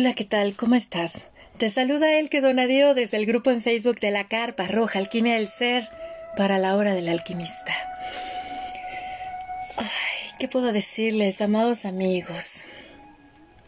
Hola, 0.00 0.14
¿qué 0.14 0.24
tal? 0.24 0.54
¿Cómo 0.54 0.76
estás? 0.76 1.30
Te 1.56 1.70
saluda 1.70 2.20
el 2.20 2.30
que 2.30 2.40
Donadío 2.40 2.94
desde 2.94 3.16
el 3.16 3.26
grupo 3.26 3.50
en 3.50 3.60
Facebook 3.60 3.98
de 3.98 4.12
la 4.12 4.28
Carpa 4.28 4.68
Roja 4.68 5.00
Alquimia 5.00 5.34
del 5.34 5.48
Ser 5.48 5.88
para 6.36 6.60
la 6.60 6.76
hora 6.76 6.94
del 6.94 7.08
alquimista. 7.08 7.74
Ay, 9.76 10.30
¿qué 10.38 10.46
puedo 10.46 10.70
decirles, 10.70 11.40
amados 11.40 11.84
amigos? 11.84 12.62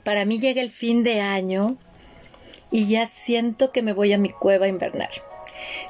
Para 0.04 0.24
mí 0.24 0.38
llega 0.38 0.62
el 0.62 0.70
fin 0.70 1.02
de 1.02 1.20
año 1.20 1.76
y 2.70 2.84
ya 2.86 3.06
siento 3.06 3.72
que 3.72 3.82
me 3.82 3.92
voy 3.92 4.12
a 4.12 4.18
mi 4.18 4.30
cueva 4.30 4.66
a 4.66 4.68
invernar. 4.68 5.10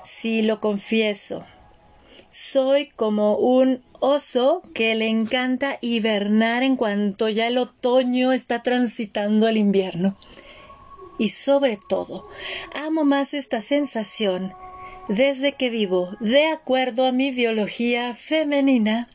Sí, 0.03 0.41
lo 0.41 0.59
confieso. 0.59 1.45
Soy 2.31 2.87
como 2.97 3.37
un 3.37 3.83
oso 4.01 4.63
que 4.73 4.95
le 4.95 5.09
encanta 5.09 5.79
hibernar 5.81 6.63
en 6.63 6.77
cuanto 6.77 7.29
ya 7.29 7.47
el 7.47 7.59
otoño 7.59 8.33
está 8.33 8.63
transitando 8.63 9.47
al 9.47 9.59
invierno. 9.59 10.17
Y 11.21 11.29
sobre 11.29 11.77
todo, 11.77 12.27
amo 12.75 13.05
más 13.05 13.35
esta 13.35 13.61
sensación 13.61 14.55
desde 15.07 15.53
que 15.53 15.69
vivo 15.69 16.17
de 16.19 16.47
acuerdo 16.47 17.05
a 17.05 17.13
mi 17.13 17.31
biología 17.31 18.15
femenina, 18.15 19.07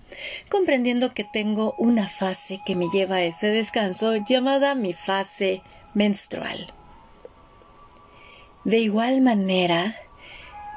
comprendiendo 0.52 1.16
que 1.16 1.24
tengo 1.24 1.74
una 1.80 2.08
fase 2.08 2.60
que 2.64 2.76
me 2.76 2.90
lleva 2.90 3.16
a 3.16 3.24
ese 3.24 3.48
descanso 3.48 4.18
llamada 4.18 4.76
mi 4.76 4.94
fase 4.94 5.64
menstrual. 5.96 6.72
De 8.66 8.78
igual 8.78 9.22
manera, 9.22 9.96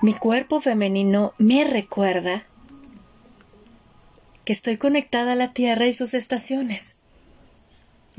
mi 0.01 0.15
cuerpo 0.15 0.63
femenino 0.63 1.35
me 1.37 1.63
recuerda 1.65 2.47
que 4.47 4.55
estoy 4.55 4.79
conectada 4.79 5.33
a 5.33 5.37
la 5.37 5.53
Tierra 5.53 5.89
y 5.89 5.93
sus 5.93 6.15
estaciones. 6.15 6.98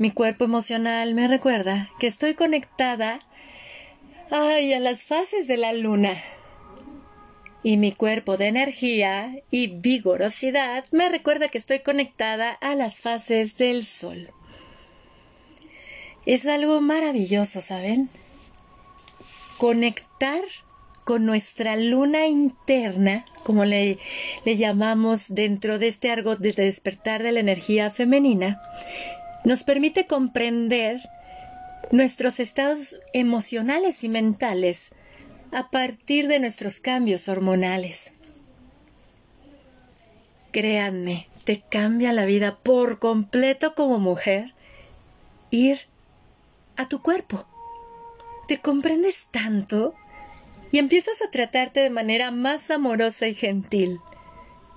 Mi 0.00 0.10
cuerpo 0.10 0.46
emocional 0.46 1.12
me 1.12 1.28
recuerda 1.28 1.90
que 1.98 2.06
estoy 2.06 2.32
conectada 2.32 3.20
ay, 4.30 4.72
a 4.72 4.80
las 4.80 5.04
fases 5.04 5.46
de 5.46 5.58
la 5.58 5.74
luna. 5.74 6.14
Y 7.62 7.76
mi 7.76 7.92
cuerpo 7.92 8.38
de 8.38 8.46
energía 8.46 9.42
y 9.50 9.66
vigorosidad 9.66 10.86
me 10.92 11.10
recuerda 11.10 11.50
que 11.50 11.58
estoy 11.58 11.80
conectada 11.80 12.50
a 12.50 12.74
las 12.76 13.00
fases 13.00 13.58
del 13.58 13.84
sol. 13.84 14.30
Es 16.24 16.46
algo 16.46 16.80
maravilloso, 16.80 17.60
¿saben? 17.60 18.08
Conectar 19.58 20.40
con 21.04 21.26
nuestra 21.26 21.76
luna 21.76 22.26
interna, 22.26 23.26
como 23.44 23.66
le, 23.66 23.98
llamamos 24.46 25.26
dentro 25.28 25.78
de 25.78 25.88
este 25.88 26.10
argot 26.10 26.38
de 26.38 26.52
despertar 26.52 27.22
de 27.22 27.32
la 27.32 27.40
energía 27.40 27.90
femenina, 27.90 28.62
nos 29.44 29.64
permite 29.64 30.06
comprender 30.06 31.00
nuestros 31.90 32.40
estados 32.40 32.96
emocionales 33.12 34.04
y 34.04 34.08
mentales 34.08 34.90
a 35.52 35.70
partir 35.70 36.28
de 36.28 36.38
nuestros 36.38 36.80
cambios 36.80 37.28
hormonales. 37.28 38.12
Créanme, 40.52 41.28
te 41.44 41.60
cambia 41.60 42.12
la 42.12 42.24
vida 42.24 42.58
por 42.62 42.98
completo 42.98 43.74
como 43.74 43.98
mujer 43.98 44.54
ir 45.50 45.80
a 46.76 46.88
tu 46.88 47.02
cuerpo. 47.02 47.46
Te 48.48 48.58
comprendes 48.60 49.28
tanto 49.30 49.94
y 50.72 50.78
empiezas 50.78 51.22
a 51.22 51.30
tratarte 51.30 51.80
de 51.80 51.90
manera 51.90 52.30
más 52.30 52.70
amorosa 52.70 53.26
y 53.26 53.34
gentil. 53.34 54.00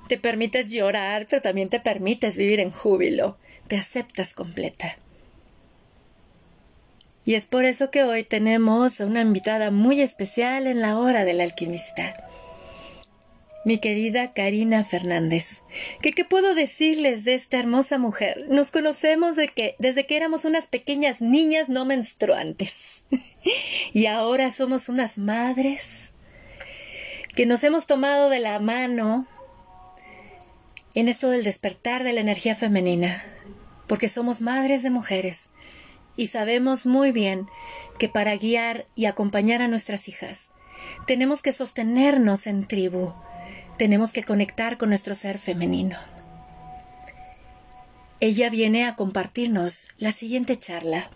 Te 0.08 0.18
permites 0.18 0.72
llorar, 0.72 1.28
pero 1.30 1.42
también 1.42 1.70
te 1.70 1.80
permites 1.80 2.38
vivir 2.38 2.60
en 2.60 2.72
júbilo. 2.72 3.38
Te 3.68 3.78
aceptas 3.78 4.34
completa. 4.34 4.98
Y 7.26 7.36
es 7.36 7.46
por 7.46 7.64
eso 7.64 7.90
que 7.90 8.04
hoy 8.04 8.24
tenemos 8.24 9.00
a 9.00 9.06
una 9.06 9.22
invitada 9.22 9.72
muy 9.72 10.02
especial 10.02 10.68
en 10.68 10.82
la 10.82 10.98
hora 10.98 11.24
del 11.24 11.40
alquimista. 11.40 12.14
Mi 13.66 13.78
querida 13.78 14.34
Karina 14.34 14.84
Fernández. 14.84 15.62
¿Qué, 16.02 16.12
¿Qué 16.12 16.26
puedo 16.26 16.54
decirles 16.54 17.24
de 17.24 17.34
esta 17.34 17.60
hermosa 17.60 17.98
mujer? 17.98 18.46
Nos 18.50 18.72
conocemos 18.72 19.38
de 19.38 19.48
que, 19.48 19.76
desde 19.80 20.06
que 20.06 20.18
éramos 20.18 20.44
unas 20.44 20.68
pequeñas 20.68 21.22
niñas 21.22 21.70
no 21.70 21.86
menstruantes. 21.86 23.06
y 23.94 24.08
ahora 24.08 24.52
somos 24.52 24.90
unas 24.90 25.18
madres 25.18 26.12
que 27.36 27.46
nos 27.46 27.64
hemos 27.64 27.88
tomado 27.88 28.30
de 28.30 28.40
la 28.40 28.60
mano 28.60 29.28
en 30.96 31.08
esto 31.08 31.30
del 31.30 31.44
despertar 31.44 32.04
de 32.04 32.14
la 32.14 32.22
energía 32.22 32.56
femenina, 32.56 33.24
porque 33.88 34.10
somos 34.10 34.42
madres 34.42 34.84
de 34.84 34.90
mujeres 34.90 35.50
y 36.16 36.28
sabemos 36.28 36.86
muy 36.86 37.12
bien 37.12 37.48
que 37.98 38.10
para 38.10 38.36
guiar 38.36 38.86
y 38.96 39.06
acompañar 39.06 39.62
a 39.62 39.68
nuestras 39.68 40.08
hijas 40.08 40.50
tenemos 41.06 41.42
que 41.42 41.52
sostenernos 41.52 42.48
en 42.48 42.66
tribu, 42.68 43.14
tenemos 43.78 44.14
que 44.14 44.24
conectar 44.24 44.78
con 44.78 44.90
nuestro 44.90 45.16
ser 45.16 45.38
femenino. 45.38 45.98
Ella 48.20 48.50
viene 48.50 48.86
a 48.86 48.96
compartirnos 48.96 49.90
la 49.98 50.12
siguiente 50.12 50.58
charla 50.58 51.10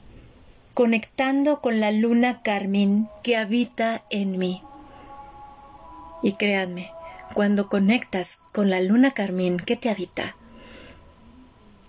conectando 0.77 1.59
con 1.59 1.79
la 1.79 1.89
luna 1.91 2.43
carmín 2.43 3.09
que 3.23 3.35
habita 3.35 4.03
en 4.11 4.37
mí. 4.37 4.61
Y 6.21 6.33
créanme, 6.33 6.91
cuando 7.33 7.67
conectas 7.67 8.37
con 8.53 8.69
la 8.69 8.79
luna 8.79 9.09
carmín 9.09 9.57
que 9.57 9.75
te 9.75 9.89
habita, 9.89 10.35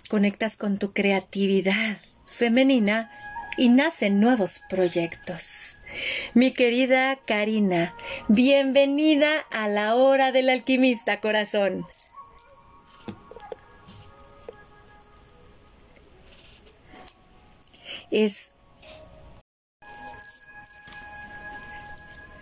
conectas 0.09 0.57
con 0.57 0.79
tu 0.79 0.93
creatividad 0.93 1.99
femenina 2.27 3.11
y 3.57 3.69
nacen 3.69 4.21
nuevos 4.21 4.63
proyectos. 4.69 5.77
Mi 6.35 6.53
querida 6.53 7.17
Karina, 7.27 7.95
bienvenida 8.29 9.41
a 9.51 9.69
la 9.69 9.95
hora 9.95 10.33
del 10.33 10.49
alquimista 10.49 11.21
corazón. 11.21 11.85
Es 18.11 18.53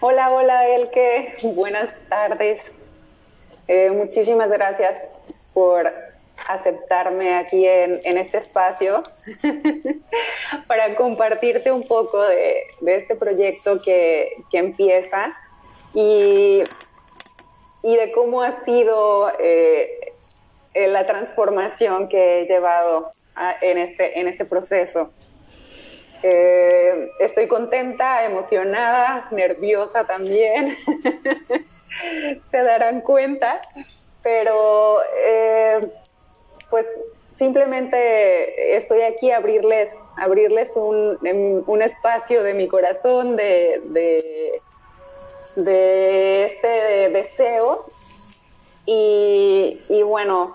Hola, 0.01 0.31
hola 0.31 0.69
Elke, 0.69 1.35
buenas 1.55 1.99
tardes. 2.09 2.71
Eh, 3.67 3.91
muchísimas 3.91 4.49
gracias 4.51 4.97
por 5.53 6.06
aceptarme 6.49 7.37
aquí 7.37 7.67
en, 7.67 8.19
este 8.19 8.39
espacio 8.39 9.03
para 10.67 10.95
compartirte 10.97 11.71
un 11.73 11.87
poco 11.87 12.23
de, 12.23 12.67
este 12.87 13.17
proyecto 13.17 13.81
que, 13.83 14.33
empieza 14.53 15.33
y, 15.95 16.63
y, 17.83 17.97
de 17.97 18.13
cómo 18.13 18.43
ha 18.43 18.65
sido 18.65 19.31
eh, 19.39 20.13
la 20.75 21.07
transformación 21.07 22.09
que 22.09 22.41
he 22.41 22.47
llevado 22.47 23.11
en, 23.61 23.79
este, 23.79 24.19
en 24.21 24.29
este 24.29 24.45
proceso. 24.45 25.11
Eh, 26.23 27.11
estoy 27.21 27.47
contenta, 27.47 28.25
emocionada, 28.25 29.29
nerviosa 29.31 30.05
también. 30.05 30.77
Se 32.51 32.63
darán 32.63 33.01
cuenta, 33.01 33.61
pero 34.23 35.01
eh, 35.25 35.93
pues 36.71 36.87
simplemente 37.37 38.77
estoy 38.77 39.03
aquí 39.03 39.31
a 39.31 39.39
abrirles, 39.39 39.91
abrirles 40.17 40.71
un, 40.75 41.19
em, 41.25 41.81
espacio 41.83 42.43
de 42.43 42.55
mi 42.55 42.69
corazón, 42.69 43.37
de, 43.37 43.81
de, 45.57 46.45
este 46.45 47.11
deseo. 47.11 47.85
Y, 48.87 49.81
y 49.89 50.03
bueno, 50.03 50.55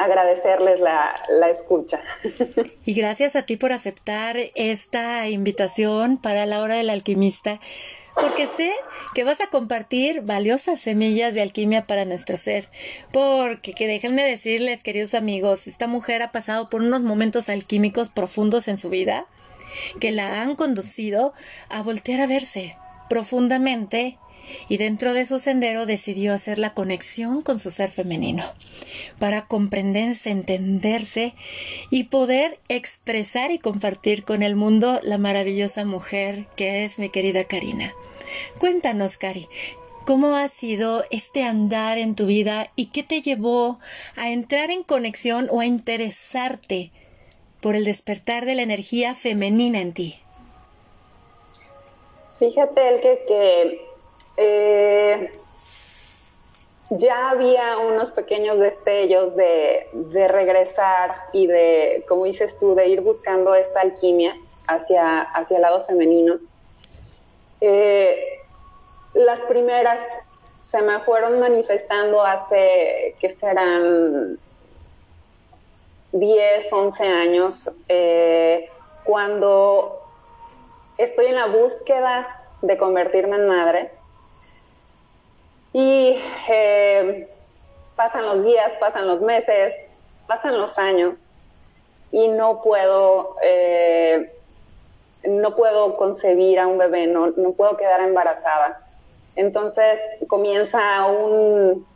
agradecerles 0.00 0.80
la, 0.80 1.50
escucha. 1.50 2.00
Y 2.86 2.94
gracias 2.94 3.36
a 3.36 3.42
ti 3.42 3.56
por 3.56 3.72
aceptar 3.72 4.36
esta 4.54 5.28
invitación 5.28 6.16
para 6.16 6.46
la 6.46 6.62
hora 6.62 6.76
del 6.76 6.90
alquimista, 6.90 7.60
porque 8.14 8.46
sé 8.46 8.70
que 9.14 9.24
vas 9.24 9.40
a 9.40 9.48
compartir 9.48 10.22
valiosas 10.22 10.80
semillas 10.80 11.34
de 11.34 11.42
alquimia 11.42 11.86
para 11.86 12.04
nuestro 12.04 12.36
ser. 12.36 12.68
Porque 13.12 13.72
que 13.72 13.86
déjenme 13.86 14.22
decirles, 14.22 14.82
queridos 14.82 15.14
amigos, 15.14 15.66
esta 15.66 15.86
mujer 15.86 16.22
ha 16.22 16.32
pasado 16.32 16.68
por 16.68 16.82
unos 16.82 17.02
momentos 17.02 17.48
alquímicos 17.48 18.08
profundos 18.08 18.68
en 18.68 18.78
su 18.78 18.90
vida 18.90 19.26
que 20.00 20.10
la 20.10 20.42
han 20.42 20.56
conducido 20.56 21.32
a 21.68 21.82
voltear 21.82 22.20
a 22.20 22.26
verse 22.26 22.76
profundamente 23.08 24.18
y 24.68 24.76
dentro 24.76 25.12
de 25.14 25.24
su 25.24 25.38
sendero 25.38 25.86
decidió 25.86 26.32
hacer 26.32 26.58
la 26.58 26.74
conexión 26.74 27.42
con 27.42 27.58
su 27.58 27.70
ser 27.70 27.90
femenino 27.90 28.44
para 29.18 29.46
comprenderse, 29.46 30.30
entenderse 30.30 31.34
y 31.90 32.04
poder 32.04 32.58
expresar 32.68 33.50
y 33.50 33.58
compartir 33.58 34.24
con 34.24 34.42
el 34.42 34.56
mundo 34.56 35.00
la 35.02 35.18
maravillosa 35.18 35.84
mujer 35.84 36.46
que 36.56 36.84
es 36.84 36.98
mi 36.98 37.08
querida 37.08 37.44
Karina. 37.44 37.92
Cuéntanos, 38.58 39.16
Cari, 39.16 39.48
¿Cómo 40.06 40.34
ha 40.34 40.48
sido 40.48 41.04
este 41.10 41.44
andar 41.44 41.98
en 41.98 42.16
tu 42.16 42.26
vida 42.26 42.72
y 42.74 42.86
qué 42.86 43.02
te 43.02 43.20
llevó 43.20 43.78
a 44.16 44.30
entrar 44.30 44.70
en 44.70 44.82
conexión 44.82 45.46
o 45.50 45.60
a 45.60 45.66
interesarte 45.66 46.90
por 47.60 47.76
el 47.76 47.84
despertar 47.84 48.46
de 48.46 48.54
la 48.54 48.62
energía 48.62 49.14
femenina 49.14 49.80
en 49.80 49.92
ti? 49.92 50.16
Fíjate, 52.38 52.88
el 52.88 53.00
que, 53.02 53.80
eh, 54.36 55.32
ya 56.90 57.30
había 57.30 57.78
unos 57.78 58.10
pequeños 58.10 58.58
destellos 58.58 59.36
de, 59.36 59.88
regresar 60.28 61.16
y 61.32 61.46
de, 61.46 62.04
como 62.08 62.24
dices 62.24 62.58
tú, 62.58 62.74
de 62.74 62.88
ir 62.88 63.00
buscando 63.00 63.54
esta 63.54 63.80
alquimia 63.80 64.36
hacia, 64.66 65.20
hacia 65.20 65.56
el 65.56 65.62
lado 65.62 65.84
femenino. 65.84 66.38
Eh, 67.60 68.40
las 69.14 69.40
primeras 69.42 70.00
se 70.60 70.82
me 70.82 70.98
fueron 71.00 71.38
manifestando 71.40 72.22
hace, 72.22 73.14
que 73.20 73.34
serán 73.34 74.38
10, 76.12 76.72
11 76.72 77.06
años, 77.06 77.70
eh, 77.88 78.68
cuando 79.04 80.02
estoy 80.98 81.26
en 81.26 81.36
la 81.36 81.46
búsqueda 81.46 82.46
de 82.62 82.76
convertirme 82.76 83.36
en 83.36 83.48
madre. 83.48 83.99
Y 85.72 86.18
eh, 86.48 87.28
pasan 87.96 88.26
los 88.26 88.44
días, 88.44 88.72
pasan 88.80 89.06
los 89.06 89.20
meses, 89.22 89.74
pasan 90.26 90.58
los 90.58 90.78
años 90.78 91.30
y 92.12 92.28
no 92.28 92.60
puedo, 92.62 93.36
eh, 93.42 94.32
no 95.24 95.54
puedo 95.54 95.96
concebir 95.96 96.58
a 96.58 96.66
un 96.66 96.78
bebé, 96.78 97.06
no, 97.06 97.28
no 97.30 97.52
puedo 97.52 97.76
quedar 97.76 98.00
embarazada. 98.00 98.84
Entonces 99.36 100.00
comienza 100.26 101.06
un, 101.06 101.86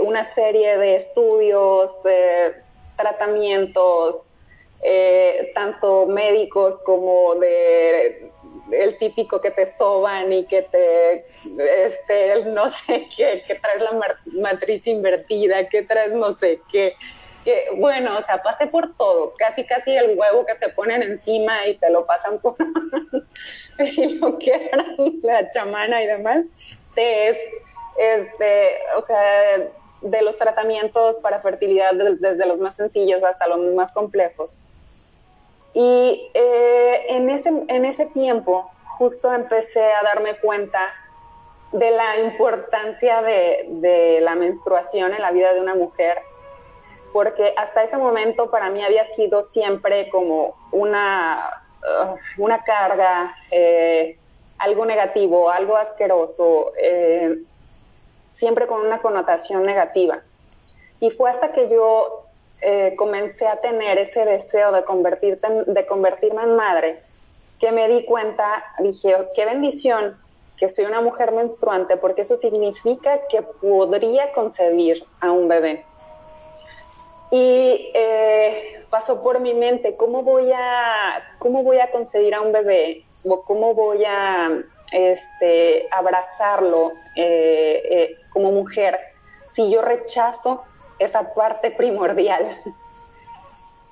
una 0.00 0.24
serie 0.24 0.78
de 0.78 0.96
estudios, 0.96 1.92
tratamientos, 2.96 4.28
eh, 4.82 5.52
tanto 5.54 6.06
médicos 6.06 6.80
como 6.84 7.36
de 7.36 8.32
el 8.70 8.98
típico 8.98 9.40
que 9.40 9.50
te 9.50 9.70
soban 9.72 10.32
y 10.32 10.44
que 10.44 10.62
te, 10.62 11.26
este, 11.84 12.44
no 12.46 12.68
sé 12.68 13.08
qué, 13.14 13.42
que 13.46 13.54
traes 13.56 13.82
la 13.82 13.98
matriz 14.40 14.86
invertida, 14.86 15.68
que 15.68 15.82
traes 15.82 16.12
no 16.12 16.32
sé 16.32 16.60
qué, 16.70 16.94
que 17.44 17.66
bueno, 17.76 18.16
o 18.18 18.22
sea, 18.22 18.42
pasé 18.42 18.66
por 18.66 18.96
todo, 18.96 19.34
casi 19.36 19.64
casi 19.64 19.96
el 19.96 20.16
huevo 20.18 20.46
que 20.46 20.54
te 20.54 20.68
ponen 20.68 21.02
encima 21.02 21.66
y 21.66 21.74
te 21.74 21.90
lo 21.90 22.06
pasan 22.06 22.38
por 22.38 22.56
y 23.78 24.18
lo 24.18 24.38
que 24.38 24.54
era 24.54 24.84
la 25.22 25.50
chamana 25.50 26.02
y 26.02 26.06
demás, 26.06 26.46
te 26.94 27.28
es, 27.28 27.38
este, 27.98 28.78
o 28.96 29.02
sea, 29.02 29.20
de 30.02 30.22
los 30.22 30.36
tratamientos 30.36 31.18
para 31.20 31.40
fertilidad 31.40 31.92
desde 31.94 32.46
los 32.46 32.58
más 32.58 32.76
sencillos 32.76 33.22
hasta 33.22 33.46
los 33.46 33.58
más 33.74 33.92
complejos. 33.92 34.58
Y 35.74 36.30
eh, 36.34 37.06
en, 37.08 37.30
ese, 37.30 37.50
en 37.68 37.84
ese 37.84 38.06
tiempo 38.06 38.70
justo 38.98 39.32
empecé 39.32 39.84
a 39.92 40.02
darme 40.02 40.36
cuenta 40.36 40.92
de 41.72 41.90
la 41.90 42.20
importancia 42.20 43.22
de, 43.22 43.66
de, 43.68 44.20
la 44.20 44.34
menstruación 44.34 45.14
en 45.14 45.22
la 45.22 45.32
vida 45.32 45.54
de 45.54 45.60
una 45.60 45.74
mujer, 45.74 46.20
porque 47.12 47.54
hasta 47.56 47.82
ese 47.82 47.96
momento 47.96 48.50
para 48.50 48.68
mí 48.68 48.82
había 48.84 49.04
sido 49.06 49.42
siempre 49.42 50.10
como 50.10 50.54
una, 50.70 51.62
uh, 51.82 52.42
una 52.42 52.62
carga, 52.62 53.34
eh, 53.50 54.18
algo 54.58 54.84
negativo, 54.84 55.50
algo 55.50 55.76
asqueroso. 55.76 56.72
Eh, 56.80 57.42
siempre 58.32 58.66
con 58.66 58.84
una 58.84 59.00
connotación 59.00 59.62
negativa. 59.62 60.20
Y 60.98 61.10
fue 61.10 61.30
hasta 61.30 61.52
que 61.52 61.68
yo 61.68 62.21
eh, 62.62 62.94
comencé 62.96 63.48
a 63.48 63.56
tener 63.56 63.98
ese 63.98 64.24
deseo 64.24 64.70
de, 64.70 64.84
convertirme 64.84 66.42
en 66.42 66.56
madre 66.56 67.00
que 67.58 67.72
me 67.72 67.88
di 67.88 68.04
cuenta, 68.04 68.64
dije, 68.78 69.16
qué 69.34 69.44
bendición 69.44 70.16
que 70.56 70.68
soy 70.68 70.84
una 70.84 71.00
mujer 71.00 71.32
menstruante, 71.32 71.96
porque 71.96 72.22
eso 72.22 72.36
significa 72.36 73.26
que 73.28 73.42
podría 73.42 74.32
concebir 74.32 75.04
a 75.20 75.32
un 75.32 75.48
bebé. 75.48 75.84
Y 77.32 77.90
eh, 77.94 78.84
pasó 78.90 79.22
por 79.22 79.40
mi 79.40 79.54
mente, 79.54 79.96
¿cómo 79.96 80.22
voy, 80.22 80.52
a, 80.52 81.34
¿cómo 81.38 81.62
voy 81.64 81.78
a 81.80 81.90
concebir 81.90 82.34
a 82.34 82.42
un 82.42 82.52
bebé? 82.52 83.04
¿O 83.24 83.42
cómo 83.42 83.74
voy 83.74 84.04
a 84.04 84.62
este, 84.92 85.88
abrazarlo 85.90 86.92
eh, 87.16 88.16
como 88.32 88.52
mujer 88.52 89.00
si 89.52 89.70
yo 89.70 89.82
rechazo 89.82 90.62
esa 91.04 91.34
parte 91.34 91.70
primordial. 91.70 92.62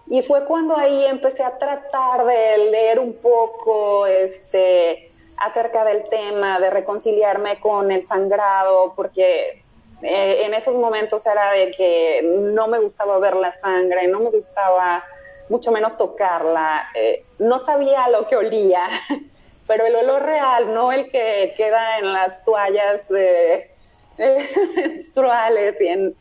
Y 0.07 0.23
fue 0.23 0.45
cuando 0.45 0.77
ahí 0.77 1.05
empecé 1.07 1.45
a 1.45 1.57
tratar 1.57 2.25
de 2.25 2.59
leer 2.71 2.99
un 2.99 3.15
poco 3.15 4.07
este, 4.07 5.13
acerca 5.37 5.85
del 5.85 6.09
tema, 6.09 6.59
de 6.59 6.71
reconciliarme 6.71 7.61
con 7.61 7.93
el 7.93 8.05
sangrado, 8.05 8.95
porque 8.97 9.63
eh, 10.03 10.43
en 10.45 10.55
esos 10.55 10.77
momentos 10.77 11.27
era 11.27 11.53
de 11.53 11.71
que 11.71 12.23
no 12.25 12.67
me 12.67 12.81
gustaba 12.81 13.19
ver 13.19 13.37
la 13.37 13.53
sangre, 13.53 14.09
no 14.09 14.21
me 14.21 14.31
gustaba 14.31 15.05
mucho 15.49 15.71
menos 15.71 15.97
tocarla, 15.97 16.89
no 17.39 17.59
sabía 17.59 18.09
lo 18.09 18.27
que 18.29 18.37
olía. 18.37 18.89
pero 19.71 19.87
el 19.87 19.95
olor 19.95 20.25
real, 20.25 20.75
no 20.75 20.91
el 20.91 21.13
que 21.13 21.55
queda 21.57 22.01
en 22.01 22.13
las 22.13 22.45
toallas 22.45 23.03
menstruales 24.75 25.81
y 25.81 25.87
en, 25.87 26.17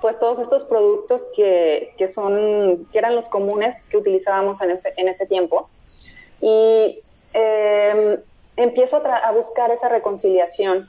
pues 0.00 0.18
todos 0.18 0.38
estos 0.38 0.64
productos 0.64 1.26
que, 1.36 1.94
son, 2.12 2.88
que 2.90 2.98
eran 2.98 3.14
los 3.14 3.28
comunes 3.28 3.82
que 3.82 3.96
utilizábamos 3.96 4.60
en 4.60 5.08
ese, 5.08 5.26
tiempo. 5.26 5.68
Y 6.40 7.00
em, 7.32 8.18
empiezo 8.56 8.96
a, 9.06 9.16
a, 9.16 9.32
buscar 9.32 9.70
esa 9.70 9.88
reconciliación 9.88 10.86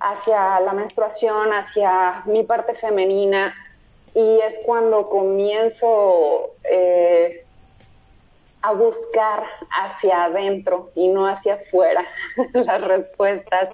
hacia 0.00 0.60
la 0.60 0.72
menstruación, 0.74 1.52
hacia 1.52 2.22
mi 2.26 2.44
parte 2.44 2.74
femenina, 2.74 3.52
y 4.14 4.40
es 4.40 4.60
cuando 4.64 5.08
comienzo 5.08 6.52
eh, 6.62 7.44
a 8.62 8.72
buscar 8.72 9.44
hacia 9.70 10.24
adentro 10.24 10.90
y 10.94 11.08
no 11.08 11.26
hacia 11.26 11.54
afuera 11.54 12.04
las 12.52 12.80
respuestas 12.82 13.70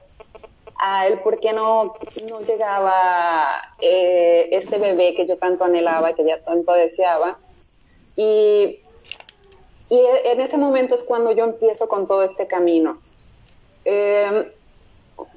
a 0.81 1.07
el 1.07 1.21
por 1.21 1.39
qué 1.39 1.53
no, 1.53 1.95
no 2.31 2.41
llegaba 2.41 3.63
eh, 3.81 4.49
este 4.53 4.79
bebé 4.79 5.15
que 5.15 5.27
yo 5.27 5.37
tanto 5.37 5.65
anhelaba, 5.65 6.15
que 6.15 6.25
ya 6.25 6.41
tanto 6.43 6.73
deseaba. 6.73 7.39
Y, 8.17 8.81
y 9.89 10.01
en 10.25 10.41
ese 10.41 10.57
momento 10.57 10.95
es 10.95 11.03
cuando 11.03 11.33
yo 11.33 11.45
empiezo 11.45 11.89
con 11.89 12.07
todo 12.07 12.23
este 12.23 12.47
camino. 12.47 13.01
Em, 13.85 14.51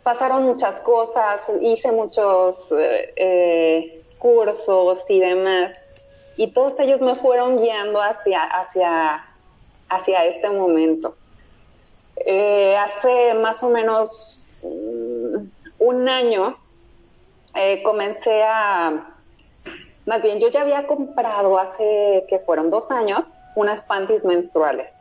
pasaron 0.04 0.44
muchas 0.44 0.80
cosas, 0.80 1.42
hice 1.62 1.92
muchos 1.92 2.72
eh, 2.72 3.14
eh, 3.16 4.04
cursos 4.20 5.10
y 5.10 5.20
demás, 5.20 5.74
y 6.38 6.48
todos 6.48 6.80
ellos 6.80 7.02
me 7.02 7.16
fueron 7.16 7.62
guiando 7.62 8.02
hacia, 8.02 8.44
hacia 8.44 9.26
hacia 9.96 10.26
este 10.26 10.50
momento. 10.50 11.16
Eh, 12.18 12.76
hace 12.78 13.34
más 13.36 13.64
o 13.64 13.70
menos 13.70 14.46
un 15.84 16.08
año 16.08 16.58
eh, 17.56 17.84
comencé 17.84 18.44
a, 18.44 19.16
más 20.06 20.24
bien 20.24 20.40
yo 20.40 20.48
ya 20.50 20.62
había 20.62 20.88
comprado 20.88 21.60
hace 21.60 22.26
que 22.30 22.40
fueron 22.40 22.70
dos 22.70 22.90
años 22.90 23.36
unas 23.56 23.86
panties 23.86 24.26
menstruales. 24.26 24.98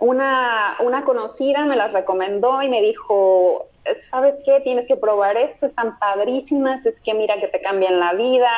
Una, 0.00 0.76
una 0.80 1.04
conocida 1.04 1.64
me 1.64 1.76
las 1.76 1.92
recomendó 1.92 2.60
y 2.62 2.68
me 2.68 2.80
dijo, 2.80 3.68
¿sabes 4.10 4.34
qué? 4.44 4.60
Tienes 4.60 4.88
que 4.88 4.96
probar 4.96 5.36
esto, 5.36 5.66
están 5.66 5.98
padrísimas, 5.98 6.86
es 6.86 7.00
que 7.00 7.14
mira 7.14 7.38
que 7.38 7.46
te 7.46 7.60
cambian 7.60 8.00
la 8.00 8.14
vida. 8.14 8.50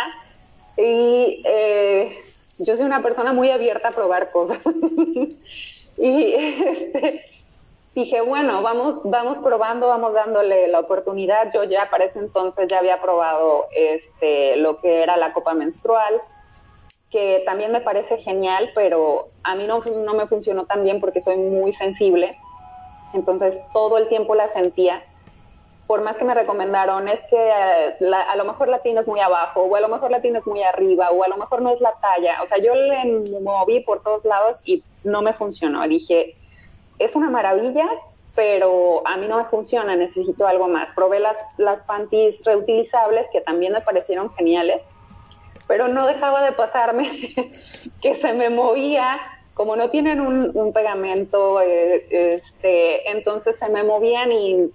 Y 0.79 1.43
eh, 1.45 2.17
yo 2.59 2.77
soy 2.77 2.87
una 2.87 3.03
persona 3.03 3.35
muy 3.35 3.51
abierta 3.51 3.89
a 3.89 3.93
probar 3.93 4.31
cosas. 4.31 4.59
y 5.99 6.35
este, 6.39 7.34
dije, 7.95 8.21
bueno, 8.21 8.63
vamos, 8.63 9.03
vamos 9.05 9.39
probando, 9.39 9.89
vamos 9.89 10.13
dándole 10.13 10.69
la 10.69 10.81
oportunidad. 10.81 11.51
Yo 11.53 11.65
ya 11.65 11.89
para 11.91 12.05
ese 12.05 12.19
entonces 12.19 12.69
ya 12.69 12.79
había 12.79 13.01
probado 13.01 13.69
este, 13.75 14.57
lo 14.57 14.81
que 14.81 15.03
era 15.03 15.17
la 15.17 15.33
copa 15.33 15.55
menstrual, 15.55 16.21
que 17.11 17.43
también 17.47 17.73
me 17.73 17.81
parece 17.81 18.19
genial, 18.19 18.71
pero 18.75 19.29
a 19.43 19.55
mí 19.55 19.67
no, 19.67 19.83
no 20.05 20.15
me 20.15 20.27
funcionó 20.27 20.67
tan 20.67 20.83
bien 20.83 21.01
porque 21.01 21.21
soy 21.21 21.37
muy 21.37 21.73
sensible. 21.73 22.37
Entonces 23.13 23.61
todo 23.73 23.99
el 23.99 24.09
tiempo 24.09 24.35
la 24.35 24.49
sentía 24.49 25.05
por 25.87 26.03
más 26.03 26.17
que 26.17 26.25
me 26.25 26.35
recomendaron, 26.35 27.09
es 27.09 27.21
que 27.27 27.37
eh, 27.37 28.15
a 28.29 28.37
lo 28.37 28.45
mejor 28.45 28.69
la 28.69 28.79
tienes 28.79 29.07
muy 29.07 29.21
abajo, 29.21 29.65
o 29.65 29.77
a 29.77 29.81
lo 29.81 29.89
mejor 29.89 30.11
la 30.11 30.23
tienes 30.23 30.47
muy 30.47 30.63
arriba, 30.63 31.11
o 31.11 31.23
a 31.25 31.29
lo 31.29 31.37
mejor 31.37 31.61
no 31.61 31.71
es 31.71 31.81
la 31.81 31.93
talla. 32.01 32.43
O 32.43 32.49
sea, 32.49 32.59
yo 32.59 32.75
le 32.75 33.23
moví 33.43 33.81
por 33.81 34.03
todos 34.03 34.25
lados 34.25 34.63
y 34.65 34.83
no 35.03 35.21
me 35.21 35.35
funcionó. 35.35 35.87
Dije, 35.87 36.37
es 36.99 37.17
una 37.17 37.31
maravilla, 37.31 37.89
pero 38.35 39.07
a 39.07 39.17
mí 39.17 39.27
no 39.29 39.39
me 39.39 39.45
funciona, 39.45 39.97
necesito 39.97 40.47
algo 40.47 40.69
más. 40.69 40.91
Probé 40.95 41.21
las, 41.21 41.39
las 41.57 41.83
panties 41.85 42.45
reutilizables, 42.45 43.27
que 43.33 43.41
también 43.41 43.73
me 43.73 43.81
parecieron 43.81 44.31
geniales, 44.31 44.85
pero 45.67 45.89
no 45.89 46.07
dejaba 46.07 46.43
de 46.43 46.53
pasarme 46.53 47.11
que 48.03 48.15
se 48.17 48.33
me 48.35 48.51
movía, 48.51 49.19
como 49.55 49.77
no 49.77 49.91
tienen 49.91 50.21
un, 50.21 50.73
pegamento, 50.73 51.61
eh, 51.61 52.07
este, 52.11 53.11
entonces 53.11 53.57
se 53.57 53.71
me 53.71 53.85
movían 53.85 54.33
y 54.33 54.71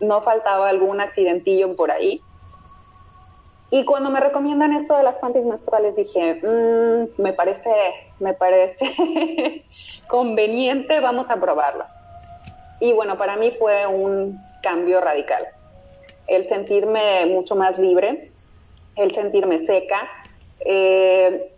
no 0.00 0.22
faltaba 0.22 0.68
algún 0.68 1.00
accidentillo 1.00 1.76
por 1.76 1.90
ahí. 1.90 2.20
Y 3.74 3.86
cuando 3.86 4.10
me 4.10 4.20
recomiendan 4.20 4.74
esto 4.74 4.94
de 4.98 5.02
las 5.02 5.16
panties 5.16 5.46
menstruales, 5.46 5.96
dije, 5.96 6.34
mm, 6.34 7.22
me 7.22 7.32
parece, 7.32 7.70
me 8.20 8.34
parece 8.34 9.64
conveniente, 10.08 11.00
vamos 11.00 11.30
a 11.30 11.40
probarlas. 11.40 11.96
Y 12.80 12.92
bueno, 12.92 13.16
para 13.16 13.38
mí 13.38 13.50
fue 13.58 13.86
un 13.86 14.38
cambio 14.62 15.00
radical. 15.00 15.46
El 16.26 16.46
sentirme 16.48 17.24
mucho 17.24 17.56
más 17.56 17.78
libre, 17.78 18.30
el 18.94 19.14
sentirme 19.14 19.64
seca, 19.64 20.06
eh, 20.66 21.54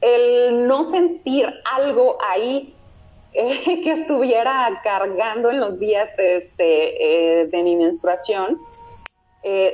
el 0.00 0.68
no 0.68 0.84
sentir 0.84 1.52
algo 1.74 2.18
ahí 2.24 2.72
eh, 3.32 3.80
que 3.82 3.90
estuviera 3.90 4.80
cargando 4.84 5.50
en 5.50 5.58
los 5.58 5.80
días 5.80 6.08
este, 6.18 7.40
eh, 7.40 7.46
de 7.46 7.62
mi 7.64 7.74
menstruación, 7.74 8.60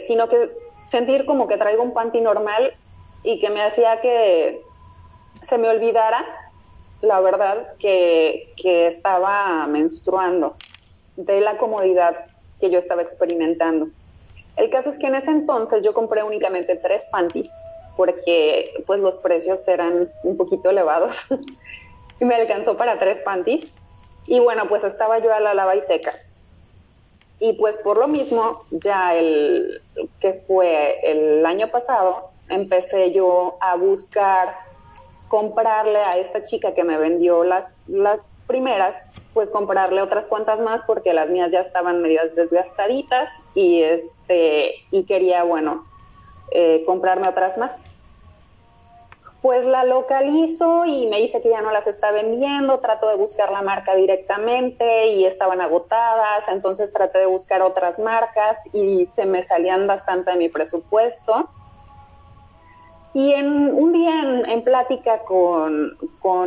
sino 0.07 0.29
que 0.29 0.62
sentir 0.93 1.25
como 1.25 1.49
que 1.49 1.57
traigo 1.57 1.83
un 1.83 1.95
panty 1.95 2.21
normal 2.21 2.75
y 3.23 3.41
que 3.41 3.49
me 3.49 3.63
hacía 3.63 4.03
que 4.03 4.63
se 5.41 5.57
me 5.57 5.71
olvidara 5.71 6.23
la 7.01 7.19
verdad 7.21 7.67
que, 7.79 8.53
que 8.59 8.89
estaba 8.89 9.67
menstruando 9.69 10.55
de 11.17 11.41
la 11.41 11.57
comodidad 11.57 12.27
que 12.61 12.69
yo 12.69 12.79
estaba 12.79 13.01
experimentando. 13.01 13.89
El 14.57 14.69
caso 14.69 14.91
es 14.91 14.99
que 14.99 15.07
en 15.07 15.15
ese 15.15 15.31
entonces 15.31 15.83
yo 15.83 15.95
compré 15.95 16.25
únicamente 16.25 16.77
tres 16.77 17.09
panties 17.11 17.51
porque 17.97 18.75
pues 18.87 19.01
los 19.01 19.17
precios 19.17 19.67
eran 19.69 20.11
un 20.25 20.37
poquito 20.37 20.69
elevados 20.69 21.17
y 22.21 22.25
me 22.27 22.35
alcanzó 22.35 22.77
para 22.77 22.99
tres 22.99 23.19
panties 23.21 23.77
y 24.27 24.41
bueno 24.41 24.69
pues 24.69 24.85
estaba 24.85 25.19
yo 25.21 25.33
a 25.33 25.41
la 25.41 25.55
lava 25.55 25.75
y 25.75 25.81
seca 25.81 26.13
y 27.43 27.55
pues 27.55 27.77
por 27.79 27.99
lo 27.99 28.07
mismo 28.07 28.61
ya 28.71 29.17
el 29.17 29.83
que 30.21 30.35
fue 30.35 31.01
el 31.03 31.45
año 31.45 31.73
pasado 31.73 32.31
empecé 32.49 33.11
yo 33.11 33.57
a 33.61 33.75
buscar 33.75 34.55
comprarle 35.27 35.99
a 35.99 36.19
esta 36.19 36.45
chica 36.45 36.73
que 36.73 36.85
me 36.85 36.97
vendió 36.99 37.43
las, 37.43 37.75
las 37.89 38.29
primeras, 38.47 38.95
pues 39.35 39.51
comprarle 39.51 40.01
otras 40.03 40.27
cuantas 40.27 40.61
más 40.61 40.83
porque 40.87 41.15
las 41.15 41.31
mías 41.31 41.51
ya 41.51 41.63
estaban 41.63 42.01
medias 42.01 42.37
desgastaditas 42.37 43.35
y, 43.57 43.83
este, 43.83 44.77
y 44.93 45.03
quería, 45.03 45.43
bueno, 45.43 45.85
eh, 46.53 46.85
comprarme 46.87 47.27
otras 47.27 47.59
más. 47.59 47.75
Pues 49.43 49.67
la 49.67 49.85
localizo 49.85 50.87
y 50.87 51.09
me 51.09 51.21
dice 51.21 51.41
que 51.41 51.51
ya 51.51 51.61
no 51.63 51.73
las 51.73 51.89
está 51.89 52.13
vendiendo, 52.13 52.79
trato 52.79 53.09
de 53.09 53.17
buscar 53.17 53.51
la 53.51 53.61
marca 53.61 53.95
directamente 53.97 55.09
y 55.09 55.25
estaban 55.25 55.61
agotadas, 55.61 56.49
entonces 56.49 56.93
traté 56.93 57.19
de 57.19 57.27
buscar 57.27 57.61
otras 57.61 57.99
marcas 57.99 58.59
y 58.73 59.09
se 59.15 59.27
me 59.27 59.43
salían 59.43 59.89
bastante 59.89 60.31
de 60.31 60.37
mi 60.37 60.49
presupuesto 60.49 61.51
y 63.15 63.33
en 63.33 63.75
un 63.75 63.93
día 63.93 64.23
en, 64.47 64.63
plática 64.63 65.21
con, 65.25 65.99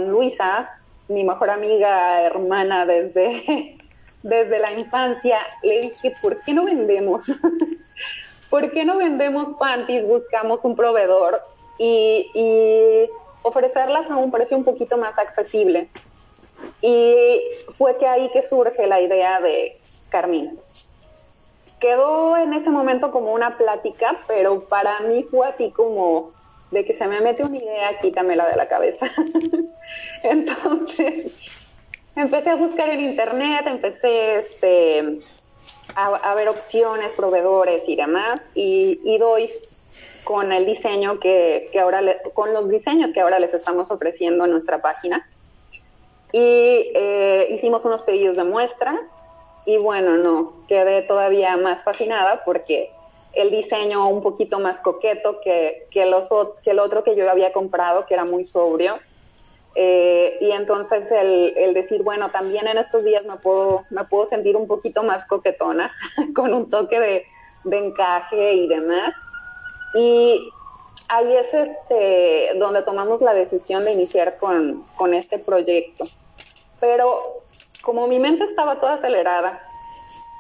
Luisa, 0.10 0.70
mi 1.08 1.24
mejor 1.24 1.52
amiga, 1.52 2.22
hermana 2.24 2.86
desde, 2.86 3.78
desde 4.24 4.60
la 4.60 4.72
infancia, 4.72 5.38
le 5.62 5.82
dije, 5.82 6.14
¿por 6.22 6.42
qué 6.42 6.54
no 6.54 6.66
vendemos? 6.66 7.24
¿Por 8.50 8.72
qué 8.72 8.84
no 8.84 8.98
vendemos 8.98 9.54
panties? 9.60 10.08
Buscamos 10.08 10.64
un 10.66 10.76
proveedor 10.76 11.42
y, 11.78 13.10
ofrecerlas 13.42 14.10
a 14.10 14.18
un 14.18 14.32
precio 14.32 14.58
un 14.58 14.64
poquito 14.64 14.98
más 14.98 15.20
accesible. 15.20 15.88
Y 16.82 17.40
fue 17.78 17.98
que 17.98 18.08
ahí 18.08 18.30
que 18.32 18.42
surge 18.42 18.88
la 18.88 19.02
idea 19.02 19.40
de 19.40 19.80
Carmín. 20.10 20.60
Quedó 21.80 22.38
en 22.38 22.54
ese 22.54 22.72
momento 22.72 23.12
como 23.12 23.34
una 23.34 23.58
plática, 23.58 24.18
pero 24.28 24.62
para 24.62 25.00
mí 25.02 25.24
fue 25.30 25.48
así 25.48 25.70
como 25.70 26.32
de 26.72 26.86
que 26.86 26.96
se 26.96 27.08
me 27.08 27.22
mete 27.22 27.44
una 27.44 27.58
idea, 27.58 28.00
quítamela 28.00 28.48
de 28.48 28.56
la 28.56 28.68
cabeza. 28.68 29.08
Entonces, 30.24 31.38
empecé 32.16 32.50
a 32.50 32.56
buscar 32.56 32.90
en 32.90 33.02
internet, 33.02 33.66
empecé 33.68 34.38
este, 34.40 35.20
a, 35.96 36.36
ver 36.36 36.50
opciones, 36.50 37.14
proveedores 37.14 37.84
y 37.88 37.96
demás, 37.96 38.52
y, 38.54 39.18
doy 39.18 39.50
con 40.26 40.52
el 40.52 40.66
diseño 40.66 41.20
que, 41.22 41.70
ahora, 41.82 42.02
con 42.34 42.54
los 42.54 42.68
diseños 42.68 43.14
que 43.14 43.22
ahora 43.22 43.40
les 43.40 43.54
estamos 43.54 43.90
ofreciendo 43.92 44.44
en 44.44 44.52
nuestra 44.52 44.82
página. 44.82 45.26
Y 46.34 46.92
eh, 46.94 47.48
hicimos 47.52 47.86
unos 47.86 48.02
pedidos 48.02 48.36
de 48.36 48.44
muestra, 48.44 49.00
y 49.66 49.78
bueno, 49.78 50.18
no, 50.18 50.54
quedé 50.68 51.02
todavía 51.02 51.56
más 51.58 51.84
fascinada 51.84 52.44
porque 52.44 52.92
el 53.34 53.52
diseño 53.52 54.08
un 54.08 54.22
poquito 54.22 54.60
más 54.60 54.80
coqueto 54.80 55.40
que, 55.42 55.88
que, 55.92 56.06
los, 56.06 56.30
que 56.64 56.72
el 56.72 56.80
otro 56.80 57.04
que 57.04 57.16
yo 57.16 57.30
había 57.30 57.54
comprado, 57.54 58.06
que 58.06 58.14
era 58.14 58.26
muy 58.26 58.46
sobrio. 58.46 59.00
Eh, 59.78 60.38
y 60.40 60.52
entonces 60.52 61.12
el, 61.12 61.74
decir, 61.74 62.02
bueno, 62.02 62.30
también 62.30 62.66
en 62.68 62.78
estos 62.78 63.04
días 63.04 63.26
me 63.26 63.36
puedo, 63.36 63.84
me 63.90 64.06
puedo 64.06 64.26
sentir 64.26 64.56
un 64.56 64.68
poquito 64.68 65.04
más 65.04 65.26
coquetona, 65.28 65.92
con 66.36 66.54
un 66.54 66.70
toque 66.70 67.00
de, 67.00 67.26
encaje 67.70 68.54
y 68.54 68.68
demás. 68.68 69.14
Y 69.96 70.52
ahí 71.10 71.36
es 71.36 71.54
este, 71.54 72.52
donde 72.58 72.82
tomamos 72.84 73.22
la 73.22 73.34
decisión 73.34 73.84
de 73.86 73.94
iniciar 73.94 74.38
con, 74.38 74.84
con 74.98 75.14
este 75.14 75.40
proyecto. 75.40 76.06
Pero 76.80 77.42
como 77.82 78.08
mi 78.08 78.20
mente 78.20 78.44
estaba 78.44 78.80
toda 78.80 78.96
acelerada, 78.96 79.62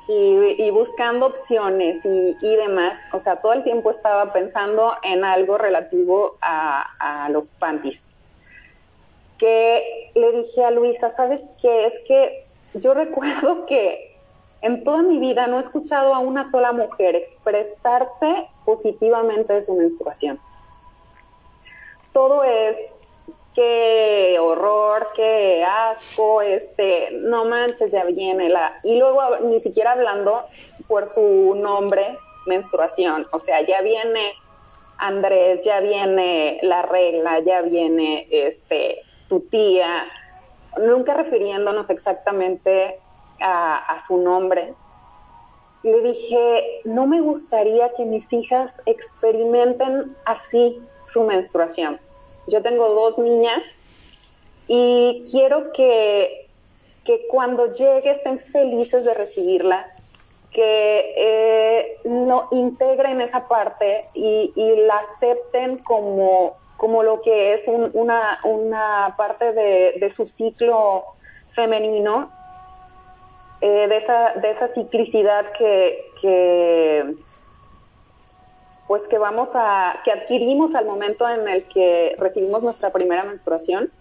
y, 0.07 0.69
buscando 0.71 1.27
opciones 1.27 2.03
y, 2.05 2.55
demás. 2.55 2.99
O 3.11 3.19
sea, 3.19 3.37
todo 3.37 3.53
el 3.53 3.63
tiempo 3.63 3.89
estaba 3.89 4.33
pensando 4.33 4.95
en 5.03 5.23
algo 5.23 5.57
relativo 5.57 6.37
a, 6.41 7.29
los 7.31 7.49
panties. 7.49 8.05
Que 9.37 10.11
le 10.15 10.31
dije 10.31 10.63
a 10.63 10.71
Luisa, 10.71 11.09
¿sabes 11.09 11.41
qué? 11.61 11.87
Es 11.87 11.93
que 12.07 12.45
yo 12.75 12.93
recuerdo 12.93 13.65
que 13.65 14.14
en 14.61 14.83
toda 14.83 15.03
mi 15.03 15.19
vida 15.19 15.47
no 15.47 15.57
he 15.57 15.61
escuchado 15.61 16.13
a 16.13 16.19
una 16.19 16.43
sola 16.43 16.73
mujer 16.73 17.15
expresarse 17.15 18.47
positivamente 18.65 19.53
de 19.53 19.61
su 19.61 19.75
menstruación. 19.75 20.39
Todo 22.13 22.43
es 22.43 22.77
qué 23.53 24.37
horror, 24.39 25.07
qué 25.15 25.63
asco, 25.63 26.41
este, 26.41 27.09
no 27.13 27.45
manches, 27.45 27.91
ya 27.91 28.03
viene 28.05 28.49
la... 28.49 28.79
Y 28.83 28.97
luego 28.99 29.21
ni 29.43 29.59
siquiera 29.59 29.93
hablando 29.93 30.45
por 30.87 31.09
su 31.09 31.55
nombre, 31.55 32.17
menstruación, 32.45 33.27
o 33.31 33.39
sea, 33.39 33.61
ya 33.61 33.81
viene 33.81 34.33
Andrés, 34.97 35.61
ya 35.63 35.79
viene 35.79 36.59
la 36.61 36.83
regla, 36.83 37.39
ya 37.39 37.61
viene 37.61 38.27
este, 38.29 39.01
tu 39.27 39.41
tía, 39.41 40.07
nunca 40.77 41.13
refiriéndonos 41.13 41.89
exactamente 41.89 42.99
a, 43.47 43.97
su 44.05 44.17
nombre. 44.17 44.73
Le 45.83 46.01
dije, 46.01 46.81
no 46.85 47.05
me 47.05 47.21
gustaría 47.21 47.93
que 47.93 48.05
mis 48.05 48.33
hijas 48.33 48.81
experimenten 48.85 50.15
así 50.25 50.81
su 51.07 51.23
menstruación 51.23 51.99
yo 52.47 52.61
tengo 52.61 52.89
dos 52.89 53.17
niñas 53.17 53.75
y 54.67 55.23
quiero 55.29 55.71
que, 55.71 56.47
que 57.03 57.27
cuando 57.27 57.73
llegue 57.73 58.11
estén 58.11 58.39
felices 58.39 59.05
de 59.05 59.13
recibirla, 59.13 59.91
que 60.51 61.13
eh, 61.17 61.97
no 62.05 62.47
integren 62.51 63.19
esa 63.21 63.47
parte 63.47 64.07
y, 64.13 64.53
la 64.55 64.97
acepten 64.97 65.77
como, 65.79 66.55
como 66.77 67.03
lo 67.03 67.21
que 67.21 67.53
es 67.53 67.67
una, 67.67 68.39
una, 68.43 69.15
parte 69.17 69.51
de, 69.51 70.09
su 70.09 70.25
ciclo 70.25 71.05
femenino, 71.49 72.31
eh, 73.65 73.87
de, 73.87 73.97
esa, 73.97 74.33
de 74.33 74.51
esa 74.51 74.67
ciclicidad 74.67 75.51
que, 75.57 76.11
que, 76.21 77.15
pues 78.87 79.07
que 79.07 79.17
vamos 79.17 79.55
a, 79.55 80.01
que 80.05 80.11
adquirimos 80.11 80.75
al 80.75 80.85
momento 80.85 81.27
en 81.27 81.47
el 81.49 81.63
que 81.63 82.15
recibimos 82.19 82.61
nuestra 82.61 82.91
primera 82.91 83.23
menstruación. 83.23 83.91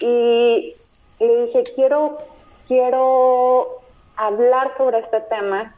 Y 0.00 0.74
le 1.20 1.42
dije, 1.44 1.62
quiero, 1.72 2.18
quiero 2.66 3.80
hablar 4.16 4.72
sobre 4.76 4.98
este 4.98 5.20
tema, 5.20 5.76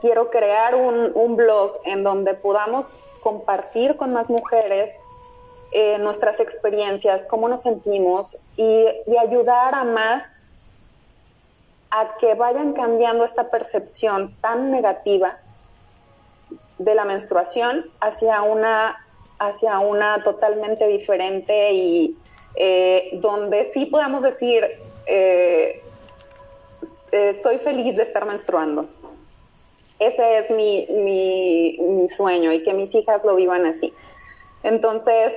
quiero 0.00 0.30
crear 0.30 0.74
un, 0.74 1.36
blog 1.36 1.72
en 1.84 2.02
donde 2.02 2.32
podamos 2.32 3.04
compartir 3.22 3.98
con 3.98 4.14
más 4.14 4.30
mujeres 4.30 4.98
eh, 5.72 5.98
nuestras 5.98 6.40
experiencias, 6.40 7.26
cómo 7.26 7.50
nos 7.50 7.64
sentimos 7.64 8.38
y, 8.56 8.86
y 9.06 9.18
ayudar 9.18 9.74
a 9.74 9.84
más 9.84 10.24
a 11.90 12.16
que 12.18 12.34
vayan 12.34 12.72
cambiando 12.72 13.24
esta 13.24 13.50
percepción 13.50 14.34
tan 14.40 14.70
negativa 14.70 15.38
de 16.78 16.94
la 16.94 17.04
menstruación 17.04 17.90
hacia 18.00 18.42
una, 18.42 18.96
hacia 19.38 19.78
una 19.80 20.22
totalmente 20.22 20.86
diferente 20.86 21.72
y 21.72 22.16
eh, 22.54 23.10
donde 23.20 23.66
sí 23.66 23.86
podamos 23.86 24.22
decir, 24.22 24.66
eh, 25.06 25.82
eh, 27.12 27.34
soy 27.34 27.58
feliz 27.58 27.96
de 27.96 28.04
estar 28.04 28.24
menstruando. 28.24 28.86
Ese 29.98 30.38
es 30.38 30.50
mi, 30.50 30.86
mi, 30.88 32.08
sueño 32.08 32.52
y 32.52 32.62
que 32.62 32.72
mis 32.72 32.94
hijas 32.94 33.22
lo 33.24 33.36
vivan 33.36 33.66
así. 33.66 33.92
Entonces, 34.62 35.34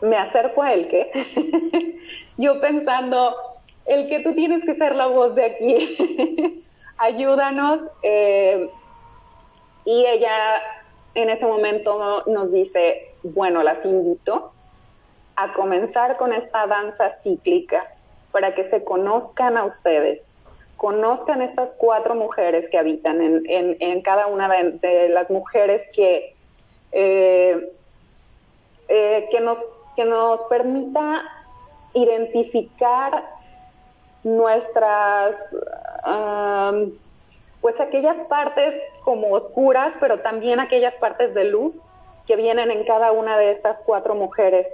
me 0.00 0.16
acerco 0.16 0.62
a 0.62 0.72
él 0.72 0.88
que 0.88 1.98
yo 2.38 2.60
pensando, 2.60 3.36
el 3.86 4.08
que 4.08 4.20
tú 4.20 4.34
tienes 4.34 4.64
que 4.64 4.74
ser 4.74 4.94
la 4.94 5.06
voz 5.06 5.34
de 5.34 5.44
aquí, 5.44 6.64
ayúdanos. 6.98 7.80
y 9.84 10.06
ella 10.06 10.62
en 11.14 11.30
ese 11.30 11.46
momento 11.46 12.24
nos 12.26 12.52
dice, 12.52 13.14
bueno, 13.22 13.62
las 13.62 13.84
invito 13.84 14.52
a 15.36 15.52
comenzar 15.54 16.16
con 16.16 16.32
esta 16.32 16.66
danza 16.66 17.10
cíclica 17.10 17.94
para 18.30 18.54
que 18.54 18.64
se 18.64 18.84
conozcan 18.84 19.56
a 19.56 19.64
ustedes, 19.64 20.30
conozcan 20.76 21.42
estas 21.42 21.74
cuatro 21.78 22.14
mujeres 22.14 22.68
que 22.68 22.78
habitan 22.78 23.20
en, 23.20 24.02
cada 24.02 24.26
una 24.26 24.48
de, 24.48 25.08
las 25.10 25.30
mujeres 25.30 25.88
que, 25.94 26.34
eh, 26.92 27.72
eh, 28.88 29.28
que, 29.30 29.40
nos, 29.40 29.64
que 29.96 30.04
nos 30.04 30.42
permita 30.44 31.22
identificar 31.94 33.28
nuestras, 34.24 35.36
pues 37.60 37.80
aquellas 37.80 38.18
partes 38.28 38.74
como 39.02 39.32
oscuras, 39.32 39.94
pero 40.00 40.20
también 40.20 40.60
aquellas 40.60 40.94
partes 40.96 41.34
de 41.34 41.44
luz 41.44 41.82
que 42.26 42.36
vienen 42.36 42.70
en 42.70 42.84
cada 42.84 43.12
una 43.12 43.36
de 43.36 43.50
estas 43.50 43.82
cuatro 43.84 44.14
mujeres 44.14 44.68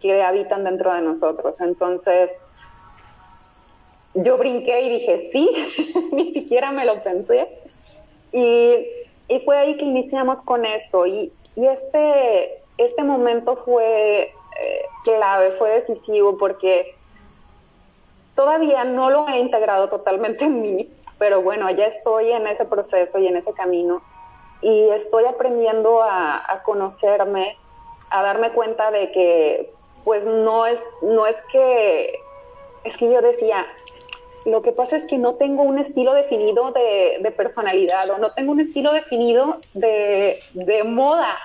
que 0.00 0.22
habitan 0.22 0.64
dentro 0.64 0.92
de 0.92 1.02
nosotros. 1.02 1.60
Entonces, 1.60 2.32
yo 4.14 4.38
brinqué 4.38 4.82
y 4.82 4.88
dije, 4.90 5.30
sí, 5.32 5.50
ni 6.12 6.32
siquiera 6.32 6.72
me 6.72 6.84
lo 6.84 7.02
pensé. 7.02 7.48
Y, 8.32 8.86
fue 9.44 9.56
ahí 9.56 9.76
que 9.76 9.84
iniciamos 9.84 10.42
con 10.42 10.64
esto. 10.64 11.06
Y, 11.06 11.32
este, 11.56 12.62
este 12.78 13.04
momento 13.04 13.56
fue 13.56 14.22
eh, 14.22 14.82
clave, 15.04 15.52
fue 15.52 15.70
decisivo 15.70 16.36
porque 16.36 16.94
todavía 18.34 18.84
no 18.84 19.10
lo 19.10 19.28
he 19.28 19.38
integrado 19.38 19.88
totalmente 19.88 20.44
en 20.44 20.62
mí, 20.62 20.90
pero 21.18 21.42
bueno, 21.42 21.70
ya 21.70 21.86
estoy 21.86 22.32
en 22.32 22.46
ese 22.46 22.64
proceso 22.64 23.18
y 23.18 23.26
en 23.26 23.36
ese 23.36 23.52
camino 23.52 24.02
y 24.64 24.88
estoy 24.88 25.26
aprendiendo 25.26 26.02
a, 26.02 26.62
conocerme, 26.64 27.58
a 28.08 28.22
darme 28.22 28.50
cuenta 28.52 28.90
de 28.90 29.12
que 29.12 29.72
pues 30.04 30.24
no 30.24 30.66
es, 30.66 30.80
no 31.02 31.26
es 31.26 31.36
que, 31.52 32.18
es 32.84 32.96
que 32.96 33.10
yo 33.10 33.20
decía, 33.20 33.66
lo 34.46 34.62
que 34.62 34.72
pasa 34.72 34.96
es 34.96 35.06
que 35.06 35.18
no 35.18 35.34
tengo 35.34 35.62
un 35.62 35.78
estilo 35.78 36.14
definido 36.14 36.72
de, 36.72 37.30
personalidad 37.36 38.08
o 38.10 38.18
no 38.18 38.32
tengo 38.32 38.52
un 38.52 38.60
estilo 38.60 38.92
definido 38.92 39.56
de, 39.74 40.40
moda. 40.86 41.36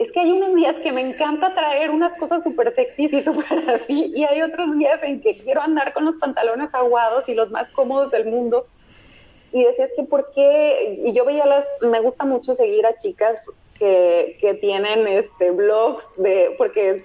Es 0.00 0.10
que 0.12 0.20
hay 0.20 0.32
unos 0.32 0.54
días 0.54 0.76
que 0.76 0.92
me 0.92 1.02
encanta 1.02 1.54
traer 1.54 1.90
unas 1.90 2.18
cosas 2.18 2.42
súper 2.42 2.74
sexys 2.74 3.12
y 3.12 3.22
súper 3.22 3.58
así, 3.68 4.10
y 4.16 4.24
hay 4.24 4.40
otros 4.40 4.74
días 4.78 4.98
en 5.02 5.20
que 5.20 5.36
quiero 5.36 5.60
andar 5.60 5.92
con 5.92 6.06
los 6.06 6.16
pantalones 6.16 6.74
aguados 6.74 7.28
y 7.28 7.34
los 7.34 7.50
más 7.50 7.70
cómodos 7.70 8.10
del 8.10 8.24
mundo. 8.24 8.66
Y 9.52 9.62
decía, 9.62 9.84
es 9.84 9.92
que 9.94 10.04
por 10.04 10.32
qué, 10.32 10.96
y 11.04 11.12
yo 11.12 11.26
veía 11.26 11.44
las, 11.44 11.66
me 11.82 12.00
gusta 12.00 12.24
mucho 12.24 12.54
seguir 12.54 12.86
a 12.86 12.96
chicas 12.96 13.42
que, 13.78 14.38
que 14.40 14.54
tienen 14.54 15.06
este 15.06 15.50
blogs 15.50 16.14
de, 16.16 16.54
porque 16.56 17.04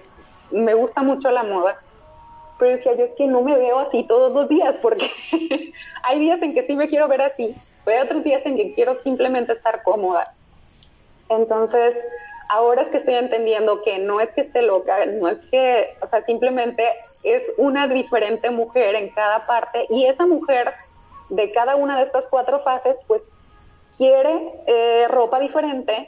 me 0.51 0.73
gusta 0.73 1.03
mucho 1.03 1.29
la 1.31 1.43
moda, 1.43 1.81
pero 2.57 2.77
decía 2.77 2.95
yo 2.95 3.03
es 3.03 3.13
que 3.17 3.27
no 3.27 3.41
me 3.41 3.57
veo 3.57 3.77
así 3.79 4.03
todos 4.03 4.31
los 4.31 4.47
días, 4.47 4.77
porque 4.81 5.09
hay 6.03 6.19
días 6.19 6.41
en 6.41 6.53
que 6.53 6.65
sí 6.65 6.77
me 6.77 6.87
quiero 6.87 7.09
ver 7.09 7.23
así, 7.23 7.53
pero 7.83 7.97
hay 7.97 8.05
otros 8.05 8.23
días 8.23 8.45
en 8.45 8.55
que 8.55 8.71
quiero 8.71 8.95
simplemente 8.95 9.51
estar 9.51 9.83
cómoda. 9.83 10.33
Entonces, 11.27 11.95
ahora 12.49 12.81
es 12.81 12.89
que 12.89 12.97
estoy 12.97 13.15
entendiendo 13.15 13.81
que 13.81 13.99
no 13.99 14.19
es 14.19 14.29
que 14.33 14.41
esté 14.41 14.61
loca, 14.61 15.05
no 15.05 15.27
es 15.27 15.37
que, 15.47 15.89
o 16.01 16.07
sea, 16.07 16.21
simplemente 16.21 16.85
es 17.23 17.51
una 17.57 17.87
diferente 17.87 18.49
mujer 18.49 18.95
en 18.95 19.09
cada 19.09 19.45
parte 19.45 19.85
y 19.89 20.05
esa 20.05 20.25
mujer 20.25 20.73
de 21.29 21.51
cada 21.51 21.75
una 21.75 21.97
de 21.97 22.03
estas 22.03 22.27
cuatro 22.27 22.59
fases, 22.59 22.99
pues 23.07 23.27
quiere 23.97 24.41
eh, 24.67 25.07
ropa 25.09 25.39
diferente, 25.39 26.07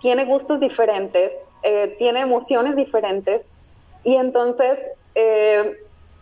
tiene 0.00 0.24
gustos 0.24 0.60
diferentes, 0.60 1.32
eh, 1.62 1.94
tiene 1.98 2.20
emociones 2.20 2.76
diferentes 2.76 3.46
y 4.04 4.16
entonces 4.16 4.78
eh, 5.14 5.76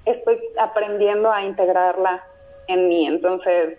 estoy 0.05 0.40
aprendiendo 0.59 1.31
a 1.33 1.42
integrarla 1.42 2.24
en 2.68 2.88
mí. 2.88 3.07
Entonces, 3.07 3.79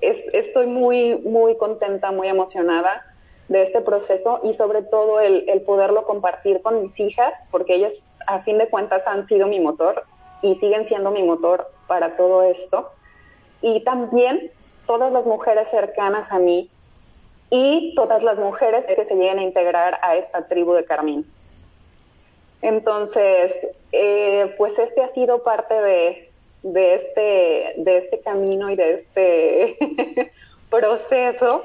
estoy 0.00 0.66
muy, 0.66 1.16
muy 1.18 1.56
contenta, 1.56 2.12
muy 2.12 2.28
emocionada 2.28 3.07
de 3.48 3.62
este 3.62 3.80
proceso 3.80 4.40
y 4.44 4.52
sobre 4.52 4.82
todo 4.82 5.20
el, 5.20 5.62
poderlo 5.62 6.04
compartir 6.04 6.60
con 6.62 6.82
mis 6.82 7.00
hijas, 7.00 7.46
porque 7.50 7.74
ellas 7.74 8.02
a 8.26 8.40
fin 8.40 8.58
de 8.58 8.68
cuentas 8.68 9.06
han 9.06 9.26
sido 9.26 9.46
mi 9.46 9.58
motor 9.58 10.04
y 10.42 10.54
siguen 10.54 10.86
siendo 10.86 11.10
mi 11.10 11.22
motor 11.22 11.70
para 11.86 12.16
todo 12.16 12.42
esto. 12.42 12.90
Y 13.62 13.82
también 13.84 14.52
todas 14.86 15.12
las 15.12 15.26
mujeres 15.26 15.68
cercanas 15.68 16.30
a 16.30 16.38
mí 16.38 16.70
y 17.50 17.94
todas 17.94 18.22
las 18.22 18.38
mujeres 18.38 18.86
que 18.86 19.04
se 19.04 19.14
lleguen 19.14 19.38
a 19.38 19.42
integrar 19.42 19.98
a 20.02 20.16
esta 20.16 20.46
tribu 20.46 20.74
de 20.74 20.84
Carmín. 20.84 21.26
Entonces, 22.60 23.54
eh, 23.92 24.54
pues 24.58 24.78
este 24.78 25.02
ha 25.02 25.08
sido 25.08 25.42
parte 25.42 25.74
de, 25.74 26.30
este, 26.64 27.74
de 27.78 27.98
este 27.98 28.20
camino 28.20 28.70
y 28.70 28.76
de 28.76 28.94
este 28.94 30.30
proceso. 30.70 31.64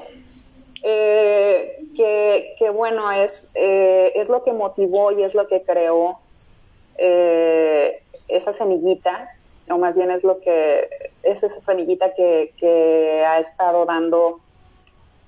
Eh, 0.86 1.80
que, 1.96 2.70
bueno, 2.70 3.10
es, 3.10 3.50
eh, 3.54 4.12
es 4.16 4.28
lo 4.28 4.44
que 4.44 4.52
motivó 4.52 5.12
y 5.12 5.22
es 5.22 5.34
lo 5.34 5.48
que 5.48 5.62
creó 5.62 6.18
esa 8.28 8.52
semillita, 8.52 9.30
o 9.68 9.78
más 9.78 9.96
bien 9.96 10.10
es 10.10 10.22
lo 10.22 10.40
que 10.40 10.88
es 11.22 11.42
esa 11.42 11.60
semillita 11.60 12.14
que, 12.14 12.52
que 12.58 13.24
ha 13.26 13.40
estado 13.40 13.84
dando 13.86 14.40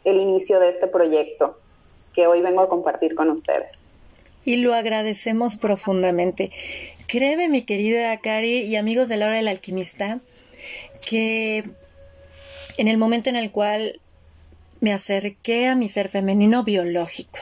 el 0.05 0.19
inicio 0.19 0.61
de 0.61 0.69
este 0.69 0.87
proyecto 0.87 1.59
que 2.14 2.27
hoy 2.27 2.40
vengo 2.40 2.61
a 2.61 2.69
compartir 2.69 3.14
con 3.14 3.31
ustedes 3.31 3.87
y 4.47 4.57
lo 4.57 4.73
agradecemos 4.73 5.57
profundamente. 5.57 6.51
Créeme, 7.09 7.49
mi 7.49 7.62
querida 7.62 8.16
Cari 8.19 8.61
y 8.61 8.77
amigos 8.77 9.09
de 9.09 9.16
la 9.16 9.29
del 9.29 9.49
alquimista, 9.49 10.21
que 11.07 11.64
en 12.79 12.88
el 12.88 12.97
momento 12.97 13.29
en 13.29 13.37
el 13.37 13.51
cual 13.51 14.01
me 14.81 14.93
acerqué 14.93 15.69
a 15.69 15.75
mi 15.75 15.89
ser 15.89 16.09
femenino 16.09 16.65
biológico, 16.65 17.39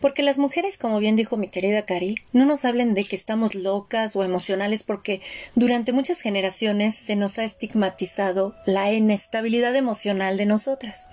porque 0.00 0.22
las 0.22 0.38
mujeres, 0.38 0.76
como 0.76 0.98
bien 0.98 1.16
dijo 1.16 1.36
mi 1.36 1.48
querida 1.48 1.84
Cari, 1.84 2.16
no 2.32 2.44
nos 2.44 2.64
hablen 2.64 2.94
de 2.94 3.04
que 3.04 3.16
estamos 3.16 3.54
locas 3.54 4.16
o 4.16 4.24
emocionales 4.24 4.82
porque 4.82 5.20
durante 5.54 5.92
muchas 5.92 6.20
generaciones 6.20 6.94
se 6.94 7.16
nos 7.16 7.38
ha 7.38 7.44
estigmatizado 7.44 8.54
la 8.66 8.92
inestabilidad 8.92 9.74
emocional 9.76 10.36
de 10.36 10.46
nosotras. 10.46 11.06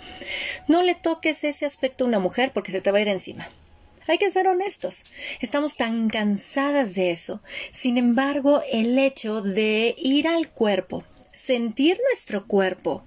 No 0.68 0.84
le 0.84 0.96
toques 0.96 1.44
ese 1.44 1.66
aspecto 1.66 2.04
a 2.04 2.08
una 2.08 2.20
mujer 2.20 2.52
porque 2.54 2.72
se 2.72 2.82
te 2.82 2.92
va 2.92 3.00
a 3.00 3.02
ir 3.02 3.08
encima. 3.08 3.48
Hay 4.08 4.18
que 4.18 4.30
ser 4.30 4.48
honestos. 4.48 5.04
Estamos 5.42 5.76
tan 5.76 6.10
cansadas 6.10 6.96
de 6.96 7.12
eso. 7.12 7.42
Sin 7.72 7.98
embargo, 7.98 8.62
el 8.72 8.98
hecho 8.98 9.42
de 9.42 9.96
ir 9.98 10.30
al 10.30 10.50
cuerpo, 10.50 11.04
sentir 11.34 12.00
nuestro 12.10 12.48
cuerpo, 12.48 13.04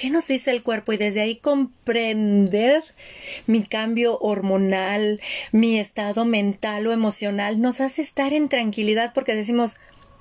¿qué 0.00 0.08
nos 0.08 0.26
dice 0.28 0.50
el 0.50 0.62
cuerpo? 0.62 0.92
Y 0.92 0.96
desde 0.96 1.20
ahí 1.20 1.36
comprender 1.36 2.82
mi 3.46 3.62
cambio 3.62 4.18
hormonal, 4.18 5.20
mi 5.52 5.78
estado 5.78 6.24
mental 6.24 6.86
o 6.86 6.92
emocional, 6.92 7.60
nos 7.60 7.80
hace 7.80 8.00
estar 8.00 8.32
en 8.32 8.48
tranquilidad 8.48 9.12
porque 9.12 9.34
decimos, 9.34 9.76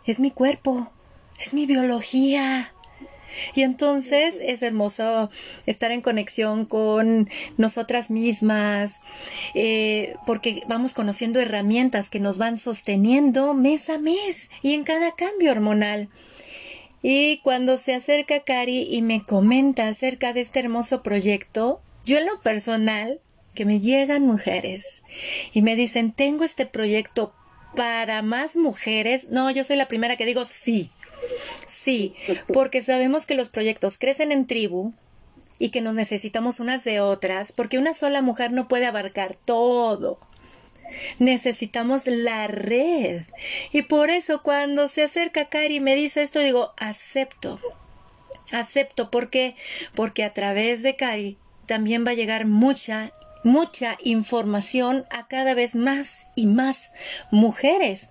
es 0.06 0.20
mi 0.20 0.32
cuerpo, 0.32 0.92
es 1.40 1.54
mi 1.54 1.66
biología, 1.66 2.74
y 3.56 3.62
entonces 3.62 4.42
es 4.44 4.64
hermoso 4.64 5.30
estar 5.66 5.92
en 5.92 6.02
conexión 6.02 6.66
con 6.66 7.30
nosotras 7.58 8.12
mismas, 8.12 9.00
eh, 9.54 10.16
porque 10.26 10.64
vamos 10.68 10.94
conociendo 10.94 11.40
herramientas 11.40 12.10
que 12.10 12.20
nos 12.20 12.38
van 12.38 12.58
sosteniendo 12.58 13.54
mes 13.54 13.90
a 13.90 13.98
mes 13.98 14.50
y 14.62 14.74
en 14.74 14.84
cada 14.84 15.14
cambio 15.16 15.52
hormonal. 15.52 16.10
Y 17.02 17.40
cuando 17.40 17.78
se 17.78 17.94
acerca 17.94 18.44
Cari 18.44 18.88
y 18.90 19.02
me 19.02 19.24
comenta 19.24 19.88
acerca 19.88 20.34
de 20.34 20.42
este 20.42 20.60
hermoso 20.60 21.02
proyecto, 21.04 21.82
yo 22.06 22.18
en 22.18 22.26
lo 22.26 22.40
personal, 22.40 23.20
que 23.56 23.66
me 23.66 23.80
llegan 23.80 24.26
mujeres 24.26 25.04
y 25.54 25.62
me 25.62 25.76
dicen, 25.76 26.12
tengo 26.12 26.44
este 26.44 26.66
proyecto 26.66 27.34
para 27.76 28.22
más 28.22 28.56
mujeres, 28.58 29.30
no, 29.30 29.50
yo 29.52 29.64
soy 29.64 29.76
la 29.76 29.88
primera 29.88 30.18
que 30.18 30.26
digo 30.26 30.46
sí, 30.46 30.90
Sí, 31.66 32.14
porque 32.54 32.82
sabemos 32.82 33.26
que 33.26 33.36
los 33.36 33.50
proyectos 33.50 33.98
crecen 33.98 34.32
en 34.32 34.48
tribu 34.48 34.94
y 35.58 35.70
que 35.70 35.82
nos 35.82 35.94
necesitamos 35.94 36.60
unas 36.60 36.84
de 36.84 37.02
otras, 37.02 37.52
porque 37.52 37.78
una 37.78 37.94
sola 37.94 38.22
mujer 38.22 38.52
no 38.52 38.68
puede 38.68 38.86
abarcar 38.86 39.36
todo. 39.36 40.20
Necesitamos 41.20 42.08
la 42.08 42.48
red. 42.48 43.22
Y 43.72 43.84
por 43.84 44.10
eso 44.10 44.42
cuando 44.44 44.88
se 44.88 45.04
acerca 45.04 45.50
Cari 45.50 45.76
y 45.76 45.80
me 45.80 45.96
dice 45.96 46.22
esto, 46.22 46.40
digo, 46.40 46.74
acepto. 46.78 47.60
Acepto. 48.52 49.12
¿Por 49.12 49.30
qué? 49.30 49.56
Porque 49.96 50.24
a 50.24 50.34
través 50.34 50.82
de 50.84 50.96
Cari 50.96 51.38
también 51.66 52.06
va 52.06 52.12
a 52.12 52.16
llegar 52.16 52.46
mucha, 52.46 53.12
mucha 53.44 53.98
información 54.04 55.06
a 55.12 55.28
cada 55.28 55.54
vez 55.54 55.76
más 55.76 56.28
y 56.36 56.48
más 56.48 56.92
mujeres 57.32 58.10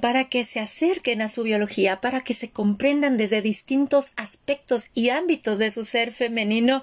para 0.00 0.24
que 0.24 0.44
se 0.44 0.60
acerquen 0.60 1.22
a 1.22 1.28
su 1.28 1.42
biología, 1.42 2.00
para 2.00 2.22
que 2.22 2.34
se 2.34 2.50
comprendan 2.50 3.16
desde 3.16 3.42
distintos 3.42 4.12
aspectos 4.16 4.90
y 4.94 5.10
ámbitos 5.10 5.58
de 5.58 5.70
su 5.70 5.84
ser 5.84 6.12
femenino. 6.12 6.82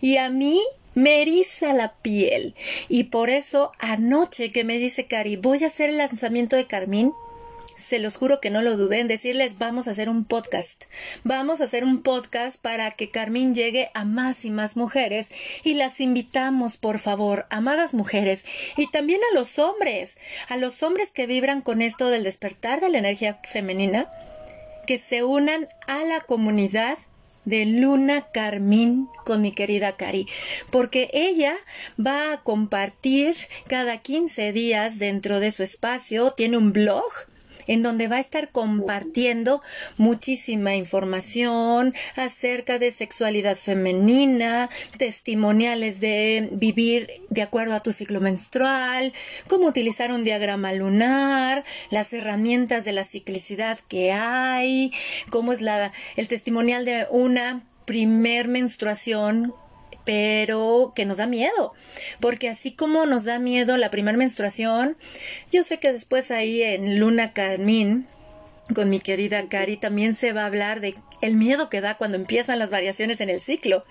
Y 0.00 0.16
a 0.16 0.30
mí 0.30 0.60
me 0.94 1.22
eriza 1.22 1.72
la 1.72 1.94
piel. 1.94 2.54
Y 2.88 3.04
por 3.04 3.30
eso 3.30 3.72
anoche 3.78 4.50
que 4.50 4.64
me 4.64 4.78
dice 4.78 5.06
Cari, 5.06 5.36
voy 5.36 5.62
a 5.62 5.68
hacer 5.68 5.90
el 5.90 5.98
lanzamiento 5.98 6.56
de 6.56 6.66
Carmín, 6.66 7.12
se 7.76 7.98
los 7.98 8.16
juro 8.16 8.40
que 8.40 8.50
no 8.50 8.62
lo 8.62 8.76
dudé 8.76 9.00
en 9.00 9.08
decirles 9.08 9.58
vamos 9.58 9.86
a 9.86 9.92
hacer 9.92 10.08
un 10.08 10.24
podcast. 10.24 10.84
Vamos 11.24 11.60
a 11.60 11.64
hacer 11.64 11.84
un 11.84 12.02
podcast 12.02 12.60
para 12.60 12.90
que 12.90 13.10
Carmín 13.10 13.54
llegue 13.54 13.90
a 13.94 14.04
más 14.04 14.44
y 14.44 14.50
más 14.50 14.76
mujeres 14.76 15.30
y 15.62 15.74
las 15.74 16.00
invitamos, 16.00 16.76
por 16.76 16.98
favor, 16.98 17.46
amadas 17.50 17.94
mujeres 17.94 18.44
y 18.76 18.90
también 18.90 19.20
a 19.30 19.34
los 19.34 19.58
hombres, 19.58 20.18
a 20.48 20.56
los 20.56 20.82
hombres 20.82 21.10
que 21.12 21.26
vibran 21.26 21.62
con 21.62 21.82
esto 21.82 22.08
del 22.08 22.24
despertar 22.24 22.80
de 22.80 22.90
la 22.90 22.98
energía 22.98 23.40
femenina, 23.44 24.10
que 24.86 24.98
se 24.98 25.22
unan 25.22 25.68
a 25.86 26.04
la 26.04 26.20
comunidad 26.20 26.98
de 27.44 27.64
Luna 27.64 28.22
Carmín 28.32 29.08
con 29.24 29.40
mi 29.40 29.52
querida 29.52 29.96
Cari, 29.96 30.26
porque 30.70 31.08
ella 31.12 31.56
va 32.04 32.32
a 32.32 32.42
compartir 32.42 33.36
cada 33.68 33.98
15 33.98 34.52
días 34.52 34.98
dentro 34.98 35.40
de 35.40 35.52
su 35.52 35.62
espacio, 35.62 36.32
tiene 36.32 36.56
un 36.56 36.72
blog 36.72 37.04
en 37.66 37.82
donde 37.82 38.08
va 38.08 38.16
a 38.16 38.20
estar 38.20 38.50
compartiendo 38.50 39.62
muchísima 39.96 40.74
información 40.74 41.94
acerca 42.16 42.78
de 42.78 42.90
sexualidad 42.90 43.56
femenina, 43.56 44.70
testimoniales 44.98 46.00
de 46.00 46.48
vivir 46.52 47.08
de 47.30 47.42
acuerdo 47.42 47.74
a 47.74 47.82
tu 47.82 47.92
ciclo 47.92 48.20
menstrual, 48.20 49.12
cómo 49.48 49.66
utilizar 49.66 50.12
un 50.12 50.24
diagrama 50.24 50.72
lunar, 50.72 51.64
las 51.90 52.12
herramientas 52.12 52.84
de 52.84 52.92
la 52.92 53.04
ciclicidad 53.04 53.78
que 53.88 54.12
hay, 54.12 54.92
cómo 55.30 55.52
es 55.52 55.60
la, 55.60 55.92
el 56.16 56.28
testimonial 56.28 56.84
de 56.84 57.06
una 57.10 57.64
primer 57.84 58.48
menstruación 58.48 59.54
pero 60.06 60.92
que 60.94 61.04
nos 61.04 61.18
da 61.18 61.26
miedo, 61.26 61.74
porque 62.20 62.48
así 62.48 62.72
como 62.72 63.04
nos 63.04 63.24
da 63.24 63.38
miedo 63.38 63.76
la 63.76 63.90
primera 63.90 64.16
menstruación, 64.16 64.96
yo 65.50 65.62
sé 65.62 65.78
que 65.78 65.92
después 65.92 66.30
ahí 66.30 66.62
en 66.62 66.98
Luna 66.98 67.32
Carmín, 67.32 68.06
con 68.74 68.88
mi 68.88 69.00
querida 69.00 69.48
Cari, 69.48 69.76
también 69.76 70.14
se 70.14 70.32
va 70.32 70.42
a 70.42 70.46
hablar 70.46 70.80
de 70.80 70.94
el 71.20 71.34
miedo 71.34 71.68
que 71.68 71.80
da 71.80 71.96
cuando 71.96 72.16
empiezan 72.16 72.58
las 72.58 72.70
variaciones 72.70 73.20
en 73.20 73.30
el 73.30 73.40
ciclo, 73.40 73.84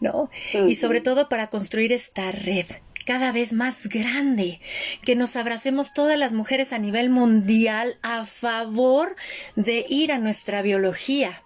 ¿no? 0.00 0.30
Y 0.66 0.74
sobre 0.76 1.02
todo 1.02 1.28
para 1.28 1.48
construir 1.48 1.92
esta 1.92 2.30
red 2.30 2.66
cada 3.04 3.32
vez 3.32 3.52
más 3.52 3.88
grande, 3.88 4.60
que 5.04 5.16
nos 5.16 5.34
abracemos 5.34 5.92
todas 5.94 6.18
las 6.18 6.32
mujeres 6.32 6.72
a 6.72 6.78
nivel 6.78 7.10
mundial 7.10 7.98
a 8.02 8.24
favor 8.24 9.16
de 9.56 9.84
ir 9.88 10.12
a 10.12 10.18
nuestra 10.18 10.62
biología, 10.62 11.42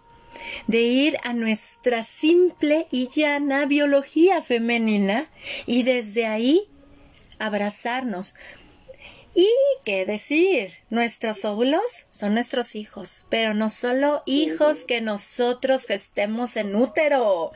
de 0.66 0.80
ir 0.80 1.16
a 1.24 1.32
nuestra 1.32 2.04
simple 2.04 2.86
y 2.90 3.08
llana 3.08 3.66
biología 3.66 4.42
femenina 4.42 5.28
y 5.66 5.82
desde 5.82 6.26
ahí 6.26 6.68
abrazarnos. 7.38 8.34
Y 9.36 9.50
qué 9.84 10.06
decir, 10.06 10.70
nuestros 10.90 11.44
óvulos 11.44 12.06
son 12.10 12.34
nuestros 12.34 12.76
hijos, 12.76 13.26
pero 13.30 13.52
no 13.52 13.68
solo 13.68 14.22
hijos 14.26 14.84
que 14.84 15.00
nosotros 15.00 15.86
que 15.86 15.94
estemos 15.94 16.56
en 16.56 16.76
útero 16.76 17.50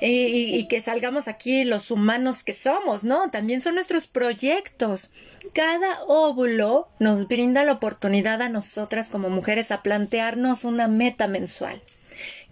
y, 0.00 0.56
y, 0.56 0.68
que 0.68 0.80
salgamos 0.80 1.26
aquí 1.26 1.64
los 1.64 1.90
humanos 1.90 2.44
que 2.44 2.52
somos, 2.52 3.02
¿no? 3.02 3.28
También 3.30 3.60
son 3.60 3.74
nuestros 3.74 4.06
proyectos. 4.06 5.10
Cada 5.52 6.00
óvulo 6.04 6.88
nos 7.00 7.26
brinda 7.26 7.64
la 7.64 7.72
oportunidad 7.72 8.40
a 8.40 8.48
nosotras 8.48 9.08
como 9.08 9.30
mujeres 9.30 9.72
a 9.72 9.82
plantearnos 9.82 10.64
una 10.64 10.86
meta 10.86 11.26
mensual 11.26 11.82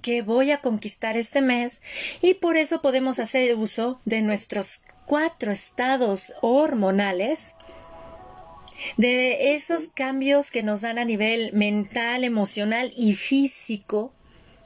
que 0.02 0.22
voy 0.22 0.50
a 0.50 0.60
conquistar 0.60 1.16
este 1.16 1.40
mes 1.40 1.82
y 2.20 2.34
por 2.34 2.56
eso 2.56 2.80
podemos 2.82 3.18
hacer 3.18 3.54
uso 3.56 4.00
de 4.04 4.22
nuestros 4.22 4.80
cuatro 5.06 5.50
estados 5.52 6.32
hormonales 6.40 7.54
de 8.96 9.54
esos 9.54 9.88
cambios 9.88 10.50
que 10.50 10.62
nos 10.62 10.82
dan 10.82 10.98
a 10.98 11.04
nivel 11.04 11.52
mental, 11.52 12.24
emocional 12.24 12.92
y 12.96 13.14
físico 13.14 14.12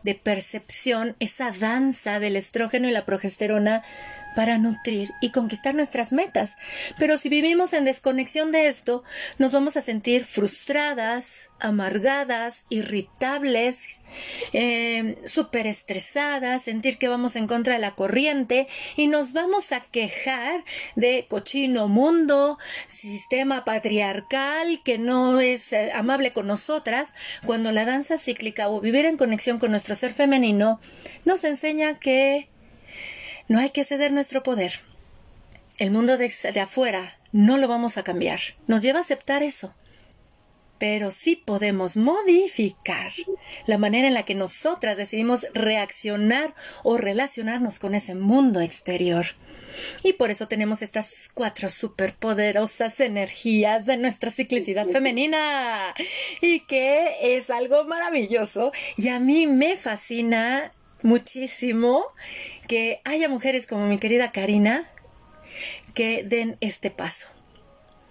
de 0.03 0.15
percepción, 0.15 1.17
esa 1.21 1.51
danza 1.53 2.19
del 2.19 2.37
estrógeno 2.37 2.89
y 2.89 2.93
la 2.93 3.07
progesterona 3.07 3.83
para 4.35 4.59
nutrir 4.59 5.13
y 5.21 5.31
conquistar 5.31 5.75
nuestras 5.75 6.13
metas. 6.13 6.57
Pero 6.99 7.19
si 7.19 7.29
vivimos 7.29 7.73
en 7.73 7.85
desconexión 7.85 8.53
de 8.53 8.69
esto, 8.69 9.05
nos 9.39 9.53
vamos 9.53 9.77
a 9.77 9.83
sentir 9.83 10.25
frustradas, 10.25 11.51
amargadas, 11.61 12.65
irritables, 12.69 14.01
eh, 14.53 15.17
súper 15.27 15.67
estresadas, 15.67 16.63
sentir 16.63 16.99
que 16.99 17.09
vamos 17.09 17.37
en 17.37 17.47
contra 17.47 17.75
de 17.75 17.81
la 17.81 17.95
corriente 17.95 18.69
y 18.97 19.07
nos 19.07 19.33
vamos 19.33 19.73
a 19.73 19.81
quejar 19.81 20.65
de 20.97 21.27
cochino 21.29 21.89
mundo, 21.89 22.59
sistema 22.87 23.65
patriarcal 23.65 24.83
que 24.85 24.99
no 24.99 25.41
es 25.41 25.73
eh, 25.73 25.91
amable 25.95 26.33
con 26.33 26.47
nosotras, 26.47 27.15
cuando 27.45 27.73
la 27.73 27.85
danza 27.85 28.19
cíclica 28.19 28.69
o 28.69 28.81
vivir 28.81 29.05
en 29.05 29.17
conexión 29.17 29.59
con 29.59 29.71
nuestro 29.71 29.95
ser 29.95 30.13
femenino 30.13 30.81
nos 31.25 31.45
enseña 31.45 31.99
que 31.99 32.49
no 33.53 33.59
hay 33.59 33.69
que 33.69 33.85
ceder 33.85 34.13
nuestro 34.13 34.43
poder. 34.43 34.73
El 35.79 35.91
mundo 35.91 36.17
de, 36.17 36.33
afuera 36.59 37.19
no 37.33 37.59
lo 37.59 37.69
vamos 37.69 37.99
a 37.99 38.03
cambiar. 38.03 38.41
Nos 38.67 38.81
lleva 38.81 39.01
a 39.01 39.03
aceptar 39.03 39.43
eso. 39.43 39.75
Pero 40.79 41.11
sí 41.11 41.37
podemos 41.37 41.99
modificar 41.99 43.13
la 43.67 43.77
manera 43.77 44.09
en 44.09 44.15
la 44.15 44.25
que 44.25 44.35
nosotras 44.35 44.97
decidimos 44.97 45.47
reaccionar 45.53 46.55
o 46.83 46.97
relacionarnos 46.97 47.79
con 47.79 47.95
ese 47.95 48.15
mundo 48.15 48.63
exterior. 48.63 49.27
Y 50.03 50.15
por 50.15 50.31
eso 50.31 50.49
tenemos 50.49 50.81
estas 50.81 51.31
cuatro 51.35 51.69
superpoderosas 51.69 53.01
energías 53.01 53.85
de 53.85 53.99
nuestra 53.99 54.31
ciclicidad 54.31 54.87
femenina. 54.87 55.95
Y 56.41 56.61
que 56.61 57.37
es 57.37 57.51
algo 57.51 57.85
maravilloso. 57.85 58.73
Y 58.97 59.09
a 59.09 59.21
mí 59.21 59.47
me 59.47 59.77
fascina 59.77 60.73
muchísimo 61.03 62.05
que 62.69 63.01
haya 63.05 63.29
mujeres 63.29 63.67
como 63.67 63.87
mi 63.87 63.99
querida 63.99 64.33
Karina 64.33 64.89
que 65.95 66.25
den 66.25 66.57
este 66.61 66.91
paso. 66.91 67.29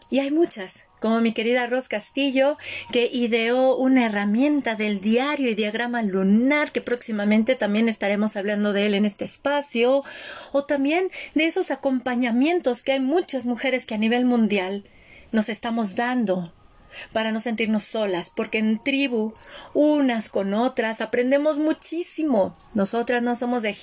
Y 0.10 0.20
hay 0.20 0.30
muchas, 0.30 0.84
como 1.00 1.22
mi 1.22 1.32
querida 1.32 1.68
Ros 1.68 1.88
Castillo, 1.88 2.58
que 2.92 3.10
ideó 3.12 3.78
una 3.78 4.06
herramienta 4.06 4.76
del 4.76 5.00
diario 5.00 5.50
y 5.50 5.56
diagrama 5.56 6.04
lunar, 6.04 6.74
que 6.74 6.82
próximamente 6.82 7.56
también 7.56 7.88
estaremos 7.88 8.36
hablando 8.36 8.74
de 8.74 8.88
él 8.88 8.94
en 8.94 9.06
este 9.06 9.24
espacio, 9.24 10.04
o 10.52 10.66
también 10.66 11.10
de 11.34 11.46
esos 11.46 11.72
acompañamientos 11.72 12.84
que 12.84 12.92
hay 12.92 13.00
muchas 13.00 13.46
mujeres 13.46 13.86
que 13.86 13.96
a 13.96 14.00
nivel 14.00 14.26
mundial 14.26 14.84
nos 15.32 15.48
estamos 15.48 15.96
dando 15.96 16.54
para 17.14 17.32
no 17.32 17.40
sentirnos 17.40 17.84
solas, 17.84 18.30
porque 18.30 18.58
en 18.58 18.84
tribu, 18.84 19.34
unas 19.74 20.30
con 20.30 20.54
otras, 20.54 21.02
aprendemos 21.02 21.58
muchísimo. 21.58 22.56
Nosotras 22.74 23.24
no 23.24 23.36
somos 23.36 23.62
de, 23.62 23.76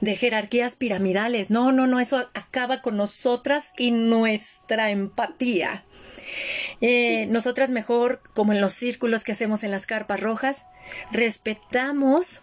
de 0.00 0.16
jerarquías 0.16 0.76
piramidales, 0.76 1.50
no, 1.50 1.72
no, 1.72 1.86
no, 1.86 2.00
eso 2.00 2.18
acaba 2.34 2.82
con 2.82 2.96
nosotras 2.96 3.72
y 3.76 3.90
nuestra 3.90 4.90
empatía. 4.90 5.84
Eh, 6.80 7.26
nosotras 7.30 7.70
mejor, 7.70 8.20
como 8.34 8.52
en 8.52 8.60
los 8.60 8.72
círculos 8.72 9.24
que 9.24 9.32
hacemos 9.32 9.64
en 9.64 9.70
las 9.70 9.86
carpas 9.86 10.20
rojas, 10.20 10.66
respetamos 11.10 12.40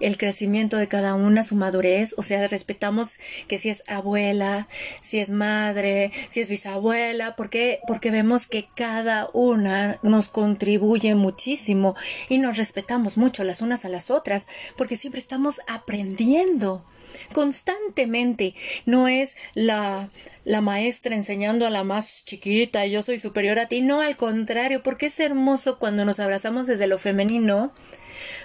el 0.00 0.18
crecimiento 0.18 0.76
de 0.76 0.88
cada 0.88 1.14
una, 1.14 1.44
su 1.44 1.54
madurez, 1.54 2.14
o 2.16 2.22
sea, 2.22 2.46
respetamos 2.48 3.18
que 3.48 3.58
si 3.58 3.68
es 3.68 3.84
abuela, 3.88 4.68
si 5.00 5.18
es 5.18 5.30
madre, 5.30 6.12
si 6.28 6.40
es 6.40 6.48
bisabuela, 6.48 7.36
porque 7.36 7.80
porque 7.86 8.10
vemos 8.10 8.46
que 8.46 8.66
cada 8.74 9.28
una 9.32 9.98
nos 10.02 10.28
contribuye 10.28 11.14
muchísimo 11.14 11.94
y 12.28 12.38
nos 12.38 12.56
respetamos 12.56 13.16
mucho 13.16 13.44
las 13.44 13.62
unas 13.62 13.84
a 13.84 13.88
las 13.88 14.10
otras, 14.10 14.46
porque 14.76 14.96
siempre 14.96 15.20
estamos 15.20 15.60
aprendiendo 15.68 16.84
constantemente. 17.32 18.54
No 18.86 19.08
es 19.08 19.36
la, 19.54 20.10
la 20.44 20.60
maestra 20.60 21.14
enseñando 21.14 21.66
a 21.66 21.70
la 21.70 21.84
más 21.84 22.24
chiquita 22.24 22.86
yo 22.86 23.02
soy 23.02 23.18
superior 23.18 23.58
a 23.58 23.68
ti. 23.68 23.80
No, 23.80 24.00
al 24.00 24.16
contrario, 24.16 24.82
porque 24.82 25.06
es 25.06 25.20
hermoso 25.20 25.78
cuando 25.78 26.04
nos 26.04 26.20
abrazamos 26.20 26.66
desde 26.66 26.86
lo 26.86 26.98
femenino, 26.98 27.72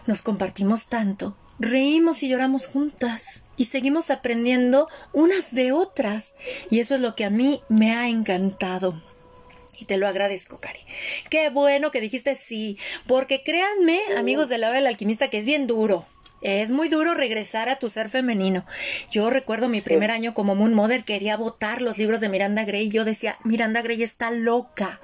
nos 0.07 0.21
compartimos 0.21 0.87
tanto 0.87 1.35
reímos 1.59 2.23
y 2.23 2.27
lloramos 2.27 2.67
juntas 2.67 3.43
y 3.57 3.65
seguimos 3.65 4.09
aprendiendo 4.09 4.89
unas 5.13 5.53
de 5.53 5.71
otras. 5.71 6.35
Y 6.69 6.79
eso 6.79 6.95
es 6.95 7.01
lo 7.01 7.15
que 7.15 7.25
a 7.25 7.29
mí 7.29 7.61
me 7.69 7.93
ha 7.93 8.09
encantado. 8.09 9.01
Y 9.79 9.85
te 9.85 9.97
lo 9.97 10.07
agradezco, 10.07 10.59
Cari. 10.59 10.79
Qué 11.29 11.49
bueno 11.49 11.91
que 11.91 12.01
dijiste 12.01 12.35
sí, 12.35 12.77
porque 13.07 13.43
créanme, 13.43 13.99
amigos 14.17 14.49
de 14.49 14.57
la 14.57 14.67
hora 14.67 14.77
del 14.77 14.87
alquimista, 14.87 15.29
que 15.29 15.37
es 15.37 15.45
bien 15.45 15.67
duro. 15.67 16.05
Es 16.41 16.69
muy 16.69 16.89
duro 16.89 17.13
regresar 17.13 17.69
a 17.69 17.77
tu 17.77 17.89
ser 17.89 18.09
femenino. 18.09 18.65
Yo 19.09 19.29
recuerdo 19.29 19.67
mi 19.67 19.81
primer 19.81 20.11
año 20.11 20.33
como 20.33 20.53
Moon 20.53 20.73
Mother, 20.73 21.03
quería 21.03 21.37
votar 21.37 21.81
los 21.81 21.97
libros 21.97 22.21
de 22.21 22.29
Miranda 22.29 22.65
Gray. 22.65 22.89
Yo 22.89 23.03
decía, 23.03 23.37
Miranda 23.43 23.81
Gray 23.81 24.03
está 24.03 24.31
loca. 24.31 24.99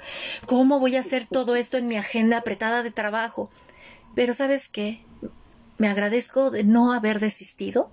¿Cómo 0.45 0.79
voy 0.79 0.97
a 0.97 0.99
hacer 0.99 1.27
todo 1.27 1.55
esto 1.55 1.77
en 1.77 1.87
mi 1.87 1.97
agenda 1.97 2.37
apretada 2.37 2.83
de 2.83 2.91
trabajo? 2.91 3.49
Pero 4.15 4.33
¿sabes 4.33 4.67
qué? 4.69 5.03
Me 5.77 5.87
agradezco 5.87 6.51
de 6.51 6.63
no 6.63 6.93
haber 6.93 7.19
desistido. 7.19 7.89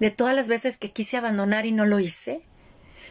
De 0.00 0.10
todas 0.10 0.34
las 0.34 0.48
veces 0.48 0.76
que 0.76 0.90
quise 0.90 1.16
abandonar 1.16 1.66
y 1.66 1.72
no 1.72 1.86
lo 1.86 2.00
hice. 2.00 2.44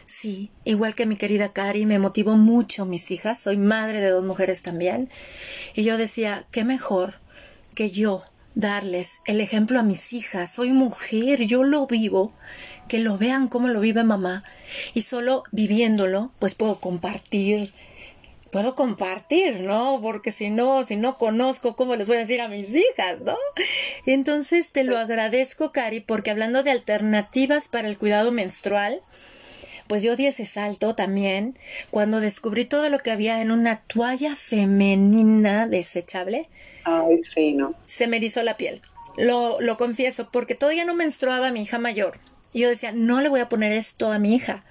Sí, 0.04 0.50
igual 0.64 0.94
que 0.94 1.06
mi 1.06 1.16
querida 1.16 1.52
Cari, 1.52 1.86
me 1.86 1.98
motivó 1.98 2.36
mucho 2.36 2.84
mis 2.84 3.10
hijas. 3.10 3.40
Soy 3.40 3.56
madre 3.56 4.00
de 4.00 4.10
dos 4.10 4.24
mujeres 4.24 4.62
también. 4.62 5.08
Y 5.74 5.84
yo 5.84 5.96
decía, 5.96 6.46
qué 6.50 6.64
mejor 6.64 7.14
que 7.74 7.90
yo 7.90 8.22
darles 8.54 9.20
el 9.26 9.40
ejemplo 9.40 9.78
a 9.78 9.82
mis 9.82 10.12
hijas. 10.12 10.52
Soy 10.52 10.70
mujer, 10.70 11.42
yo 11.46 11.64
lo 11.64 11.86
vivo, 11.86 12.32
que 12.88 12.98
lo 12.98 13.16
vean 13.16 13.48
como 13.48 13.68
lo 13.68 13.80
vive 13.80 14.04
mamá. 14.04 14.44
Y 14.92 15.02
solo 15.02 15.44
viviéndolo, 15.52 16.32
pues 16.38 16.54
puedo 16.54 16.78
compartir 16.78 17.72
puedo 18.52 18.74
compartir, 18.74 19.60
¿no? 19.60 19.98
Porque 20.02 20.30
si 20.30 20.50
no, 20.50 20.84
si 20.84 20.96
no 20.96 21.16
conozco, 21.16 21.74
¿cómo 21.74 21.96
les 21.96 22.06
voy 22.06 22.18
a 22.18 22.20
decir 22.20 22.40
a 22.42 22.48
mis 22.48 22.68
hijas, 22.68 23.20
¿no? 23.22 23.36
Entonces 24.06 24.70
te 24.70 24.84
lo 24.84 24.98
agradezco, 24.98 25.72
Cari, 25.72 26.00
porque 26.00 26.30
hablando 26.30 26.62
de 26.62 26.70
alternativas 26.70 27.68
para 27.68 27.88
el 27.88 27.96
cuidado 27.96 28.30
menstrual, 28.30 29.00
pues 29.86 30.02
yo 30.02 30.16
di 30.16 30.26
ese 30.26 30.44
salto 30.44 30.94
también 30.94 31.58
cuando 31.90 32.20
descubrí 32.20 32.66
todo 32.66 32.90
lo 32.90 32.98
que 32.98 33.10
había 33.10 33.40
en 33.40 33.50
una 33.50 33.80
toalla 33.80 34.36
femenina 34.36 35.66
desechable. 35.66 36.48
Ay, 36.84 37.22
sí, 37.24 37.54
¿no? 37.54 37.70
Se 37.84 38.06
me 38.06 38.18
erizó 38.18 38.42
la 38.42 38.58
piel. 38.58 38.82
Lo, 39.16 39.60
lo 39.62 39.78
confieso, 39.78 40.28
porque 40.30 40.54
todavía 40.54 40.84
no 40.84 40.94
menstruaba 40.94 41.52
mi 41.52 41.62
hija 41.62 41.78
mayor. 41.78 42.18
Y 42.52 42.60
yo 42.60 42.68
decía, 42.68 42.92
no 42.92 43.20
le 43.20 43.28
voy 43.28 43.40
a 43.40 43.48
poner 43.48 43.72
esto 43.72 44.12
a 44.12 44.18
mi 44.18 44.34
hija. 44.34 44.64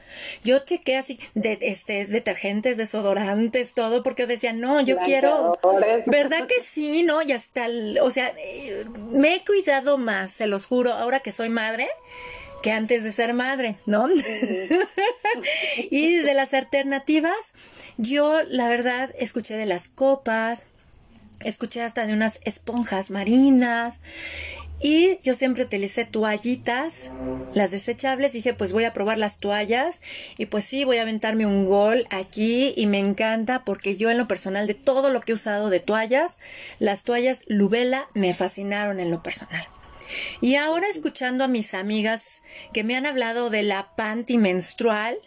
Yo 0.44 0.60
chequé 0.60 0.98
así 0.98 1.20
de 1.34 1.58
este 1.62 2.06
detergentes, 2.06 2.78
desodorantes, 2.78 3.74
todo, 3.74 4.04
porque 4.04 4.24
yo 4.24 4.28
decía, 4.28 4.54
no, 4.54 4.82
yo 4.82 4.98
quiero. 5.00 5.60
¿Verdad 6.06 6.48
que 6.48 6.62
sí, 6.62 7.04
no? 7.04 7.22
Y 7.22 7.32
hasta, 7.32 7.68
o 8.02 8.12
sea, 8.12 8.34
eh, 8.38 8.86
me 9.10 9.36
he 9.36 9.44
cuidado 9.44 9.98
más, 9.98 10.32
se 10.32 10.48
los 10.48 10.66
juro, 10.66 10.94
ahora 10.94 11.22
que 11.22 11.32
soy 11.32 11.50
madre 11.50 11.88
que 12.62 12.72
antes 12.72 13.04
de 13.04 13.12
ser 13.12 13.34
madre, 13.34 13.76
¿no? 13.86 14.08
y 15.90 16.16
de 16.18 16.34
las 16.34 16.54
alternativas, 16.54 17.54
yo 17.98 18.44
la 18.44 18.70
verdad 18.70 19.14
escuché 19.18 19.56
de 19.56 19.66
las 19.66 19.88
copas, 19.88 20.68
escuché 21.40 21.82
hasta 21.82 22.06
de 22.06 22.14
unas 22.14 22.40
esponjas 22.44 23.10
marinas 23.10 24.02
y 24.82 25.20
yo 25.22 25.36
siempre 25.36 25.64
utilicé 25.64 26.06
toallitas, 26.06 27.12
las 27.54 27.72
desechables. 27.72 28.34
Dije, 28.34 28.54
pues 28.54 28.72
voy 28.72 28.84
a 28.86 28.94
probar 28.94 29.20
las 29.20 29.38
toallas. 29.38 30.02
Y 30.38 30.48
pues 30.48 30.66
sí, 30.66 30.86
voy 30.86 30.98
a 30.98 31.04
aventarme 31.04 31.46
un 31.46 31.66
gol 31.66 32.08
aquí. 32.10 32.74
Y 32.76 32.88
me 32.88 32.98
encanta 32.98 33.64
porque 33.64 33.96
yo 33.96 34.10
en 34.10 34.18
lo 34.18 34.28
personal, 34.28 34.66
de 34.66 34.74
todo 34.74 35.10
lo 35.10 35.22
que 35.22 35.34
he 35.34 35.36
usado 35.36 35.70
de 35.70 35.80
toallas, 35.80 36.40
las 36.80 37.04
toallas 37.04 37.44
Lubela 37.48 38.08
me 38.16 38.34
fascinaron 38.34 39.00
en 39.00 39.12
lo 39.12 39.22
personal. 39.22 39.66
Y 40.42 40.56
ahora 40.56 40.88
escuchando 40.88 41.44
a 41.44 41.48
mis 41.48 41.74
amigas 41.74 42.42
que 42.74 42.84
me 42.84 42.96
han 42.96 43.06
hablado 43.06 43.50
de 43.50 43.64
la 43.64 43.96
panty 43.96 44.38
menstrual, 44.38 45.18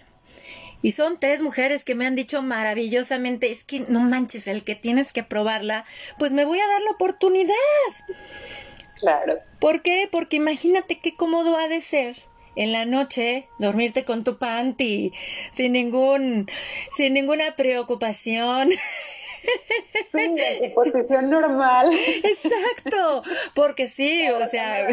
y 0.82 0.92
son 0.92 1.18
tres 1.18 1.40
mujeres 1.40 1.82
que 1.82 1.94
me 1.94 2.06
han 2.06 2.14
dicho 2.14 2.42
maravillosamente, 2.42 3.50
es 3.50 3.64
que 3.64 3.80
no 3.88 4.00
manches, 4.00 4.46
el 4.46 4.64
que 4.64 4.74
tienes 4.74 5.14
que 5.14 5.22
probarla, 5.22 5.86
pues 6.18 6.34
me 6.34 6.44
voy 6.44 6.60
a 6.60 6.68
dar 6.68 6.82
la 6.82 6.90
oportunidad. 6.90 7.54
Claro. 9.04 9.38
¿Por 9.60 9.82
qué? 9.82 10.08
Porque 10.10 10.36
imagínate 10.36 10.98
qué 10.98 11.14
cómodo 11.14 11.58
ha 11.58 11.68
de 11.68 11.82
ser 11.82 12.16
en 12.56 12.72
la 12.72 12.86
noche 12.86 13.48
dormirte 13.58 14.04
con 14.04 14.24
tu 14.24 14.38
panty 14.38 15.12
sin 15.52 15.72
ningún 15.72 16.48
sin 16.90 17.12
ninguna 17.12 17.54
preocupación. 17.54 18.70
Sí, 20.10 20.36
en 20.62 20.72
posición 20.72 21.28
normal. 21.28 21.90
Exacto, 22.22 23.22
porque 23.52 23.88
sí, 23.88 24.26
o 24.30 24.46
sea, 24.46 24.88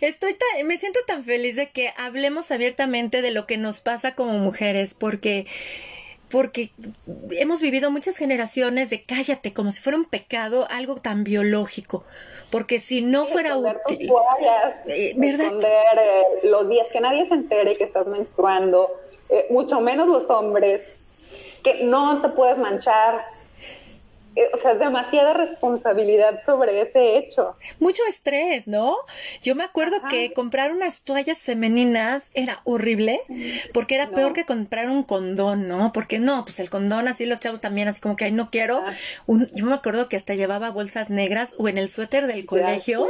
estoy 0.00 0.36
me 0.64 0.78
siento 0.78 1.00
tan 1.06 1.22
feliz 1.22 1.56
de 1.56 1.68
que 1.68 1.92
hablemos 1.98 2.50
abiertamente 2.50 3.20
de 3.20 3.32
lo 3.32 3.46
que 3.46 3.58
nos 3.58 3.80
pasa 3.80 4.14
como 4.14 4.38
mujeres, 4.38 4.94
porque 4.94 5.46
porque 6.30 6.70
hemos 7.32 7.60
vivido 7.60 7.90
muchas 7.90 8.16
generaciones 8.16 8.88
de 8.88 9.02
cállate 9.02 9.52
como 9.52 9.72
si 9.72 9.80
fuera 9.80 9.98
un 9.98 10.06
pecado, 10.06 10.66
algo 10.70 10.96
tan 10.96 11.22
biológico 11.22 12.06
porque 12.50 12.78
si 12.80 13.00
no 13.00 13.26
fuera 13.26 13.56
útil. 13.56 14.10
Eh, 14.86 15.16
Esconder 15.18 15.98
eh, 15.98 16.22
los 16.44 16.68
días 16.68 16.88
que 16.92 17.00
nadie 17.00 17.26
se 17.26 17.34
entere 17.34 17.76
que 17.76 17.84
estás 17.84 18.06
menstruando, 18.06 18.90
eh, 19.28 19.46
mucho 19.50 19.80
menos 19.80 20.06
los 20.06 20.30
hombres, 20.30 20.82
que 21.62 21.84
no 21.84 22.20
te 22.22 22.28
puedes 22.30 22.58
manchar, 22.58 23.20
o 24.52 24.56
sea, 24.58 24.74
demasiada 24.74 25.32
responsabilidad 25.34 26.40
sobre 26.44 26.80
ese 26.82 27.16
hecho. 27.16 27.54
Mucho 27.80 28.02
estrés, 28.08 28.68
¿no? 28.68 28.96
Yo 29.42 29.54
me 29.54 29.64
acuerdo 29.64 29.96
que 30.10 30.32
comprar 30.32 30.72
unas 30.72 31.02
toallas 31.02 31.42
femeninas 31.42 32.30
era 32.34 32.60
horrible, 32.64 33.20
porque 33.72 33.94
era 33.94 34.10
peor 34.10 34.32
que 34.32 34.44
comprar 34.44 34.90
un 34.90 35.02
condón, 35.02 35.68
¿no? 35.68 35.92
Porque 35.92 36.18
no, 36.18 36.44
pues 36.44 36.60
el 36.60 36.70
condón 36.70 37.08
así 37.08 37.26
los 37.26 37.40
chavos 37.40 37.60
también, 37.60 37.88
así 37.88 38.00
como 38.00 38.16
que, 38.16 38.26
ay, 38.26 38.32
no 38.32 38.50
quiero. 38.50 38.82
Ah. 38.86 38.92
yo 39.54 39.66
me 39.66 39.74
acuerdo 39.74 40.08
que 40.08 40.16
hasta 40.16 40.34
llevaba 40.34 40.70
bolsas 40.70 41.10
negras 41.10 41.54
o 41.58 41.68
en 41.68 41.78
el 41.78 41.88
suéter 41.88 42.26
del 42.26 42.46
colegio 42.46 43.06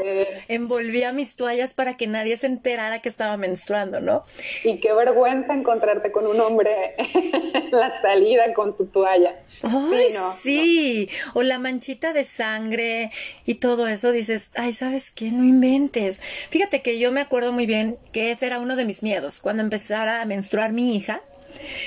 envolvía 0.48 1.12
mis 1.12 1.36
toallas 1.36 1.74
para 1.74 1.96
que 1.96 2.06
nadie 2.06 2.36
se 2.36 2.46
enterara 2.46 3.00
que 3.00 3.08
estaba 3.08 3.36
menstruando, 3.36 4.00
¿no? 4.00 4.24
Y 4.64 4.78
qué 4.80 4.92
vergüenza 4.92 5.54
encontrarte 5.54 6.12
con 6.12 6.26
un 6.26 6.40
hombre 6.40 6.94
en 6.98 7.70
la 7.70 8.00
salida 8.00 8.52
con 8.54 8.76
tu 8.76 8.86
toalla. 8.86 9.40
Ay, 9.62 10.14
sí, 10.36 11.08
o 11.34 11.42
la 11.42 11.58
manchita 11.58 12.12
de 12.12 12.24
sangre 12.24 13.10
y 13.44 13.54
todo 13.54 13.88
eso, 13.88 14.12
dices, 14.12 14.50
ay, 14.54 14.72
¿sabes 14.72 15.12
qué? 15.12 15.30
No 15.30 15.44
inventes. 15.44 16.18
Fíjate 16.50 16.82
que 16.82 16.98
yo 16.98 17.12
me 17.12 17.20
acuerdo 17.20 17.52
muy 17.52 17.66
bien 17.66 17.98
que 18.12 18.30
ese 18.30 18.46
era 18.46 18.58
uno 18.58 18.76
de 18.76 18.84
mis 18.84 19.02
miedos 19.02 19.40
cuando 19.40 19.62
empezara 19.62 20.22
a 20.22 20.26
menstruar 20.26 20.72
mi 20.72 20.96
hija, 20.96 21.20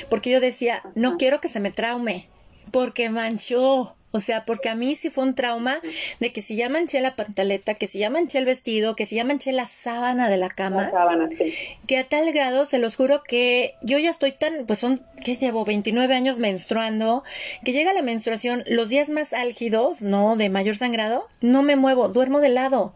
porque 0.09 0.31
yo 0.31 0.39
decía, 0.39 0.83
no 0.95 1.17
quiero 1.17 1.41
que 1.41 1.47
se 1.47 1.59
me 1.59 1.71
traume, 1.71 2.29
porque 2.71 3.09
manchó. 3.09 3.95
O 4.11 4.19
sea, 4.19 4.43
porque 4.45 4.69
a 4.69 4.75
mí 4.75 4.95
sí 4.95 5.09
fue 5.11 5.23
un 5.23 5.35
trauma 5.35 5.79
de 6.19 6.33
que 6.33 6.41
si 6.41 6.55
ya 6.55 6.67
manché 6.67 6.99
la 6.99 7.15
pantaleta, 7.15 7.75
que 7.75 7.85
si 7.85 7.99
ya 7.99 8.09
manché 8.09 8.39
el 8.39 8.45
vestido, 8.45 8.95
que 8.95 9.05
si 9.05 9.15
ya 9.15 9.23
manché 9.23 9.51
la 9.51 9.67
sábana 9.67 10.29
de 10.29 10.37
la 10.37 10.49
cama. 10.49 10.85
La 10.85 10.91
sábana, 10.91 11.29
sí. 11.29 11.53
Que 11.85 11.97
a 11.97 12.03
tal 12.03 12.31
grado, 12.33 12.65
se 12.65 12.79
los 12.79 12.95
juro 12.95 13.21
que 13.23 13.75
yo 13.83 13.99
ya 13.99 14.09
estoy 14.09 14.31
tan, 14.31 14.65
pues 14.65 14.79
son, 14.79 15.05
que 15.23 15.35
llevo 15.35 15.63
29 15.63 16.15
años 16.15 16.39
menstruando, 16.39 17.23
que 17.63 17.71
llega 17.71 17.93
la 17.93 18.01
menstruación, 18.01 18.63
los 18.67 18.89
días 18.89 19.09
más 19.09 19.33
álgidos, 19.33 20.01
¿no? 20.01 20.35
De 20.35 20.49
mayor 20.49 20.75
sangrado, 20.75 21.27
no 21.41 21.61
me 21.61 21.75
muevo, 21.75 22.09
duermo 22.09 22.39
de 22.39 22.49
lado. 22.49 22.95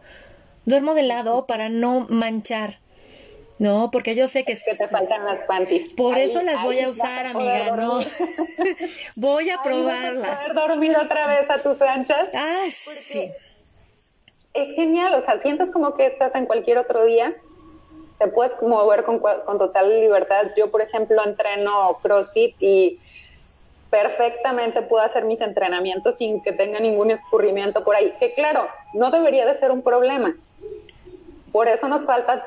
Duermo 0.66 0.94
de 0.94 1.02
lado 1.02 1.46
para 1.46 1.68
no 1.68 2.06
manchar. 2.08 2.78
No, 3.64 3.90
porque 3.90 4.14
yo 4.14 4.26
sé 4.26 4.44
que... 4.44 4.52
que 4.52 4.74
te 4.74 4.88
faltan 4.88 5.24
las 5.24 5.38
panties. 5.46 5.94
Por 5.94 6.18
eso 6.18 6.42
las 6.42 6.62
voy 6.62 6.80
a 6.80 6.90
usar, 6.90 7.24
amiga, 7.24 7.74
¿no? 7.74 7.98
voy 9.16 9.48
a 9.48 9.62
probarlas. 9.62 10.36
Vas 10.36 10.50
a 10.50 10.52
dormir 10.52 10.94
otra 10.98 11.26
vez 11.28 11.48
a 11.48 11.56
tus 11.56 11.80
anchas. 11.80 12.28
Ah, 12.34 12.66
sí. 12.70 13.32
Es 14.52 14.74
genial, 14.74 15.14
o 15.14 15.24
sea, 15.24 15.40
sientes 15.40 15.70
como 15.70 15.94
que 15.94 16.04
estás 16.04 16.34
en 16.34 16.44
cualquier 16.44 16.76
otro 16.76 17.06
día, 17.06 17.34
te 18.18 18.28
puedes 18.28 18.52
mover 18.60 19.04
con, 19.04 19.18
con 19.18 19.56
total 19.56 19.98
libertad. 19.98 20.48
Yo, 20.58 20.70
por 20.70 20.82
ejemplo, 20.82 21.24
entreno 21.24 21.98
CrossFit 22.02 22.56
y 22.60 23.00
perfectamente 23.88 24.82
puedo 24.82 25.02
hacer 25.02 25.24
mis 25.24 25.40
entrenamientos 25.40 26.18
sin 26.18 26.42
que 26.42 26.52
tenga 26.52 26.80
ningún 26.80 27.10
escurrimiento 27.10 27.82
por 27.82 27.96
ahí, 27.96 28.12
que 28.20 28.34
claro, 28.34 28.68
no 28.92 29.10
debería 29.10 29.46
de 29.46 29.56
ser 29.56 29.70
un 29.70 29.80
problema. 29.80 30.36
Por 31.50 31.68
eso 31.68 31.88
nos 31.88 32.04
falta 32.04 32.44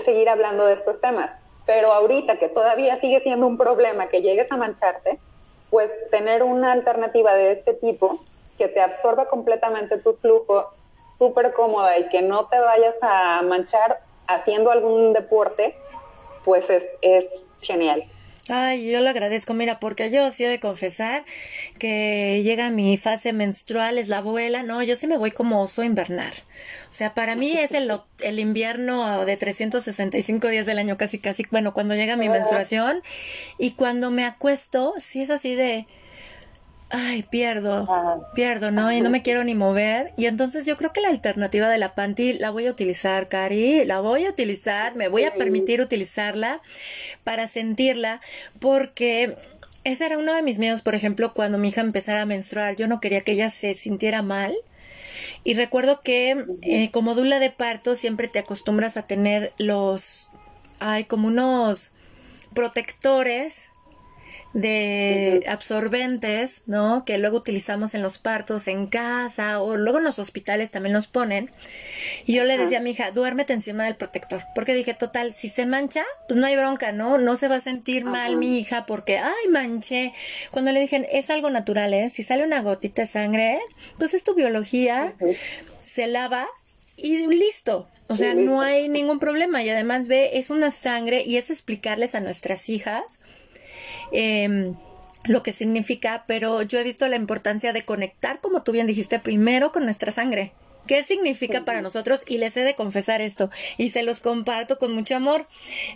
seguir 0.00 0.28
hablando 0.28 0.66
de 0.66 0.74
estos 0.74 1.00
temas. 1.00 1.30
Pero 1.66 1.92
ahorita 1.92 2.38
que 2.38 2.48
todavía 2.48 3.00
sigue 3.00 3.20
siendo 3.20 3.46
un 3.46 3.56
problema 3.56 4.08
que 4.08 4.22
llegues 4.22 4.50
a 4.52 4.56
mancharte, 4.56 5.18
pues 5.70 5.90
tener 6.10 6.42
una 6.42 6.72
alternativa 6.72 7.34
de 7.34 7.52
este 7.52 7.74
tipo 7.74 8.18
que 8.58 8.68
te 8.68 8.80
absorba 8.80 9.26
completamente 9.28 9.98
tu 9.98 10.14
flujo, 10.14 10.70
súper 11.10 11.52
cómoda 11.52 11.98
y 11.98 12.08
que 12.08 12.22
no 12.22 12.46
te 12.46 12.58
vayas 12.58 12.96
a 13.02 13.42
manchar 13.42 14.00
haciendo 14.26 14.70
algún 14.70 15.12
deporte, 15.12 15.76
pues 16.44 16.70
es, 16.70 16.86
es 17.00 17.48
genial. 17.60 18.04
Ay, 18.50 18.90
yo 18.90 19.00
lo 19.00 19.08
agradezco, 19.08 19.54
mira, 19.54 19.80
porque 19.80 20.10
yo 20.10 20.30
sí 20.30 20.44
he 20.44 20.48
de 20.48 20.60
confesar 20.60 21.24
que 21.78 22.42
llega 22.44 22.68
mi 22.68 22.98
fase 22.98 23.32
menstrual, 23.32 23.96
es 23.96 24.08
la 24.08 24.18
abuela, 24.18 24.62
no, 24.62 24.82
yo 24.82 24.96
sí 24.96 25.06
me 25.06 25.16
voy 25.16 25.30
como 25.30 25.62
oso 25.62 25.82
invernar. 25.82 26.34
O 26.90 26.92
sea, 26.92 27.14
para 27.14 27.36
mí 27.36 27.52
es 27.52 27.72
el, 27.72 27.90
el 28.20 28.38
invierno 28.38 29.24
de 29.24 29.38
365 29.38 30.48
días 30.48 30.66
del 30.66 30.78
año, 30.78 30.98
casi, 30.98 31.18
casi, 31.18 31.44
bueno, 31.50 31.72
cuando 31.72 31.94
llega 31.94 32.16
mi 32.16 32.28
menstruación. 32.28 33.02
Y 33.58 33.72
cuando 33.72 34.10
me 34.10 34.24
acuesto, 34.24 34.92
sí 34.98 35.22
es 35.22 35.30
así 35.30 35.54
de, 35.54 35.86
ay, 36.90 37.22
pierdo, 37.24 37.88
pierdo, 38.34 38.70
¿no? 38.70 38.92
Y 38.92 39.00
no 39.00 39.10
me 39.10 39.22
quiero 39.22 39.42
ni 39.44 39.54
mover. 39.54 40.12
Y 40.16 40.26
entonces 40.26 40.64
yo 40.66 40.76
creo 40.76 40.92
que 40.92 41.00
la 41.00 41.08
alternativa 41.08 41.68
de 41.68 41.78
la 41.78 41.94
panty 41.94 42.34
la 42.34 42.50
voy 42.50 42.66
a 42.66 42.70
utilizar, 42.70 43.28
Cari, 43.28 43.84
la 43.84 44.00
voy 44.00 44.24
a 44.24 44.30
utilizar, 44.30 44.94
me 44.94 45.08
voy 45.08 45.24
a 45.24 45.34
permitir 45.34 45.80
utilizarla 45.80 46.60
para 47.24 47.46
sentirla, 47.46 48.20
porque 48.60 49.36
ese 49.84 50.06
era 50.06 50.18
uno 50.18 50.34
de 50.34 50.42
mis 50.42 50.58
miedos, 50.58 50.82
por 50.82 50.94
ejemplo, 50.94 51.34
cuando 51.34 51.58
mi 51.58 51.68
hija 51.68 51.80
empezara 51.80 52.22
a 52.22 52.26
menstruar, 52.26 52.76
yo 52.76 52.88
no 52.88 53.00
quería 53.00 53.22
que 53.22 53.32
ella 53.32 53.50
se 53.50 53.74
sintiera 53.74 54.22
mal. 54.22 54.54
Y 55.42 55.54
recuerdo 55.54 56.00
que 56.02 56.44
eh, 56.62 56.90
como 56.90 57.14
dula 57.14 57.38
de 57.38 57.50
parto 57.50 57.94
siempre 57.94 58.28
te 58.28 58.38
acostumbras 58.38 58.96
a 58.96 59.06
tener 59.06 59.52
los, 59.58 60.30
hay 60.80 61.04
como 61.04 61.28
unos 61.28 61.92
protectores 62.54 63.70
de 64.54 65.44
absorbentes, 65.48 66.62
¿no? 66.66 67.04
Que 67.04 67.18
luego 67.18 67.38
utilizamos 67.38 67.94
en 67.94 68.02
los 68.02 68.18
partos 68.18 68.68
en 68.68 68.86
casa 68.86 69.60
o 69.60 69.76
luego 69.76 69.98
en 69.98 70.04
los 70.04 70.20
hospitales 70.20 70.70
también 70.70 70.94
los 70.94 71.08
ponen. 71.08 71.50
Y 72.24 72.34
yo 72.34 72.44
le 72.44 72.56
decía 72.56 72.78
a 72.78 72.80
mi 72.80 72.92
hija, 72.92 73.10
duérmete 73.10 73.52
encima 73.52 73.84
del 73.84 73.96
protector. 73.96 74.44
Porque 74.54 74.72
dije, 74.72 74.94
total, 74.94 75.34
si 75.34 75.48
se 75.48 75.66
mancha, 75.66 76.04
pues 76.28 76.38
no 76.38 76.46
hay 76.46 76.54
bronca, 76.54 76.92
¿no? 76.92 77.18
No 77.18 77.36
se 77.36 77.48
va 77.48 77.56
a 77.56 77.60
sentir 77.60 78.04
mal 78.04 78.36
mi 78.36 78.60
hija 78.60 78.86
porque, 78.86 79.18
ay, 79.18 79.48
manché. 79.50 80.12
Cuando 80.52 80.70
le 80.70 80.80
dije, 80.80 81.08
es 81.12 81.30
algo 81.30 81.50
natural, 81.50 81.92
¿eh? 81.92 82.08
Si 82.08 82.22
sale 82.22 82.44
una 82.44 82.62
gotita 82.62 83.02
de 83.02 83.08
sangre, 83.08 83.58
pues 83.98 84.14
es 84.14 84.22
tu 84.22 84.34
biología, 84.34 85.14
se 85.82 86.06
lava 86.06 86.46
y 86.96 87.26
listo. 87.26 87.88
O 88.06 88.14
sea, 88.14 88.34
no 88.34 88.60
hay 88.60 88.88
ningún 88.88 89.18
problema. 89.18 89.64
Y 89.64 89.70
además 89.70 90.06
ve, 90.06 90.30
es 90.34 90.50
una 90.50 90.70
sangre 90.70 91.24
y 91.24 91.38
es 91.38 91.50
explicarles 91.50 92.14
a 92.14 92.20
nuestras 92.20 92.68
hijas 92.68 93.18
Em, 94.14 94.76
lo 95.26 95.42
que 95.42 95.52
significa, 95.52 96.24
pero 96.26 96.62
yo 96.62 96.78
he 96.78 96.84
visto 96.84 97.08
la 97.08 97.16
importancia 97.16 97.72
de 97.72 97.84
conectar, 97.84 98.40
como 98.40 98.62
tú 98.62 98.72
bien 98.72 98.86
dijiste, 98.86 99.18
primero 99.18 99.72
con 99.72 99.84
nuestra 99.84 100.12
sangre. 100.12 100.52
¿Qué 100.86 101.02
significa 101.02 101.64
para 101.64 101.80
nosotros? 101.80 102.24
Y 102.28 102.38
les 102.38 102.56
he 102.56 102.60
de 102.60 102.74
confesar 102.74 103.22
esto 103.22 103.50
y 103.78 103.88
se 103.88 104.02
los 104.02 104.20
comparto 104.20 104.76
con 104.76 104.94
mucho 104.94 105.16
amor. 105.16 105.46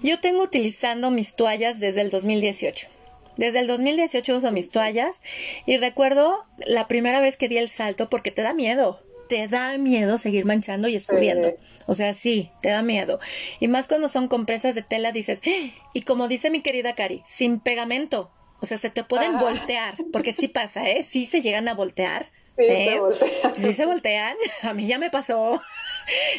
Yo 0.02 0.18
tengo 0.18 0.42
utilizando 0.42 1.11
mis 1.11 1.35
toallas 1.35 1.78
desde 1.78 2.00
el 2.00 2.11
2018. 2.11 2.88
Desde 3.37 3.61
el 3.61 3.66
2018 3.66 4.37
uso 4.37 4.50
mis 4.50 4.70
toallas 4.70 5.20
y 5.66 5.76
recuerdo 5.76 6.44
la 6.66 6.88
primera 6.88 7.20
vez 7.20 7.37
que 7.37 7.48
di 7.48 7.59
el 7.59 7.68
salto 7.68 8.09
porque 8.09 8.31
te 8.31 8.42
da 8.42 8.54
miedo 8.54 8.98
te 9.29 9.47
da 9.47 9.79
miedo 9.79 10.19
seguir 10.19 10.45
manchando 10.45 10.88
y 10.88 10.97
escurriendo. 10.97 11.55
O 11.87 11.95
sea, 11.95 12.14
sí, 12.14 12.51
te 12.62 12.71
da 12.71 12.83
miedo. 12.83 13.21
Y 13.61 13.69
más 13.69 13.87
cuando 13.88 14.09
son 14.09 14.29
compresas 14.29 14.75
de 14.75 14.83
tela, 14.83 15.12
dices, 15.12 15.41
¡Ah! 15.47 15.88
y 15.95 16.03
como 16.03 16.29
dice 16.29 16.51
mi 16.51 16.61
querida 16.61 16.95
Cari, 16.95 17.23
sin 17.25 17.61
pegamento. 17.61 18.31
O 18.61 18.67
sea, 18.67 18.77
se 18.77 18.91
te 18.91 19.05
pueden 19.05 19.38
voltear, 19.38 19.97
porque 20.12 20.33
sí 20.33 20.49
pasa, 20.49 20.88
¿eh? 20.88 21.05
Sí 21.05 21.27
se 21.27 21.43
llegan 21.43 21.69
a 21.69 21.75
voltear. 21.75 22.31
Sí, 22.57 22.64
se 22.67 22.88
¿eh? 22.88 22.99
voltean. 22.99 23.55
Sí 23.55 23.73
se 23.73 23.87
voltean. 23.87 24.37
A 24.62 24.75
mí 24.75 24.87
ya 24.87 24.99
me 24.99 25.11
pasó. 25.11 25.61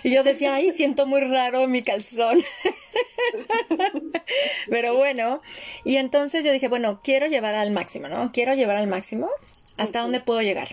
Y 0.02 0.10
yo 0.10 0.24
decía, 0.24 0.56
ay, 0.56 0.72
siento 0.72 1.06
muy 1.06 1.22
raro 1.22 1.68
mi 1.68 1.84
calzón. 1.84 2.40
Pero 4.70 4.96
bueno, 4.96 5.44
y 5.86 5.98
entonces 5.98 6.44
yo 6.44 6.52
dije, 6.52 6.68
bueno, 6.68 7.02
quiero 7.04 7.28
llevar 7.28 7.54
al 7.54 7.70
máximo, 7.70 8.08
¿no? 8.08 8.32
Quiero 8.32 8.56
llevar 8.56 8.78
al 8.78 8.88
máximo. 8.88 9.30
¿Hasta 9.78 10.02
dónde 10.02 10.22
puedo 10.22 10.42
llegar? 10.42 10.70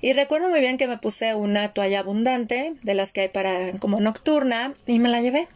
Y 0.00 0.12
recuerdo 0.12 0.48
muy 0.48 0.60
bien 0.60 0.78
que 0.78 0.86
me 0.86 0.98
puse 0.98 1.34
una 1.34 1.72
toalla 1.72 2.00
abundante, 2.00 2.74
de 2.82 2.94
las 2.94 3.12
que 3.12 3.22
hay 3.22 3.28
para 3.28 3.72
como 3.80 4.00
nocturna, 4.00 4.74
y 4.86 4.98
me 4.98 5.08
la 5.08 5.20
llevé. 5.20 5.48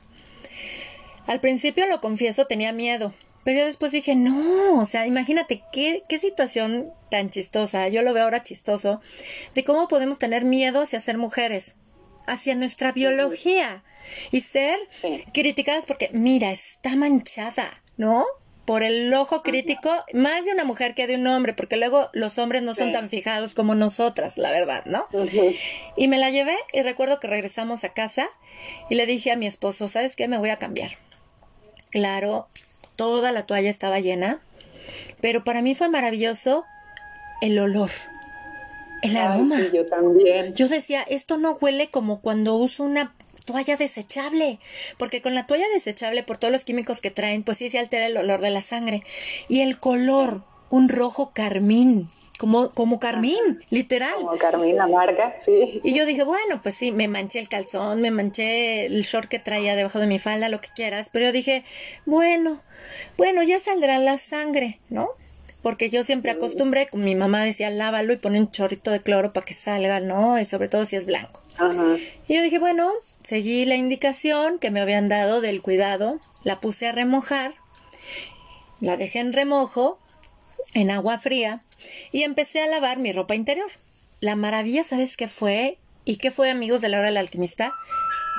Al 1.27 1.41
principio, 1.41 1.87
lo 1.87 2.01
confieso, 2.01 2.47
tenía 2.47 2.73
miedo, 2.73 3.13
pero 3.45 3.61
yo 3.61 3.67
después 3.67 3.93
dije, 3.93 4.15
no, 4.15 4.81
o 4.81 4.85
sea, 4.85 5.07
imagínate 5.07 5.63
qué, 5.73 6.03
qué 6.09 6.19
situación 6.19 6.93
tan 7.11 7.31
chistosa, 7.31 7.89
yo 7.89 8.03
lo 8.03 8.13
veo 8.13 8.25
ahora 8.25 8.43
chistoso, 8.43 9.01
de 9.55 9.65
cómo 9.65 9.89
podemos 9.89 10.19
tener 10.19 10.45
miedo 10.45 10.81
hacia 10.81 11.01
ser 11.01 11.19
mujeres, 11.19 11.77
hacia 12.27 12.55
nuestra 12.55 12.93
biología 12.93 13.83
y 14.31 14.41
ser 14.41 14.79
criticadas 15.33 15.87
porque, 15.87 16.11
mira, 16.13 16.53
está 16.53 16.95
manchada, 16.97 17.83
¿no? 17.97 18.25
Por 18.65 18.83
el 18.83 19.13
ojo 19.15 19.43
crítico 19.43 19.91
más 20.15 20.45
de 20.45 20.53
una 20.53 20.65
mujer 20.65 20.95
que 20.95 21.07
de 21.07 21.17
un 21.17 21.27
hombre, 21.27 21.53
porque 21.53 21.77
luego 21.77 22.09
los 22.13 22.39
hombres 22.39 22.63
no 22.63 22.75
son 22.75 22.93
tan 22.93 23.09
fijados 23.09 23.55
como 23.55 23.75
nosotras, 23.75 24.39
la 24.39 24.53
verdad, 24.53 24.85
¿no? 24.87 25.07
Y 25.97 26.09
me 26.09 26.19
la 26.19 26.31
llevé 26.31 26.57
y 26.73 26.83
recuerdo 26.83 27.19
que 27.19 27.27
regresamos 27.27 27.85
a 27.85 27.93
casa 27.93 28.29
y 28.89 28.95
le 28.95 29.07
dije 29.07 29.33
a 29.33 29.37
mi 29.37 29.47
esposo, 29.47 29.89
¿sabes 29.89 30.15
qué? 30.15 30.29
Me 30.29 30.39
voy 30.39 30.51
a 30.51 30.59
cambiar. 30.59 30.91
Claro, 31.91 32.49
toda 32.97 33.33
la 33.33 33.45
toalla 33.45 33.71
estaba 33.71 34.01
llena, 34.01 34.41
pero 35.21 35.45
para 35.45 35.61
mí 35.61 35.75
fue 35.75 35.89
maravilloso 35.89 36.65
el 37.41 37.59
olor. 37.59 37.91
El 39.03 39.17
aroma. 39.17 39.59
yo 39.73 39.87
también. 39.87 40.55
Yo 40.55 40.69
decía, 40.69 41.03
esto 41.03 41.37
no 41.37 41.59
huele 41.61 41.91
como 41.91 42.21
cuando 42.21 42.55
uso 42.55 42.85
una 42.85 43.17
toalla 43.45 43.77
desechable, 43.77 44.59
porque 44.99 45.23
con 45.23 45.35
la 45.35 45.47
toalla 45.47 45.69
desechable, 45.73 46.23
por 46.23 46.39
todos 46.39 46.53
los 46.53 46.65
químicos 46.65 47.01
que 47.01 47.11
traen, 47.11 47.43
pues 47.43 47.59
sí 47.59 47.71
se 47.71 47.79
altera 47.79 48.07
el 48.07 48.17
olor 48.17 48.41
de 48.41 48.51
la 48.51 48.63
sangre. 48.63 49.03
Y 49.49 49.61
el 49.61 49.79
color, 49.79 50.43
un 50.71 50.89
rojo 50.89 51.33
carmín, 51.35 52.09
como, 52.39 52.71
como 52.71 52.99
carmín, 52.99 53.65
literal. 53.71 54.15
Como 54.17 54.37
carmín 54.37 54.81
amarga, 54.81 55.37
sí. 55.45 55.81
Y 55.85 55.95
yo 55.95 56.07
dije, 56.07 56.25
bueno, 56.25 56.61
pues 56.63 56.75
sí, 56.75 56.91
me 56.91 57.07
manché 57.07 57.39
el 57.39 57.49
calzón, 57.49 58.01
me 58.01 58.11
manché 58.11 58.87
el 58.87 59.03
short 59.03 59.29
que 59.29 59.39
traía 59.39 59.77
debajo 59.77 59.99
de 59.99 60.07
mi 60.07 60.19
falda, 60.19 60.49
lo 60.49 60.61
que 60.61 60.69
quieras, 60.75 61.09
pero 61.13 61.27
yo 61.27 61.33
dije, 61.33 61.65
bueno, 62.05 62.61
bueno, 63.17 63.43
ya 63.43 63.59
saldrá 63.59 63.99
la 63.99 64.19
sangre, 64.19 64.81
¿no? 64.89 65.11
Porque 65.63 65.91
yo 65.91 66.03
siempre 66.03 66.33
acostumbré, 66.33 66.89
mi 66.93 67.15
mamá 67.15 67.45
decía, 67.45 67.71
lávalo 67.71 68.13
y 68.13 68.17
pone 68.17 68.41
un 68.41 68.51
chorrito 68.51 68.91
de 68.91 69.01
cloro 69.01 69.33
para 69.33 69.47
que 69.47 69.55
salga, 69.55 70.01
¿no? 70.01 70.39
Y 70.41 70.45
sobre 70.45 70.69
todo 70.69 70.85
si 70.85 70.97
es 70.97 71.07
blanco. 71.07 71.43
Y 72.27 72.35
yo 72.35 72.43
dije, 72.43 72.59
bueno, 72.59 72.91
seguí 73.23 73.65
la 73.65 73.77
indicación 73.77 74.59
que 74.59 74.71
me 74.71 74.81
habían 74.81 75.09
dado 75.09 75.41
del 75.41 75.63
cuidado, 75.63 76.19
la 76.43 76.61
puse 76.61 76.89
a 76.89 76.93
remojar, 76.93 77.55
la 78.81 78.97
dejé 78.97 79.21
en 79.21 79.33
remojo, 79.33 80.01
en 80.75 80.91
agua 80.91 81.19
fría, 81.19 81.63
y 82.11 82.23
empecé 82.23 82.63
a 82.63 82.67
lavar 82.67 82.99
mi 82.99 83.13
ropa 83.13 83.35
interior. 83.35 83.71
La 84.21 84.35
maravilla, 84.35 84.83
¿sabes 84.83 85.17
qué 85.17 85.29
fue? 85.29 85.79
¿Y 86.05 86.17
qué 86.17 86.33
fue, 86.33 86.51
amigos 86.51 86.81
de 86.81 86.89
la 86.89 86.99
hora 86.99 87.07
del 87.07 87.17
alquimista? 87.17 87.73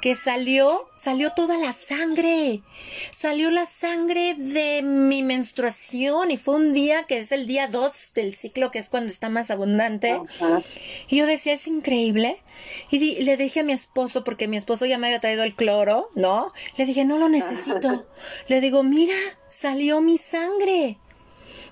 Que 0.04 0.16
salió, 0.16 0.90
salió 0.98 1.32
toda 1.32 1.58
la 1.58 1.72
sangre, 1.72 2.62
salió 3.14 3.50
la 3.52 3.66
sangre 3.66 4.36
de 4.38 4.82
mi 4.84 5.24
menstruación 5.24 6.30
y 6.30 6.36
fue 6.36 6.56
un 6.56 6.74
día 6.74 7.04
que 7.04 7.20
es 7.20 7.32
el 7.32 7.46
día 7.46 7.70
2 7.70 8.12
del 8.14 8.34
ciclo, 8.34 8.70
que 8.70 8.80
es 8.80 8.90
cuando 8.90 9.10
está 9.10 9.30
más 9.30 9.50
abundante. 9.50 10.20
Y 11.08 11.16
yo 11.16 11.26
decía, 11.26 11.54
es 11.54 11.68
increíble. 11.68 12.36
Y 12.92 13.24
le 13.24 13.38
dije 13.38 13.62
a 13.62 13.64
mi 13.64 13.72
esposo, 13.72 14.26
porque 14.26 14.50
mi 14.50 14.58
esposo 14.58 14.86
ya 14.86 14.98
me 14.98 15.08
había 15.08 15.22
traído 15.22 15.44
el 15.44 15.56
cloro, 15.56 16.10
¿no? 16.16 16.50
Le 16.76 16.86
dije, 16.86 17.06
no 17.06 17.18
lo 17.18 17.30
necesito. 17.30 18.06
Le 18.50 18.60
digo, 18.60 18.84
mira, 18.84 19.16
salió 19.48 20.02
mi 20.02 20.18
sangre. 20.18 20.98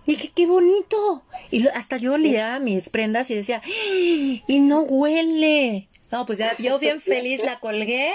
Y 0.05 0.15
dije, 0.15 0.31
qué 0.33 0.45
bonito. 0.45 1.25
Y 1.51 1.67
hasta 1.67 1.97
yo 1.97 2.13
olía 2.13 2.59
mis 2.61 2.89
prendas 2.89 3.29
y 3.29 3.35
decía, 3.35 3.61
¡Ah! 3.61 4.41
y 4.47 4.59
no 4.61 4.83
huele. 4.83 5.89
No, 6.11 6.25
pues 6.25 6.39
ya 6.39 6.55
yo 6.57 6.77
bien 6.79 7.01
feliz 7.01 7.43
la 7.43 7.59
colgué, 7.59 8.11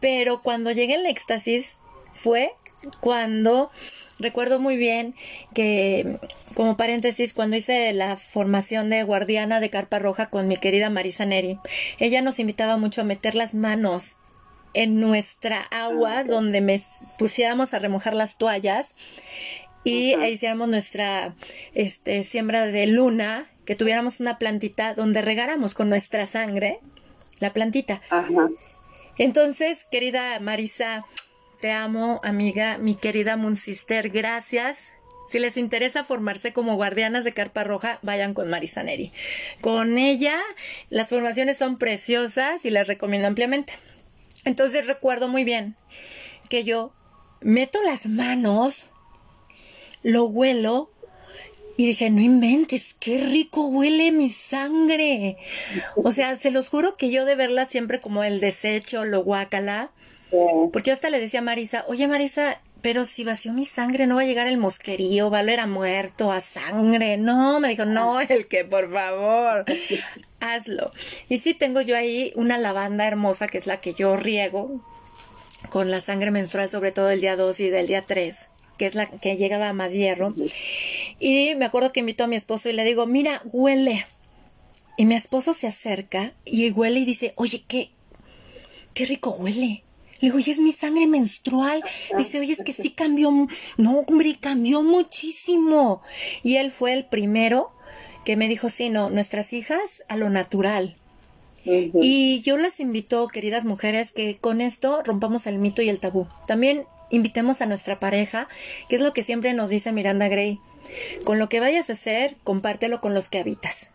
pero 0.00 0.42
cuando 0.42 0.70
llegué 0.70 0.94
al 0.94 1.06
éxtasis 1.06 1.78
fue 2.12 2.52
cuando 3.00 3.70
recuerdo 4.18 4.58
muy 4.58 4.76
bien 4.76 5.14
que, 5.54 6.18
como 6.54 6.76
paréntesis, 6.76 7.34
cuando 7.34 7.56
hice 7.56 7.92
la 7.92 8.16
formación 8.16 8.90
de 8.90 9.02
guardiana 9.02 9.60
de 9.60 9.70
Carpa 9.70 9.98
Roja 9.98 10.30
con 10.30 10.48
mi 10.48 10.56
querida 10.56 10.90
Marisa 10.90 11.26
Neri, 11.26 11.58
ella 11.98 12.22
nos 12.22 12.38
invitaba 12.38 12.76
mucho 12.76 13.00
a 13.00 13.04
meter 13.04 13.34
las 13.34 13.54
manos 13.54 14.16
en 14.74 15.00
nuestra 15.00 15.60
agua 15.60 16.20
ah, 16.20 16.24
donde 16.24 16.60
me 16.60 16.80
pusiéramos 17.18 17.74
a 17.74 17.78
remojar 17.78 18.14
las 18.14 18.38
toallas 18.38 18.96
y 19.84 20.14
hiciéramos 20.14 20.68
nuestra 20.68 21.34
este, 21.74 22.22
siembra 22.22 22.66
de 22.66 22.86
luna, 22.86 23.50
que 23.64 23.74
tuviéramos 23.74 24.20
una 24.20 24.38
plantita 24.38 24.94
donde 24.94 25.22
regáramos 25.22 25.74
con 25.74 25.88
nuestra 25.88 26.26
sangre 26.26 26.80
la 27.42 27.52
plantita. 27.52 28.00
Ajá. 28.08 28.48
Entonces, 29.18 29.84
querida 29.90 30.38
Marisa, 30.40 31.04
te 31.60 31.72
amo, 31.72 32.20
amiga, 32.22 32.78
mi 32.78 32.94
querida 32.94 33.36
Moon 33.36 33.56
Sister, 33.56 34.08
gracias. 34.08 34.92
Si 35.26 35.38
les 35.38 35.56
interesa 35.56 36.04
formarse 36.04 36.52
como 36.52 36.76
guardianas 36.76 37.24
de 37.24 37.32
Carpa 37.32 37.64
Roja, 37.64 37.98
vayan 38.02 38.32
con 38.32 38.48
Marisa 38.48 38.82
Neri. 38.82 39.12
Con 39.60 39.98
ella, 39.98 40.40
las 40.88 41.10
formaciones 41.10 41.58
son 41.58 41.78
preciosas 41.78 42.64
y 42.64 42.70
las 42.70 42.86
recomiendo 42.86 43.26
ampliamente. 43.26 43.74
Entonces 44.44 44.86
recuerdo 44.86 45.26
muy 45.28 45.42
bien 45.42 45.76
que 46.48 46.62
yo 46.62 46.92
meto 47.40 47.82
las 47.82 48.06
manos 48.06 48.90
lo 50.04 50.26
huelo 50.26 50.91
y 51.82 51.86
dije, 51.86 52.10
no 52.10 52.20
inventes, 52.20 52.94
qué 53.00 53.18
rico 53.18 53.66
huele 53.66 54.12
mi 54.12 54.28
sangre. 54.28 55.36
O 55.96 56.12
sea, 56.12 56.36
se 56.36 56.52
los 56.52 56.68
juro 56.68 56.96
que 56.96 57.10
yo 57.10 57.24
de 57.24 57.34
verla 57.34 57.64
siempre 57.64 57.98
como 57.98 58.22
el 58.22 58.38
desecho, 58.38 59.04
lo 59.04 59.24
guacala. 59.24 59.90
Porque 60.72 60.90
yo 60.90 60.92
hasta 60.92 61.10
le 61.10 61.18
decía 61.18 61.40
a 61.40 61.42
Marisa, 61.42 61.84
oye 61.88 62.06
Marisa, 62.06 62.60
pero 62.82 63.04
si 63.04 63.24
vació 63.24 63.52
mi 63.52 63.64
sangre 63.64 64.06
no 64.06 64.14
va 64.14 64.20
a 64.20 64.26
llegar 64.26 64.46
el 64.46 64.58
mosquerío, 64.58 65.28
va 65.28 65.40
a 65.40 65.42
oler 65.42 65.58
a 65.58 65.66
muerto, 65.66 66.30
a 66.30 66.40
sangre. 66.40 67.16
No, 67.16 67.58
me 67.58 67.70
dijo, 67.70 67.84
no, 67.84 68.20
el 68.20 68.46
que 68.46 68.64
por 68.64 68.88
favor, 68.88 69.64
hazlo. 70.38 70.92
Y 71.28 71.38
sí 71.38 71.52
tengo 71.52 71.80
yo 71.80 71.96
ahí 71.96 72.32
una 72.36 72.58
lavanda 72.58 73.08
hermosa 73.08 73.48
que 73.48 73.58
es 73.58 73.66
la 73.66 73.80
que 73.80 73.92
yo 73.92 74.14
riego 74.14 74.80
con 75.70 75.90
la 75.90 76.00
sangre 76.00 76.30
menstrual, 76.30 76.68
sobre 76.68 76.92
todo 76.92 77.10
el 77.10 77.20
día 77.20 77.34
2 77.34 77.58
y 77.58 77.70
del 77.70 77.88
día 77.88 78.02
3 78.02 78.50
que 78.82 78.86
es 78.86 78.96
la 78.96 79.06
que 79.06 79.36
llegaba 79.36 79.72
más 79.72 79.92
hierro. 79.92 80.34
Y 81.20 81.54
me 81.54 81.66
acuerdo 81.66 81.92
que 81.92 82.00
invito 82.00 82.24
a 82.24 82.26
mi 82.26 82.34
esposo 82.34 82.68
y 82.68 82.72
le 82.72 82.82
digo, 82.82 83.06
mira, 83.06 83.40
huele. 83.44 84.04
Y 84.96 85.04
mi 85.06 85.14
esposo 85.14 85.54
se 85.54 85.68
acerca 85.68 86.32
y 86.44 86.68
huele 86.72 86.98
y 86.98 87.04
dice, 87.04 87.32
oye, 87.36 87.62
qué, 87.68 87.92
qué 88.92 89.06
rico 89.06 89.30
huele. 89.38 89.84
Le 90.14 90.18
digo, 90.18 90.38
oye, 90.38 90.50
es 90.50 90.58
mi 90.58 90.72
sangre 90.72 91.06
menstrual. 91.06 91.84
Dice, 92.18 92.40
oye, 92.40 92.54
es 92.54 92.64
que 92.64 92.72
sí 92.72 92.90
cambió. 92.90 93.30
No, 93.76 94.00
hombre, 94.00 94.36
cambió 94.40 94.82
muchísimo. 94.82 96.02
Y 96.42 96.56
él 96.56 96.72
fue 96.72 96.92
el 96.92 97.04
primero 97.04 97.70
que 98.24 98.34
me 98.34 98.48
dijo, 98.48 98.68
sí, 98.68 98.90
no, 98.90 99.10
nuestras 99.10 99.52
hijas 99.52 100.02
a 100.08 100.16
lo 100.16 100.28
natural. 100.28 100.96
Y 101.64 102.40
yo 102.40 102.56
las 102.56 102.80
invito, 102.80 103.28
queridas 103.28 103.64
mujeres, 103.64 104.10
que 104.10 104.34
con 104.34 104.60
esto 104.60 105.04
rompamos 105.04 105.46
el 105.46 105.60
mito 105.60 105.82
y 105.82 105.88
el 105.88 106.00
tabú. 106.00 106.26
También 106.48 106.84
invitemos 107.12 107.62
a 107.62 107.66
nuestra 107.66 108.00
pareja, 108.00 108.48
que 108.88 108.96
es 108.96 109.02
lo 109.02 109.12
que 109.12 109.22
siempre 109.22 109.52
nos 109.52 109.70
dice 109.70 109.92
Miranda 109.92 110.26
Gray. 110.26 110.58
Con 111.24 111.38
lo 111.38 111.48
que 111.48 111.60
vayas 111.60 111.88
a 111.88 111.92
hacer, 111.92 112.36
compártelo 112.42 113.00
con 113.00 113.14
los 113.14 113.28
que 113.28 113.38
habitas. 113.38 113.90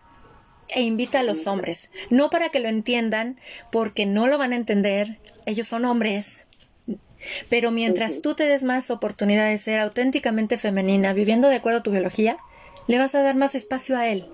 E 0.69 0.81
invita 0.81 1.19
a 1.19 1.23
los 1.23 1.47
hombres, 1.47 1.91
no 2.09 2.29
para 2.29 2.49
que 2.49 2.59
lo 2.59 2.69
entiendan, 2.69 3.37
porque 3.71 4.05
no 4.05 4.27
lo 4.27 4.37
van 4.37 4.53
a 4.53 4.57
entender, 4.57 5.19
ellos 5.45 5.67
son 5.67 5.85
hombres. 5.85 6.45
Pero 7.49 7.71
mientras 7.71 8.21
tú 8.21 8.35
te 8.35 8.43
des 8.43 8.63
más 8.63 8.91
oportunidad 8.91 9.49
de 9.49 9.57
ser 9.57 9.79
auténticamente 9.79 10.57
femenina, 10.57 11.13
viviendo 11.13 11.47
de 11.47 11.55
acuerdo 11.55 11.79
a 11.79 11.83
tu 11.83 11.91
biología, 11.91 12.37
le 12.87 12.97
vas 12.97 13.15
a 13.15 13.23
dar 13.23 13.35
más 13.35 13.55
espacio 13.55 13.97
a 13.97 14.07
él 14.07 14.29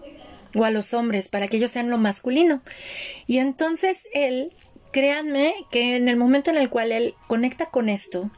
o 0.55 0.65
a 0.65 0.71
los 0.71 0.93
hombres 0.93 1.27
para 1.27 1.47
que 1.47 1.57
ellos 1.57 1.71
sean 1.71 1.89
lo 1.89 1.97
masculino. 1.97 2.61
Y 3.25 3.38
entonces 3.38 4.07
él, 4.13 4.51
créanme 4.91 5.53
que 5.71 5.95
en 5.95 6.09
el 6.09 6.17
momento 6.17 6.51
en 6.51 6.57
el 6.57 6.69
cual 6.69 6.91
él 6.91 7.15
conecta 7.27 7.67
con 7.67 7.89
esto, 7.89 8.29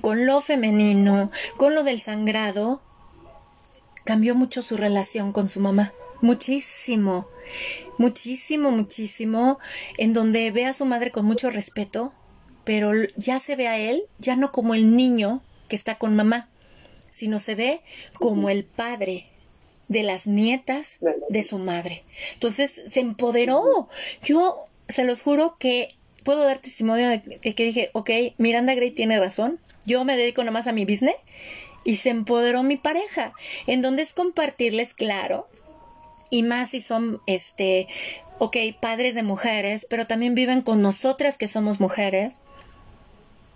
con 0.00 0.26
lo 0.26 0.40
femenino, 0.40 1.30
con 1.56 1.74
lo 1.74 1.84
del 1.84 2.00
sangrado, 2.00 2.82
cambió 4.04 4.34
mucho 4.34 4.62
su 4.62 4.76
relación 4.76 5.32
con 5.32 5.48
su 5.48 5.60
mamá. 5.60 5.92
Muchísimo, 6.22 7.28
muchísimo, 7.98 8.70
muchísimo, 8.70 9.58
en 9.98 10.12
donde 10.12 10.50
ve 10.50 10.64
a 10.64 10.72
su 10.72 10.86
madre 10.86 11.10
con 11.10 11.24
mucho 11.26 11.50
respeto, 11.50 12.12
pero 12.64 12.92
ya 13.16 13.38
se 13.38 13.56
ve 13.56 13.68
a 13.68 13.78
él 13.78 14.04
ya 14.18 14.36
no 14.36 14.50
como 14.50 14.74
el 14.74 14.96
niño 14.96 15.42
que 15.68 15.76
está 15.76 15.98
con 15.98 16.16
mamá, 16.16 16.48
sino 17.10 17.38
se 17.38 17.54
ve 17.54 17.82
como 18.18 18.50
el 18.50 18.64
padre 18.64 19.30
de 19.88 20.02
las 20.02 20.26
nietas 20.26 20.98
de 21.28 21.42
su 21.42 21.58
madre. 21.58 22.04
Entonces 22.34 22.82
se 22.88 23.00
empoderó. 23.00 23.88
Yo 24.22 24.56
se 24.88 25.04
los 25.04 25.22
juro 25.22 25.56
que 25.58 25.96
puedo 26.26 26.42
dar 26.42 26.58
testimonio 26.58 27.08
de 27.08 27.20
que 27.54 27.64
dije, 27.64 27.90
ok, 27.92 28.10
Miranda 28.36 28.74
Gray 28.74 28.90
tiene 28.90 29.20
razón, 29.20 29.60
yo 29.86 30.04
me 30.04 30.16
dedico 30.16 30.42
nomás 30.42 30.66
a 30.66 30.72
mi 30.72 30.84
business 30.84 31.14
y 31.84 31.94
se 31.96 32.10
empoderó 32.10 32.64
mi 32.64 32.76
pareja, 32.76 33.32
en 33.68 33.80
donde 33.80 34.02
es 34.02 34.12
compartirles, 34.12 34.92
claro, 34.92 35.48
y 36.28 36.42
más 36.42 36.70
si 36.70 36.80
son, 36.80 37.22
este, 37.28 37.86
ok, 38.40 38.56
padres 38.80 39.14
de 39.14 39.22
mujeres, 39.22 39.86
pero 39.88 40.08
también 40.08 40.34
viven 40.34 40.62
con 40.62 40.82
nosotras 40.82 41.38
que 41.38 41.46
somos 41.46 41.78
mujeres, 41.78 42.40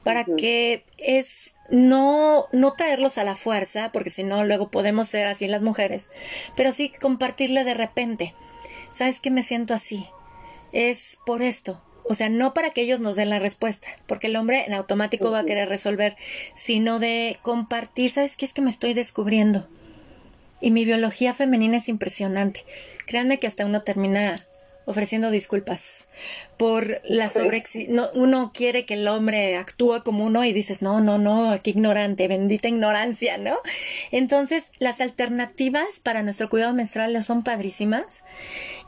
para 0.04 0.24
que 0.24 0.84
es 0.96 1.56
no, 1.70 2.46
no 2.52 2.72
traerlos 2.74 3.18
a 3.18 3.24
la 3.24 3.34
fuerza, 3.34 3.90
porque 3.92 4.10
si 4.10 4.22
no, 4.22 4.44
luego 4.44 4.70
podemos 4.70 5.08
ser 5.08 5.26
así 5.26 5.48
las 5.48 5.62
mujeres, 5.62 6.08
pero 6.54 6.70
sí 6.70 6.92
compartirle 7.00 7.64
de 7.64 7.74
repente, 7.74 8.32
¿sabes 8.92 9.18
que 9.18 9.32
me 9.32 9.42
siento 9.42 9.74
así? 9.74 10.06
Es 10.70 11.18
por 11.26 11.42
esto, 11.42 11.82
o 12.04 12.14
sea, 12.14 12.28
no 12.28 12.54
para 12.54 12.70
que 12.70 12.82
ellos 12.82 13.00
nos 13.00 13.16
den 13.16 13.30
la 13.30 13.38
respuesta, 13.38 13.88
porque 14.06 14.26
el 14.26 14.36
hombre 14.36 14.64
en 14.66 14.74
automático 14.74 15.30
va 15.30 15.40
a 15.40 15.44
querer 15.44 15.68
resolver, 15.68 16.16
sino 16.54 16.98
de 16.98 17.38
compartir, 17.42 18.10
¿sabes 18.10 18.36
qué 18.36 18.44
es 18.44 18.52
que 18.52 18.62
me 18.62 18.70
estoy 18.70 18.94
descubriendo? 18.94 19.68
Y 20.60 20.70
mi 20.70 20.84
biología 20.84 21.32
femenina 21.32 21.78
es 21.78 21.88
impresionante. 21.88 22.64
Créanme 23.06 23.38
que 23.38 23.46
hasta 23.46 23.66
uno 23.66 23.82
termina 23.82 24.36
ofreciendo 24.86 25.30
disculpas 25.30 26.08
por 26.56 27.00
la 27.04 27.28
sobre 27.28 27.62
no, 27.88 28.08
uno 28.14 28.50
quiere 28.54 28.86
que 28.86 28.94
el 28.94 29.06
hombre 29.08 29.56
actúe 29.56 30.02
como 30.02 30.24
uno 30.24 30.44
y 30.44 30.52
dices 30.52 30.82
no 30.82 31.00
no 31.00 31.18
no 31.18 31.58
qué 31.62 31.70
ignorante 31.70 32.28
bendita 32.28 32.68
ignorancia 32.68 33.38
no 33.38 33.56
entonces 34.10 34.66
las 34.78 35.00
alternativas 35.00 36.00
para 36.00 36.22
nuestro 36.22 36.48
cuidado 36.48 36.72
menstrual 36.72 37.22
son 37.22 37.42
padrísimas 37.42 38.24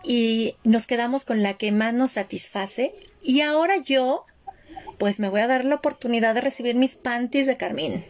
y 0.03 0.57
nos 0.65 0.87
quedamos 0.87 1.25
con 1.25 1.43
la 1.43 1.55
que 1.55 1.73
más 1.73 1.95
nos 1.95 2.13
satisface 2.13 2.95
y 3.23 3.43
ahora 3.43 3.77
yo 3.77 4.25
pues 4.99 5.21
me 5.21 5.29
voy 5.29 5.41
a 5.41 5.47
dar 5.47 5.65
la 5.65 5.77
oportunidad 5.77 6.35
de 6.35 6.41
recibir 6.41 6.75
mis 6.75 6.97
panties 6.97 7.47
de 7.47 7.57
Carmín 7.57 8.05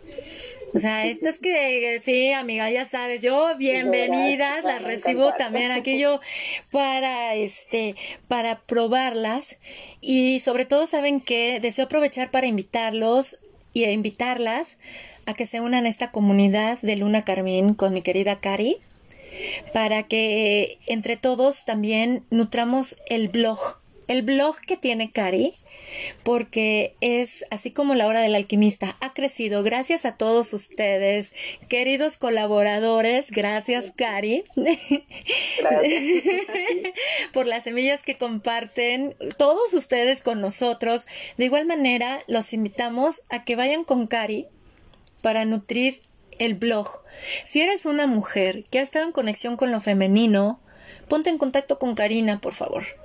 o 0.74 0.78
sea, 0.78 1.06
estas 1.06 1.38
que, 1.38 2.00
sí, 2.02 2.32
amiga, 2.32 2.70
ya 2.70 2.84
sabes, 2.84 3.22
yo 3.22 3.56
bienvenidas, 3.58 4.64
las 4.64 4.82
recibo 4.82 5.32
también 5.34 5.70
aquí 5.72 5.98
yo 5.98 6.20
para, 6.70 7.34
este, 7.34 7.94
para 8.28 8.60
probarlas. 8.60 9.58
Y 10.00 10.40
sobre 10.40 10.64
todo 10.64 10.86
saben 10.86 11.20
que 11.20 11.60
deseo 11.60 11.84
aprovechar 11.84 12.30
para 12.30 12.46
invitarlos 12.46 13.38
y 13.74 13.84
invitarlas 13.84 14.78
a 15.26 15.34
que 15.34 15.46
se 15.46 15.60
unan 15.60 15.86
a 15.86 15.88
esta 15.88 16.10
comunidad 16.10 16.78
de 16.80 16.96
Luna 16.96 17.24
Carmín 17.24 17.74
con 17.74 17.92
mi 17.92 18.02
querida 18.02 18.40
Cari 18.40 18.78
para 19.72 20.02
que 20.02 20.78
entre 20.86 21.16
todos 21.16 21.64
también 21.64 22.24
nutramos 22.30 22.96
el 23.06 23.28
blog 23.28 23.58
el 24.08 24.22
blog 24.22 24.56
que 24.60 24.76
tiene 24.76 25.10
Cari, 25.10 25.52
porque 26.24 26.94
es 27.00 27.44
así 27.50 27.70
como 27.70 27.94
la 27.94 28.06
hora 28.06 28.20
del 28.20 28.34
alquimista, 28.34 28.96
ha 29.00 29.12
crecido. 29.12 29.62
Gracias 29.62 30.04
a 30.04 30.16
todos 30.16 30.52
ustedes, 30.52 31.34
queridos 31.68 32.16
colaboradores, 32.16 33.30
gracias 33.30 33.92
Cari, 33.94 34.44
por 37.32 37.46
las 37.46 37.64
semillas 37.64 38.02
que 38.02 38.18
comparten 38.18 39.14
todos 39.38 39.72
ustedes 39.74 40.20
con 40.20 40.40
nosotros. 40.40 41.06
De 41.36 41.44
igual 41.44 41.66
manera, 41.66 42.20
los 42.26 42.52
invitamos 42.52 43.22
a 43.28 43.44
que 43.44 43.56
vayan 43.56 43.84
con 43.84 44.06
Cari 44.06 44.46
para 45.22 45.44
nutrir 45.44 46.00
el 46.38 46.54
blog. 46.54 46.88
Si 47.44 47.60
eres 47.60 47.86
una 47.86 48.06
mujer 48.06 48.64
que 48.70 48.78
ha 48.78 48.82
estado 48.82 49.04
en 49.04 49.12
conexión 49.12 49.56
con 49.56 49.70
lo 49.70 49.80
femenino, 49.80 50.60
ponte 51.08 51.30
en 51.30 51.38
contacto 51.38 51.78
con 51.78 51.94
Karina, 51.94 52.40
por 52.40 52.52
favor 52.52 53.01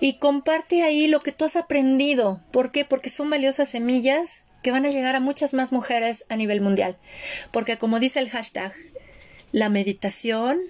y 0.00 0.14
comparte 0.14 0.82
ahí 0.82 1.06
lo 1.06 1.20
que 1.20 1.32
tú 1.32 1.44
has 1.44 1.56
aprendido. 1.56 2.40
¿Por 2.50 2.72
qué? 2.72 2.84
Porque 2.84 3.10
son 3.10 3.30
valiosas 3.30 3.68
semillas 3.68 4.46
que 4.62 4.72
van 4.72 4.86
a 4.86 4.90
llegar 4.90 5.14
a 5.14 5.20
muchas 5.20 5.54
más 5.54 5.72
mujeres 5.72 6.24
a 6.28 6.36
nivel 6.36 6.60
mundial. 6.60 6.96
Porque 7.50 7.78
como 7.78 8.00
dice 8.00 8.18
el 8.18 8.30
hashtag, 8.30 8.72
la 9.52 9.68
meditación, 9.68 10.60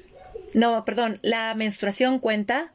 no, 0.54 0.84
perdón, 0.84 1.18
la 1.22 1.54
menstruación 1.54 2.18
cuenta 2.18 2.72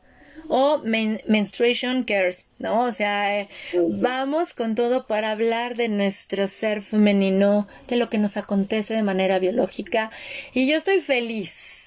o 0.48 0.82
menstruation 1.28 2.04
cares, 2.04 2.48
¿no? 2.60 2.84
O 2.84 2.92
sea, 2.92 3.40
eh, 3.40 3.50
vamos 3.74 4.54
con 4.54 4.76
todo 4.76 5.08
para 5.08 5.32
hablar 5.32 5.76
de 5.76 5.90
nuestro 5.90 6.48
ser 6.48 6.82
femenino, 6.82 7.68
de 7.88 7.96
lo 7.96 8.10
que 8.10 8.18
nos 8.18 8.38
acontece 8.38 8.94
de 8.94 9.04
manera 9.04 9.40
biológica. 9.40 10.12
Y 10.54 10.68
yo 10.68 10.78
estoy 10.78 11.00
feliz 11.00 11.86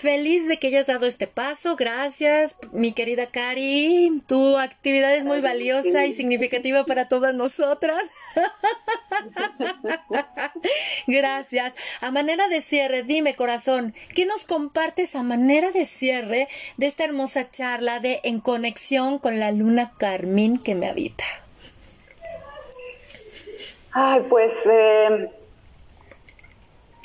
Feliz 0.00 0.48
de 0.48 0.58
que 0.58 0.68
hayas 0.68 0.86
dado 0.86 1.06
este 1.06 1.26
paso. 1.26 1.76
Gracias, 1.76 2.56
mi 2.72 2.92
querida 2.92 3.26
Cari. 3.26 4.20
Tu 4.26 4.56
actividad 4.56 5.14
es 5.14 5.24
muy 5.24 5.40
valiosa 5.40 6.06
y 6.06 6.14
significativa 6.14 6.86
para 6.86 7.08
todas 7.08 7.34
nosotras. 7.34 8.00
Gracias. 11.06 11.74
A 12.00 12.10
manera 12.10 12.48
de 12.48 12.62
cierre, 12.62 13.02
dime, 13.02 13.34
corazón, 13.34 13.94
¿qué 14.14 14.24
nos 14.24 14.44
compartes 14.44 15.16
a 15.16 15.22
manera 15.22 15.70
de 15.70 15.84
cierre 15.84 16.48
de 16.78 16.86
esta 16.86 17.04
hermosa 17.04 17.50
charla 17.50 17.79
de 17.80 18.20
En 18.24 18.40
Conexión 18.40 19.18
con 19.18 19.40
la 19.40 19.52
Luna 19.52 19.92
Carmín 19.96 20.58
que 20.58 20.74
me 20.74 20.86
habita? 20.86 21.24
Ay, 23.92 24.22
pues, 24.28 24.52
eh, 24.70 25.30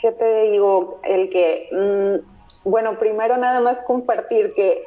¿qué 0.02 0.12
te 0.12 0.42
digo? 0.42 1.00
El 1.04 1.30
que... 1.30 1.70
Mm, 1.72 2.70
bueno, 2.70 3.00
primero 3.00 3.38
nada 3.38 3.62
más 3.62 3.82
compartir 3.84 4.50
que 4.54 4.84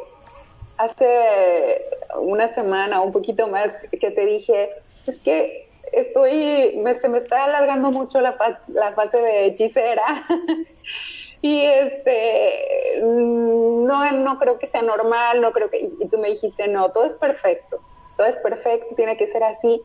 hace 0.77 1.85
una 2.21 2.53
semana, 2.53 3.01
un 3.01 3.13
poquito 3.13 3.49
más, 3.49 3.71
que 3.91 4.11
te 4.11 4.27
dije, 4.27 4.71
es 5.07 5.19
que 5.21 5.71
estoy, 5.93 6.79
me, 6.83 6.97
se 6.97 7.09
me 7.09 7.19
está 7.19 7.45
alargando 7.45 7.91
mucho 7.93 8.21
la 8.21 8.35
fase 8.95 9.23
de 9.23 9.47
hechicera. 9.47 10.05
y 11.41 11.65
este, 11.65 13.01
no, 13.03 14.11
no 14.13 14.39
creo 14.39 14.59
que 14.59 14.67
sea 14.67 14.83
normal, 14.83 15.41
no 15.41 15.53
creo 15.53 15.71
que, 15.71 15.91
y 16.01 16.09
tú 16.09 16.19
me 16.19 16.29
dijiste, 16.31 16.67
no, 16.69 16.91
todo 16.91 17.05
es 17.05 17.15
perfecto, 17.15 17.81
todo 18.17 18.27
es 18.27 18.37
perfecto, 18.37 18.95
tiene 18.97 19.17
que 19.17 19.31
ser 19.31 19.45
así. 19.45 19.81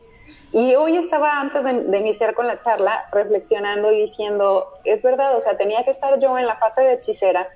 Y 0.52 0.74
hoy 0.74 0.96
estaba, 0.96 1.40
antes 1.40 1.64
de, 1.64 1.98
iniciar 1.98 2.34
con 2.34 2.46
la 2.46 2.60
charla, 2.60 3.08
reflexionando 3.12 3.92
y 3.92 4.02
diciendo, 4.02 4.72
es 4.84 5.02
verdad, 5.02 5.36
o 5.36 5.42
sea, 5.42 5.56
tenía 5.56 5.84
que 5.84 5.90
estar 5.90 6.18
yo 6.18 6.38
en 6.38 6.46
la 6.46 6.56
fase 6.56 6.80
de 6.80 6.94
hechicera 6.94 7.48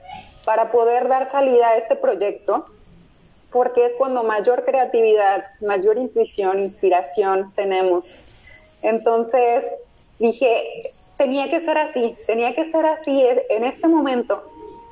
para 0.44 0.70
poder 0.70 1.09
dar 1.09 1.30
salida 1.30 1.68
a 1.68 1.76
este 1.76 1.96
proyecto, 1.96 2.66
porque 3.51 3.86
es 3.86 3.92
cuando 3.96 4.22
mayor 4.24 4.64
creatividad, 4.64 5.46
mayor 5.61 5.99
intuición, 5.99 6.61
inspiración 6.61 7.53
tenemos. 7.55 8.12
Entonces 8.82 9.64
dije, 10.18 10.92
tenía 11.18 11.50
que 11.50 11.60
ser 11.60 11.76
así, 11.76 12.16
tenía 12.26 12.54
que 12.54 12.70
ser 12.70 12.86
así 12.86 13.26
en 13.50 13.64
este 13.64 13.88
momento. 13.88 14.50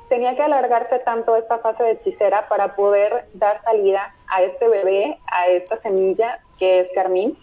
Tenía 0.09 0.35
que 0.35 0.43
alargarse 0.43 0.99
tanto 0.99 1.35
esta 1.35 1.57
fase 1.57 1.83
de 1.83 1.91
hechicera 1.91 2.47
para 2.47 2.75
poder 2.75 3.25
dar 3.33 3.61
salida 3.61 4.15
a 4.27 4.43
este 4.43 4.67
bebé, 4.67 5.17
a 5.27 5.47
esta 5.47 5.77
semilla 5.77 6.39
que 6.59 6.81
es 6.81 6.89
Carmín 6.93 7.37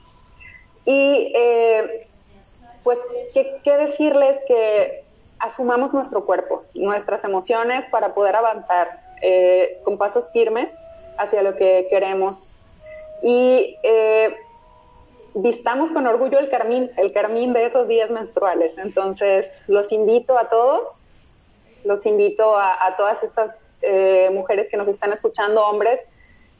y 0.85 1.32
eh, 1.35 2.07
pues, 2.82 2.99
¿qué, 3.32 3.76
decirles? 3.76 4.39
Que 4.47 5.05
asumamos 5.39 5.95
nuestro 5.95 6.24
cuerpo, 6.24 6.64
nuestras 6.74 7.24
emociones 7.24 7.87
para 7.89 8.14
poder 8.14 8.37
avanzar 8.37 9.01
eh, 9.22 9.80
con 9.85 9.97
pasos 9.97 10.30
firmes 10.32 10.68
hacia 11.16 11.43
lo 11.43 11.57
que 11.57 11.87
queremos. 11.89 12.51
Y 13.22 13.78
eh, 13.82 14.37
vistamos 15.35 15.91
con 15.91 16.07
orgullo 16.07 16.39
el 16.39 16.49
carmín, 16.49 16.91
el 16.97 17.12
carmín 17.12 17.53
de 17.53 17.66
esos 17.66 17.89
días 17.89 18.11
menstruales. 18.11 18.78
Entonces, 18.78 19.47
los 19.66 19.93
invito 19.93 20.39
a 20.39 20.49
todos, 20.49 20.97
los 21.85 22.07
invito 22.07 22.57
a, 22.57 22.95
todas 22.97 23.22
estas 23.22 23.57
mujeres 24.32 24.68
que 24.70 24.78
nos 24.78 24.89
están 24.89 25.12
escuchando, 25.12 25.62
hombres, 25.66 26.09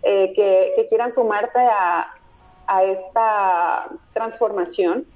que, 0.03 0.87
quieran 0.91 1.13
sumarse 1.13 1.61
a, 1.61 2.15
a 2.67 2.85
esta 2.85 3.89
transformación 4.13 5.07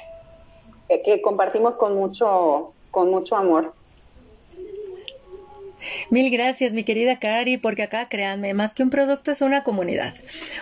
que 1.05 1.21
compartimos 1.21 1.77
con 1.77 1.95
mucho, 1.95 2.73
con 2.91 3.09
mucho 3.09 3.37
amor. 3.37 3.73
Mil 6.09 6.29
gracias, 6.31 6.73
mi 6.73 6.83
querida 6.83 7.19
Cari, 7.19 7.57
porque 7.57 7.83
acá, 7.83 8.07
créanme, 8.09 8.53
más 8.53 8.73
que 8.73 8.83
un 8.83 8.89
producto 8.89 9.31
es 9.31 9.41
una 9.41 9.63
comunidad. 9.63 10.13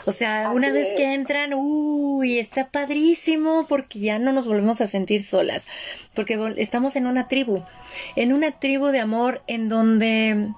O 0.05 0.11
sea, 0.11 0.51
una 0.53 0.72
vez 0.72 0.93
que 0.95 1.13
entran, 1.13 1.53
uy, 1.53 2.39
está 2.39 2.70
padrísimo 2.70 3.65
porque 3.67 3.99
ya 3.99 4.20
no 4.20 4.32
nos 4.32 4.47
volvemos 4.47 4.82
a 4.82 4.88
sentir 4.88 5.24
solas, 5.24 5.65
porque 6.13 6.53
estamos 6.57 6.95
en 6.95 7.07
una 7.07 7.28
tribu, 7.28 7.63
en 8.15 8.34
una 8.34 8.51
tribu 8.51 8.88
de 8.88 8.99
amor 8.99 9.41
en 9.47 9.70
donde, 9.70 10.49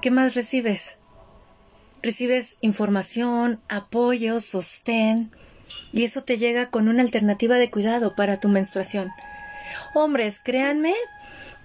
¿qué 0.00 0.10
más 0.10 0.34
recibes? 0.34 0.96
recibes 2.02 2.56
información, 2.60 3.60
apoyo, 3.68 4.40
sostén, 4.40 5.30
y 5.92 6.04
eso 6.04 6.22
te 6.24 6.36
llega 6.36 6.68
con 6.70 6.88
una 6.88 7.02
alternativa 7.02 7.56
de 7.56 7.70
cuidado 7.70 8.14
para 8.14 8.40
tu 8.40 8.48
menstruación. 8.48 9.10
Hombres, 9.94 10.40
créanme, 10.40 10.94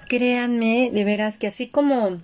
créanme 0.08 0.90
de 0.92 1.04
veras 1.04 1.38
que 1.38 1.48
así 1.48 1.68
como 1.68 2.20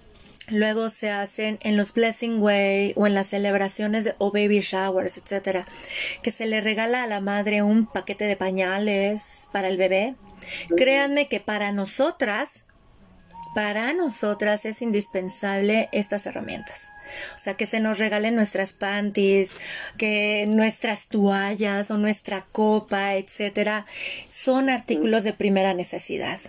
luego 0.49 0.89
se 0.89 1.09
hacen 1.09 1.57
en 1.61 1.77
los 1.77 1.93
Blessing 1.93 2.41
Way 2.41 2.93
o 2.95 3.07
en 3.07 3.13
las 3.13 3.27
celebraciones 3.27 4.03
de, 4.03 4.15
o 4.17 4.31
baby 4.31 4.59
showers, 4.59 5.17
etcétera, 5.17 5.65
que 6.21 6.31
se 6.31 6.45
le 6.45 6.61
regala 6.61 7.03
a 7.03 7.07
la 7.07 7.21
madre 7.21 7.61
un 7.61 7.85
paquete 7.85 8.25
de 8.25 8.35
pañales 8.35 9.47
para 9.51 9.67
el 9.67 9.77
bebé. 9.77 10.15
Créanme 10.75 11.27
que 11.27 11.39
para 11.39 11.71
nosotras 11.71 12.65
para 13.53 13.93
nosotras 13.93 14.65
es 14.65 14.81
indispensable 14.81 15.87
estas 15.91 16.25
herramientas. 16.25 16.89
O 17.35 17.37
sea, 17.37 17.53
que 17.53 17.67
se 17.67 17.79
nos 17.79 17.99
regalen 17.99 18.35
nuestras 18.35 18.73
panties, 18.73 19.57
que 19.97 20.45
nuestras 20.47 21.07
toallas 21.07 21.91
o 21.91 21.97
nuestra 21.97 22.45
copa, 22.51 23.15
etcétera, 23.15 23.85
son 24.29 24.69
artículos 24.69 25.23
de 25.23 25.33
primera 25.33 25.75
necesidad. 25.75 26.39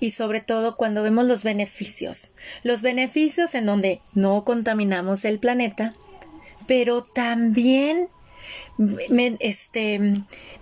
Y 0.00 0.10
sobre 0.10 0.40
todo 0.40 0.76
cuando 0.76 1.02
vemos 1.02 1.26
los 1.26 1.44
beneficios. 1.44 2.30
Los 2.62 2.82
beneficios 2.82 3.54
en 3.54 3.66
donde 3.66 4.00
no 4.14 4.44
contaminamos 4.44 5.24
el 5.24 5.38
planeta, 5.38 5.94
pero 6.66 7.02
también 7.02 8.08
este, 9.40 10.00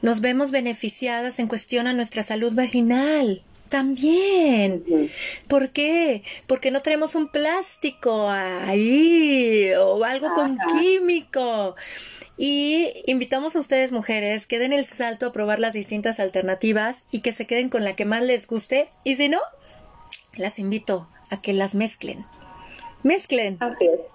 nos 0.03 0.21
vemos 0.21 0.51
beneficiadas 0.51 1.39
en 1.39 1.47
cuestión 1.47 1.87
a 1.87 1.93
nuestra 1.93 2.23
salud 2.23 2.53
vaginal. 2.55 3.43
También. 3.69 4.85
¿Por 5.47 5.71
qué? 5.71 6.23
Porque 6.47 6.71
no 6.71 6.83
tenemos 6.83 7.15
un 7.15 7.29
plástico 7.29 8.29
ahí 8.29 9.71
o 9.79 10.03
algo 10.05 10.33
con 10.35 10.59
químico. 10.79 11.77
Y 12.37 12.93
invitamos 13.07 13.57
a 13.57 13.59
ustedes, 13.59 13.93
mujeres, 13.93 14.47
que 14.47 14.59
den 14.59 14.73
el 14.73 14.85
salto 14.85 15.27
a 15.27 15.33
probar 15.33 15.59
las 15.59 15.73
distintas 15.73 16.21
alternativas 16.21 17.07
y 17.11 17.21
que 17.21 17.33
se 17.33 17.47
queden 17.47 17.69
con 17.69 17.85
la 17.85 17.97
que 17.97 18.05
más 18.05 18.23
les 18.23 18.47
guste. 18.47 18.89
Y 19.05 19.17
si 19.17 19.29
no, 19.29 19.41
las 20.37 20.59
invito 20.59 21.09
a 21.31 21.41
que 21.43 21.53
las 21.53 21.75
mezclen. 21.75 22.25
Mezclen. 23.03 23.59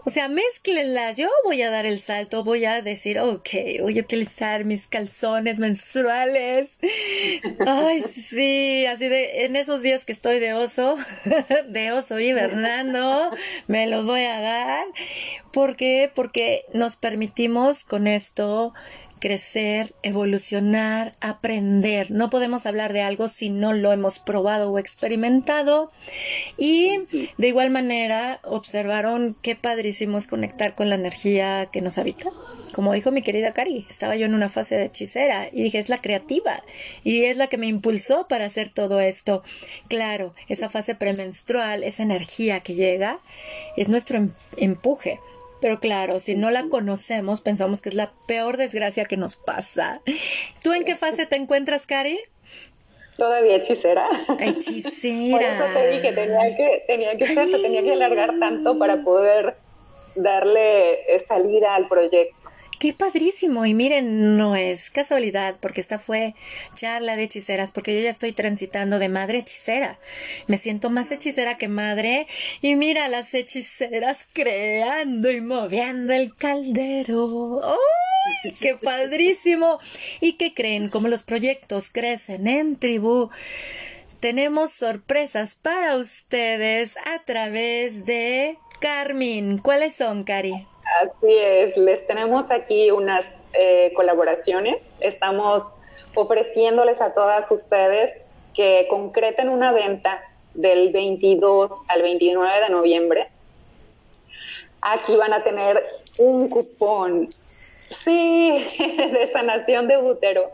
O 0.03 0.09
sea, 0.09 0.27
mezclenlas. 0.27 1.17
Yo 1.17 1.29
voy 1.45 1.61
a 1.61 1.69
dar 1.69 1.85
el 1.85 1.99
salto, 1.99 2.43
voy 2.43 2.65
a 2.65 2.81
decir, 2.81 3.19
ok, 3.19 3.49
voy 3.81 3.97
a 3.97 4.01
utilizar 4.01 4.65
mis 4.65 4.87
calzones 4.87 5.57
menstruales. 5.59 6.79
Ay, 7.65 8.01
sí, 8.01 8.85
así 8.85 9.07
de, 9.07 9.45
en 9.45 9.55
esos 9.55 9.81
días 9.81 10.03
que 10.03 10.11
estoy 10.11 10.39
de 10.39 10.53
oso, 10.53 10.97
de 11.69 11.91
oso 11.93 12.19
hibernando, 12.19 13.31
me 13.67 13.87
los 13.87 14.05
voy 14.05 14.25
a 14.25 14.41
dar. 14.41 14.85
¿Por 15.51 15.77
qué? 15.77 16.11
Porque 16.13 16.65
nos 16.73 16.97
permitimos 16.97 17.85
con 17.85 18.07
esto 18.07 18.73
crecer, 19.23 19.95
evolucionar, 20.03 21.13
aprender. 21.21 22.11
No 22.11 22.29
podemos 22.29 22.65
hablar 22.65 22.91
de 22.91 23.03
algo 23.03 23.29
si 23.29 23.49
no 23.49 23.71
lo 23.71 23.93
hemos 23.93 24.19
probado 24.19 24.69
o 24.69 24.79
experimentado. 24.79 25.93
Y 26.57 26.97
de 27.37 27.47
igual 27.47 27.69
manera, 27.69 28.41
observaron 28.43 29.33
qué 29.41 29.55
padrísimo 29.55 30.17
es 30.17 30.27
conectar 30.27 30.75
con 30.75 30.89
la 30.89 30.95
energía 30.95 31.69
que 31.71 31.79
nos 31.79 31.97
habita. 31.97 32.31
Como 32.73 32.91
dijo 32.91 33.11
mi 33.11 33.21
querida 33.21 33.53
Cari, 33.53 33.85
estaba 33.89 34.17
yo 34.17 34.25
en 34.25 34.33
una 34.33 34.49
fase 34.49 34.75
de 34.75 34.85
hechicera 34.85 35.47
y 35.53 35.63
dije, 35.63 35.79
es 35.79 35.87
la 35.87 35.99
creativa 35.99 36.61
y 37.05 37.23
es 37.23 37.37
la 37.37 37.47
que 37.47 37.57
me 37.57 37.67
impulsó 37.67 38.27
para 38.27 38.43
hacer 38.43 38.73
todo 38.73 38.99
esto. 38.99 39.41
Claro, 39.87 40.35
esa 40.49 40.67
fase 40.67 40.95
premenstrual, 40.95 41.83
esa 41.85 42.03
energía 42.03 42.59
que 42.59 42.73
llega, 42.73 43.19
es 43.77 43.87
nuestro 43.87 44.17
em-, 44.17 44.33
empuje 44.57 45.21
pero 45.63 45.79
claro, 45.79 46.19
si 46.19 46.35
no 46.35 46.51
la 46.51 46.67
conocemos, 46.67 47.39
pensamos 47.39 47.81
que 47.81 47.87
es 47.87 47.95
la 47.95 48.11
peor 48.27 48.57
desgracia 48.57 49.05
que 49.05 49.15
nos 49.15 49.37
pasa. 49.37 50.01
¿Tú 50.61 50.73
en 50.73 50.83
qué 50.83 50.97
fase 50.97 51.25
te 51.25 51.37
encuentras, 51.37 51.87
Cari? 51.87 52.19
Todavía 53.15 53.55
hechicera. 53.55 54.05
Hechicera. 54.39 55.31
Por 55.31 55.41
eso 55.41 55.73
te 55.73 55.87
dije, 55.87 56.11
tenía 56.11 56.55
que, 56.57 56.83
tenía 56.85 57.17
que 57.17 57.27
ser, 57.27 57.47
tenía 57.61 57.81
que 57.81 57.93
alargar 57.93 58.37
tanto 58.39 58.77
para 58.77 59.05
poder 59.05 59.55
darle 60.15 61.15
eh, 61.15 61.23
salida 61.25 61.75
al 61.75 61.87
proyecto. 61.87 62.42
Qué 62.83 62.91
padrísimo. 62.91 63.65
Y 63.65 63.73
miren, 63.73 64.35
no 64.35 64.57
es 64.57 64.91
casualidad, 64.91 65.55
porque 65.61 65.79
esta 65.79 65.99
fue 65.99 66.35
charla 66.73 67.15
de 67.15 67.23
hechiceras, 67.23 67.71
porque 67.71 67.95
yo 67.95 68.01
ya 68.01 68.09
estoy 68.09 68.33
transitando 68.33 68.99
de 68.99 69.07
madre 69.07 69.37
hechicera. 69.37 69.97
Me 70.47 70.57
siento 70.57 70.89
más 70.89 71.09
hechicera 71.09 71.57
que 71.57 71.69
madre. 71.69 72.27
Y 72.59 72.75
mira 72.75 73.07
las 73.07 73.33
hechiceras 73.33 74.27
creando 74.33 75.31
y 75.31 75.39
moviendo 75.39 76.11
el 76.11 76.35
caldero. 76.35 77.61
¡Ay, 77.63 78.51
qué 78.59 78.75
padrísimo! 78.75 79.79
¿Y 80.19 80.33
qué 80.33 80.53
creen? 80.53 80.89
Como 80.89 81.07
los 81.07 81.23
proyectos 81.23 81.89
crecen 81.89 82.47
en 82.47 82.75
tribu, 82.75 83.29
tenemos 84.19 84.73
sorpresas 84.73 85.55
para 85.55 85.95
ustedes 85.95 86.97
a 87.05 87.23
través 87.23 88.05
de 88.05 88.57
Carmen. 88.81 89.57
¿Cuáles 89.57 89.95
son, 89.95 90.25
Cari? 90.25 90.67
Así 91.01 91.33
es, 91.35 91.75
les 91.77 92.05
tenemos 92.05 92.51
aquí 92.51 92.91
unas 92.91 93.31
eh, 93.53 93.91
colaboraciones. 93.95 94.77
Estamos 94.99 95.63
ofreciéndoles 96.15 97.01
a 97.01 97.13
todas 97.13 97.49
ustedes 97.51 98.11
que 98.53 98.87
concreten 98.89 99.49
una 99.49 99.71
venta 99.71 100.23
del 100.53 100.91
22 100.91 101.71
al 101.87 102.01
29 102.03 102.61
de 102.61 102.69
noviembre. 102.69 103.29
Aquí 104.81 105.15
van 105.15 105.33
a 105.33 105.43
tener 105.43 105.83
un 106.19 106.49
cupón, 106.49 107.29
sí, 107.89 108.67
de 108.77 109.29
sanación 109.31 109.87
de 109.87 109.97
útero 109.97 110.51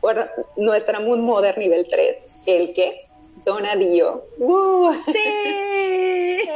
por 0.00 0.30
nuestra 0.56 1.00
Mood 1.00 1.18
Modern 1.18 1.58
nivel 1.58 1.86
3. 1.88 2.16
¿El 2.46 2.74
qué? 2.74 3.00
Donadillo. 3.44 4.24
¡Uh! 4.38 4.92
Sí. 5.10 5.98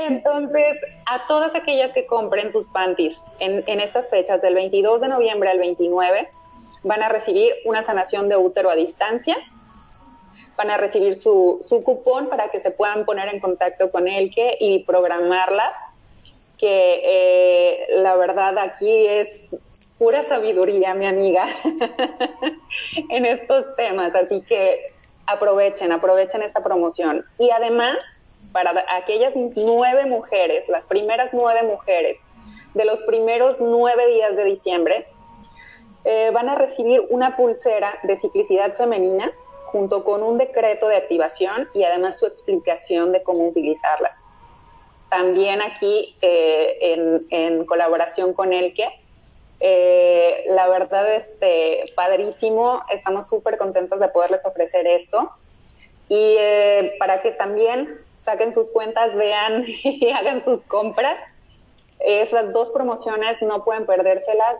Entonces, 0.08 0.76
a 1.06 1.26
todas 1.26 1.54
aquellas 1.54 1.92
que 1.92 2.06
compren 2.06 2.50
sus 2.50 2.66
panties 2.66 3.22
en, 3.38 3.80
estas 3.80 4.08
fechas, 4.08 4.40
del 4.42 4.54
22 4.54 5.00
de 5.00 5.08
noviembre 5.08 5.50
al 5.50 5.58
29, 5.58 6.28
van 6.82 7.02
a 7.02 7.08
recibir 7.08 7.52
una 7.64 7.82
sanación 7.82 8.28
de 8.28 8.36
útero 8.36 8.70
a 8.70 8.76
distancia. 8.76 9.36
Van 10.56 10.70
a 10.70 10.76
recibir 10.76 11.14
su, 11.16 11.60
cupón 11.84 12.28
para 12.28 12.50
que 12.50 12.60
se 12.60 12.70
puedan 12.70 13.04
poner 13.04 13.28
en 13.28 13.40
contacto 13.40 13.90
con 13.90 14.08
Elke 14.08 14.56
y 14.60 14.84
programarlas. 14.84 15.72
Que 16.58 17.02
eh, 17.04 17.86
la 17.96 18.16
verdad 18.16 18.56
aquí 18.58 19.06
es 19.06 19.28
pura 19.98 20.22
sabiduría, 20.22 20.94
mi 20.94 21.06
amiga, 21.06 21.46
en 23.10 23.26
estos 23.26 23.74
temas. 23.74 24.14
Así 24.14 24.42
que 24.42 24.92
aprovechen, 25.26 25.92
aprovechen 25.92 26.42
esta 26.42 26.62
promoción. 26.62 27.24
Y 27.38 27.50
además, 27.50 27.98
para 28.56 28.86
aquellas 28.96 29.34
nueve 29.36 30.06
mujeres, 30.06 30.66
las 30.70 30.86
primeras 30.86 31.34
nueve 31.34 31.62
mujeres 31.62 32.22
de 32.72 32.86
los 32.86 33.02
primeros 33.02 33.60
nueve 33.60 34.06
días 34.06 34.34
de 34.34 34.44
diciembre, 34.44 35.06
eh, 36.04 36.30
van 36.32 36.48
a 36.48 36.54
recibir 36.54 37.04
una 37.10 37.36
pulsera 37.36 37.98
de 38.04 38.16
ciclicidad 38.16 38.74
femenina 38.74 39.30
junto 39.66 40.04
con 40.04 40.22
un 40.22 40.38
decreto 40.38 40.88
de 40.88 40.96
activación 40.96 41.68
y 41.74 41.84
además 41.84 42.18
su 42.18 42.24
explicación 42.24 43.12
de 43.12 43.22
cómo 43.22 43.46
utilizarlas. 43.46 44.22
También 45.10 45.60
aquí, 45.60 46.16
eh, 46.22 46.78
en, 46.80 47.20
en, 47.28 47.66
colaboración 47.66 48.32
con 48.32 48.54
Elke, 48.54 48.88
eh, 49.60 50.44
la 50.46 50.66
verdad, 50.68 51.14
este, 51.14 51.84
padrísimo, 51.94 52.84
estamos 52.90 53.28
súper 53.28 53.58
contentos 53.58 54.00
de 54.00 54.08
poderles 54.08 54.46
ofrecer 54.46 54.86
esto. 54.86 55.30
Y 56.08 56.36
eh, 56.38 56.94
para 56.98 57.20
que 57.20 57.32
también 57.32 58.05
saquen 58.26 58.52
sus 58.52 58.70
cuentas, 58.70 59.16
vean 59.16 59.64
y 59.66 60.10
hagan 60.10 60.44
sus 60.44 60.64
compras. 60.64 61.16
Esas 62.00 62.52
dos 62.52 62.70
promociones 62.70 63.40
no 63.40 63.64
pueden 63.64 63.86
perdérselas. 63.86 64.58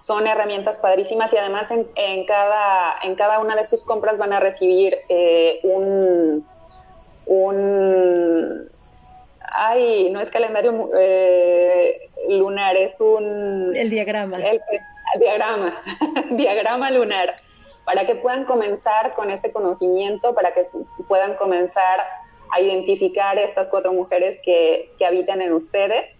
Son 0.00 0.26
herramientas 0.26 0.78
padrísimas 0.78 1.32
y 1.32 1.38
además 1.38 1.70
en, 1.70 2.26
cada, 2.26 2.96
en 3.02 3.14
cada 3.14 3.38
una 3.38 3.54
de 3.54 3.64
sus 3.64 3.84
compras 3.84 4.18
van 4.18 4.32
a 4.32 4.40
recibir 4.40 4.98
eh, 5.08 5.60
un, 5.62 6.46
un 7.24 8.68
ay, 9.40 10.10
no 10.10 10.20
es 10.20 10.30
calendario 10.30 10.90
eh, 10.98 12.10
lunar, 12.28 12.76
es 12.76 13.00
un... 13.00 13.72
El 13.74 13.88
diagrama. 13.88 14.38
El, 14.38 14.60
diagrama, 15.18 15.82
diagrama 16.32 16.90
lunar, 16.90 17.34
para 17.84 18.04
que 18.06 18.16
puedan 18.16 18.44
comenzar 18.44 19.14
con 19.14 19.30
este 19.30 19.50
conocimiento, 19.52 20.34
para 20.34 20.52
que 20.52 20.62
puedan 21.08 21.36
comenzar 21.36 22.00
a 22.50 22.60
identificar 22.60 23.38
estas 23.38 23.68
cuatro 23.68 23.92
mujeres 23.92 24.40
que, 24.42 24.90
que 24.98 25.06
habitan 25.06 25.42
en 25.42 25.52
ustedes. 25.52 26.18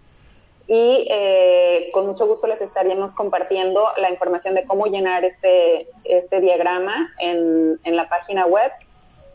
Y 0.68 1.06
eh, 1.10 1.90
con 1.92 2.06
mucho 2.06 2.26
gusto 2.26 2.46
les 2.48 2.60
estaríamos 2.60 3.14
compartiendo 3.14 3.88
la 3.98 4.10
información 4.10 4.54
de 4.54 4.64
cómo 4.64 4.86
llenar 4.86 5.24
este, 5.24 5.88
este 6.04 6.40
diagrama 6.40 7.14
en, 7.20 7.78
en 7.84 7.96
la 7.96 8.08
página 8.08 8.46
web. 8.46 8.72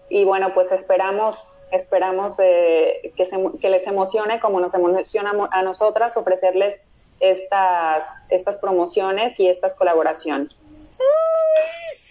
Y 0.09 0.25
bueno, 0.25 0.53
pues 0.53 0.73
esperamos 0.73 1.57
Esperamos 1.71 2.35
eh, 2.39 3.13
que, 3.15 3.69
les 3.69 3.87
emocione 3.87 4.41
como 4.41 4.59
nos 4.59 4.73
emociona 4.73 5.33
a 5.51 5.63
nosotras 5.63 6.17
ofrecerles 6.17 6.83
estas, 7.21 8.05
estas 8.29 8.57
promociones 8.57 9.39
y 9.39 9.47
estas 9.47 9.75
colaboraciones. 9.75 10.65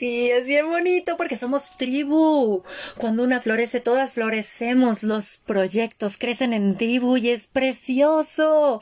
Sí, 0.01 0.31
es 0.31 0.47
bien 0.47 0.67
bonito 0.67 1.19
porque 1.19 1.37
somos 1.37 1.77
tribu. 1.77 2.63
Cuando 2.97 3.23
una 3.23 3.39
florece, 3.39 3.81
todas 3.81 4.15
florecemos. 4.15 5.03
Los 5.03 5.37
proyectos 5.37 6.17
crecen 6.17 6.55
en 6.55 6.79
tribu 6.79 7.19
y 7.19 7.29
es 7.29 7.49
precioso. 7.49 8.81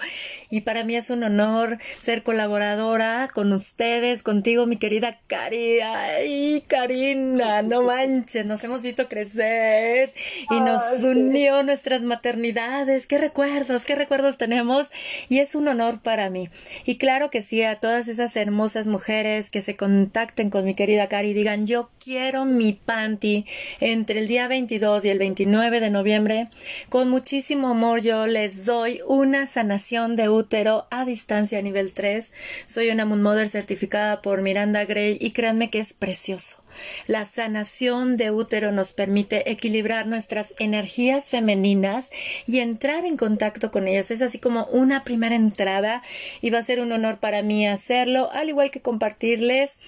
Y 0.48 0.60
para 0.60 0.84
mí 0.84 0.94
es 0.94 1.10
un 1.10 1.24
honor 1.24 1.78
ser 1.98 2.22
colaboradora 2.22 3.28
con 3.34 3.52
ustedes, 3.52 4.22
contigo, 4.22 4.66
mi 4.66 4.76
querida 4.76 5.18
Cari. 5.26 5.80
Ay, 5.80 6.62
Karina, 6.68 7.62
no 7.62 7.82
manches, 7.88 8.46
nos 8.46 8.62
hemos 8.62 8.82
visto 8.82 9.08
crecer 9.08 10.12
y 10.50 10.60
nos 10.60 11.02
unió 11.02 11.64
nuestras 11.64 12.02
maternidades. 12.02 13.08
Qué 13.08 13.18
recuerdos, 13.18 13.84
qué 13.84 13.96
recuerdos 13.96 14.38
tenemos. 14.38 14.90
Y 15.28 15.40
es 15.40 15.56
un 15.56 15.66
honor 15.66 16.00
para 16.00 16.30
mí. 16.30 16.48
Y 16.84 16.96
claro 16.96 17.28
que 17.28 17.42
sí, 17.42 17.64
a 17.64 17.80
todas 17.80 18.06
esas 18.06 18.36
hermosas 18.36 18.86
mujeres 18.86 19.50
que 19.50 19.62
se 19.62 19.74
contacten 19.98 20.48
con 20.48 20.64
mi 20.64 20.74
querida 20.74 21.08
y 21.24 21.32
digan 21.34 21.66
yo 21.66 21.90
quiero 22.02 22.44
mi 22.44 22.72
panty 22.72 23.44
entre 23.80 24.20
el 24.20 24.28
día 24.28 24.46
22 24.46 25.04
y 25.04 25.10
el 25.10 25.18
29 25.18 25.80
de 25.80 25.90
noviembre, 25.90 26.46
con 26.88 27.10
muchísimo 27.10 27.68
amor 27.68 28.00
yo 28.00 28.28
les 28.28 28.64
doy 28.64 29.00
una 29.08 29.48
sanación 29.48 30.14
de 30.14 30.28
útero 30.28 30.86
a 30.92 31.04
distancia 31.04 31.60
nivel 31.62 31.92
3. 31.92 32.32
Soy 32.66 32.90
una 32.90 33.06
Moon 33.06 33.22
Mother 33.22 33.48
certificada 33.48 34.22
por 34.22 34.40
Miranda 34.40 34.84
Gray 34.84 35.18
y 35.20 35.32
créanme 35.32 35.68
que 35.68 35.80
es 35.80 35.94
precioso. 35.94 36.62
La 37.06 37.24
sanación 37.24 38.16
de 38.16 38.30
útero 38.30 38.72
nos 38.72 38.92
permite 38.92 39.50
equilibrar 39.50 40.06
nuestras 40.06 40.54
energías 40.58 41.28
femeninas 41.28 42.10
y 42.46 42.60
entrar 42.60 43.04
en 43.04 43.16
contacto 43.16 43.70
con 43.70 43.88
ellas. 43.88 44.10
Es 44.10 44.22
así 44.22 44.38
como 44.38 44.64
una 44.66 45.04
primera 45.04 45.34
entrada 45.34 46.02
y 46.40 46.50
va 46.50 46.58
a 46.58 46.62
ser 46.62 46.80
un 46.80 46.92
honor 46.92 47.18
para 47.18 47.42
mí 47.42 47.66
hacerlo, 47.66 48.30
al 48.32 48.48
igual 48.48 48.70
que 48.70 48.80
compartirles 48.80 49.78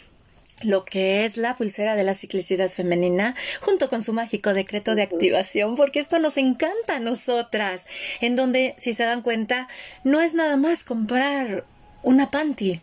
lo 0.62 0.85
que 0.85 1.24
es 1.24 1.37
la 1.37 1.57
pulsera 1.57 1.97
de 1.97 2.05
la 2.05 2.14
ciclicidad 2.14 2.68
femenina 2.68 3.35
junto 3.61 3.89
con 3.89 4.03
su 4.03 4.12
mágico 4.12 4.53
decreto 4.53 4.95
de 4.95 5.03
activación, 5.03 5.76
porque 5.76 6.01
esto 6.01 6.18
nos 6.18 6.37
encanta 6.37 6.97
a 6.97 7.01
nosotras, 7.01 7.87
en 8.20 8.37
donde, 8.37 8.74
si 8.76 8.93
se 8.93 9.05
dan 9.05 9.22
cuenta, 9.22 9.68
no 10.05 10.20
es 10.20 10.35
nada 10.35 10.57
más 10.57 10.85
comprar 10.85 11.64
una 12.03 12.31
panty, 12.31 12.81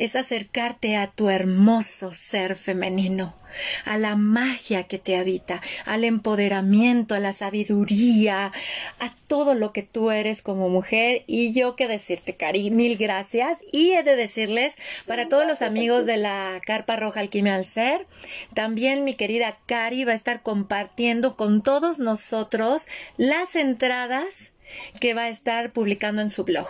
es 0.00 0.16
acercarte 0.16 0.96
a 0.96 1.08
tu 1.08 1.28
hermoso 1.28 2.14
ser 2.14 2.56
femenino, 2.56 3.36
a 3.84 3.98
la 3.98 4.16
magia 4.16 4.84
que 4.84 4.98
te 4.98 5.18
habita, 5.18 5.60
al 5.84 6.04
empoderamiento, 6.04 7.14
a 7.14 7.20
la 7.20 7.34
sabiduría, 7.34 8.50
a 8.98 9.14
todo 9.28 9.54
lo 9.54 9.74
que 9.74 9.82
tú 9.82 10.10
eres 10.10 10.40
como 10.40 10.70
mujer. 10.70 11.22
Y 11.26 11.52
yo 11.52 11.76
que 11.76 11.86
decirte, 11.86 12.34
Cari, 12.34 12.70
mil 12.70 12.96
gracias. 12.96 13.58
Y 13.72 13.90
he 13.90 14.02
de 14.02 14.16
decirles, 14.16 14.76
para 15.06 15.28
todos 15.28 15.46
los 15.46 15.60
amigos 15.60 16.06
de 16.06 16.16
la 16.16 16.60
Carpa 16.64 16.96
Roja 16.96 17.20
Alquimia 17.20 17.54
al 17.54 17.66
Ser, 17.66 18.06
también 18.54 19.04
mi 19.04 19.12
querida 19.12 19.54
Cari 19.66 20.04
va 20.04 20.12
a 20.12 20.14
estar 20.14 20.40
compartiendo 20.40 21.36
con 21.36 21.60
todos 21.60 21.98
nosotros 21.98 22.86
las 23.18 23.54
entradas 23.54 24.52
que 24.98 25.12
va 25.12 25.24
a 25.24 25.28
estar 25.28 25.74
publicando 25.74 26.22
en 26.22 26.30
su 26.30 26.44
blog. 26.44 26.66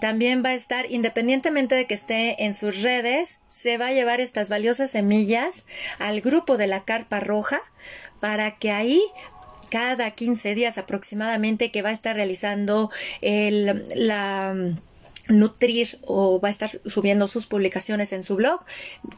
También 0.00 0.42
va 0.44 0.50
a 0.50 0.54
estar, 0.54 0.90
independientemente 0.90 1.74
de 1.74 1.86
que 1.86 1.94
esté 1.94 2.44
en 2.44 2.52
sus 2.52 2.82
redes, 2.82 3.40
se 3.48 3.78
va 3.78 3.88
a 3.88 3.92
llevar 3.92 4.20
estas 4.20 4.48
valiosas 4.48 4.90
semillas 4.90 5.66
al 5.98 6.20
grupo 6.20 6.56
de 6.56 6.66
la 6.66 6.84
carpa 6.84 7.20
roja 7.20 7.60
para 8.20 8.56
que 8.56 8.70
ahí 8.70 9.02
cada 9.70 10.10
15 10.10 10.54
días 10.54 10.78
aproximadamente 10.78 11.70
que 11.70 11.82
va 11.82 11.90
a 11.90 11.92
estar 11.92 12.14
realizando 12.14 12.90
el, 13.20 13.84
la 13.94 14.54
nutrir 15.28 15.98
o 16.02 16.40
va 16.40 16.48
a 16.48 16.50
estar 16.50 16.70
subiendo 16.86 17.28
sus 17.28 17.46
publicaciones 17.46 18.12
en 18.12 18.24
su 18.24 18.36
blog, 18.36 18.60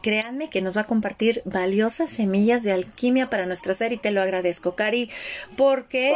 créanme 0.01 0.49
que 0.49 0.61
nos 0.61 0.75
va 0.75 0.81
a 0.81 0.87
compartir 0.87 1.41
valiosas 1.45 2.09
semillas 2.09 2.63
de 2.63 2.71
alquimia 2.71 3.29
para 3.29 3.45
nuestro 3.45 3.73
ser 3.73 3.93
y 3.93 3.97
te 3.97 4.11
lo 4.11 4.21
agradezco, 4.21 4.75
Cari, 4.75 5.09
porque 5.55 6.15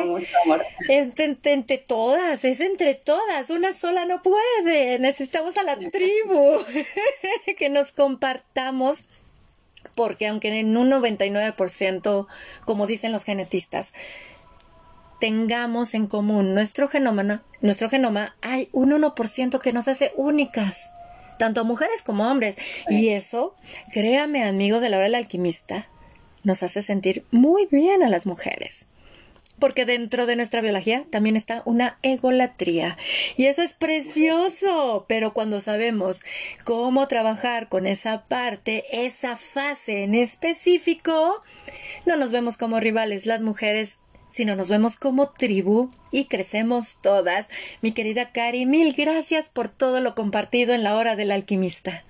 es 0.90 1.20
entre, 1.20 1.78
todas, 1.78 2.44
es 2.46 2.60
entre 2.60 2.96
todas, 2.96 3.50
una 3.50 3.74
sola 3.74 4.06
no 4.06 4.22
puede, 4.22 5.00
necesitamos 5.00 5.58
a 5.58 5.64
la 5.64 5.78
tribu 5.78 6.60
que 7.58 7.70
nos 7.70 7.92
compartamos 7.92 9.06
porque 9.96 10.28
aunque 10.28 10.48
en 10.60 10.76
un 10.76 10.90
99%, 10.90 12.28
como 12.66 12.88
dicen 12.88 13.12
los 13.12 13.24
genetistas, 13.24 13.94
tengamos 15.20 15.94
en 15.94 16.08
común 16.08 16.54
nuestro 16.54 16.88
genoma, 16.88 17.44
nuestro 17.62 17.90
genoma, 17.90 18.36
hay 18.42 18.70
un 18.72 18.92
1% 18.92 19.60
que 19.60 19.74
nos 19.74 19.88
hace 19.88 20.12
únicas, 20.16 20.92
tanto 21.40 21.62
a 21.62 21.64
mujeres 21.64 22.02
como 22.02 22.26
a 22.26 22.32
hombres. 22.32 22.58
Y 22.90 23.10
eso, 23.10 23.56
créame, 23.92 24.44
amigos 24.44 24.82
de 24.82 24.90
la 24.90 24.98
hora 24.98 25.06
del 25.06 25.16
alquimista, 25.16 25.88
nos 26.44 26.64
hace 26.64 26.82
sentir 26.82 27.26
muy 27.32 27.68
bien 27.72 28.04
a 28.04 28.10
las 28.10 28.26
mujeres. 28.26 28.88
Porque 29.60 29.86
dentro 29.86 30.26
de 30.26 30.36
nuestra 30.36 30.62
biología 30.62 31.06
también 31.10 31.38
está 31.38 31.62
una 31.66 31.98
egolatría. 32.02 32.98
Y 33.38 33.46
eso 33.46 33.62
es 33.62 33.74
precioso. 33.76 35.06
Pero 35.08 35.34
cuando 35.34 35.60
sabemos 35.60 36.22
cómo 36.66 37.08
trabajar 37.08 37.70
con 37.70 37.86
esa 37.88 38.26
parte, 38.26 38.84
esa 38.92 39.38
fase 39.38 40.04
en 40.04 40.16
específico, 40.16 41.42
no 42.06 42.18
nos 42.18 42.32
vemos 42.32 42.58
como 42.58 42.80
rivales. 42.80 43.26
Las 43.26 43.42
mujeres 43.42 44.00
sino 44.34 44.56
nos 44.56 44.68
vemos 44.68 44.98
como 44.98 45.30
tribu 45.30 45.92
y 46.12 46.26
crecemos 46.26 46.98
todas. 47.02 47.50
Mi 47.82 47.92
querida 47.92 48.32
Cari, 48.32 48.66
mil 48.66 48.94
gracias 48.94 49.48
por 49.48 49.68
todo 49.68 50.00
lo 50.00 50.16
compartido 50.16 50.74
en 50.74 50.84
la 50.84 50.98
hora 50.98 51.16
del 51.16 51.30
alquimista. 51.30 52.04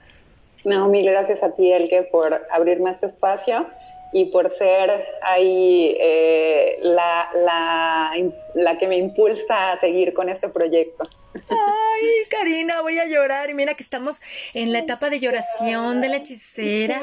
No, 0.63 0.87
mil 0.87 1.05
gracias 1.05 1.43
a 1.43 1.51
ti, 1.53 1.73
Elke, 1.73 2.03
por 2.03 2.47
abrirme 2.49 2.91
este 2.91 3.07
espacio 3.07 3.67
y 4.13 4.25
por 4.25 4.49
ser 4.49 5.05
ahí 5.21 5.97
eh, 5.99 6.77
la, 6.81 7.29
la, 7.35 8.11
la, 8.53 8.77
que 8.77 8.87
me 8.87 8.95
impulsa 8.97 9.73
a 9.73 9.79
seguir 9.79 10.13
con 10.13 10.29
este 10.29 10.47
proyecto. 10.47 11.03
Ay, 11.49 12.09
Karina, 12.29 12.81
voy 12.81 12.99
a 12.99 13.05
llorar. 13.05 13.49
Y 13.49 13.53
mira 13.53 13.75
que 13.75 13.83
estamos 13.83 14.21
en 14.53 14.71
la 14.71 14.79
etapa 14.79 15.09
de 15.09 15.19
lloración 15.19 16.01
de 16.01 16.09
la 16.09 16.17
hechicera. 16.17 17.01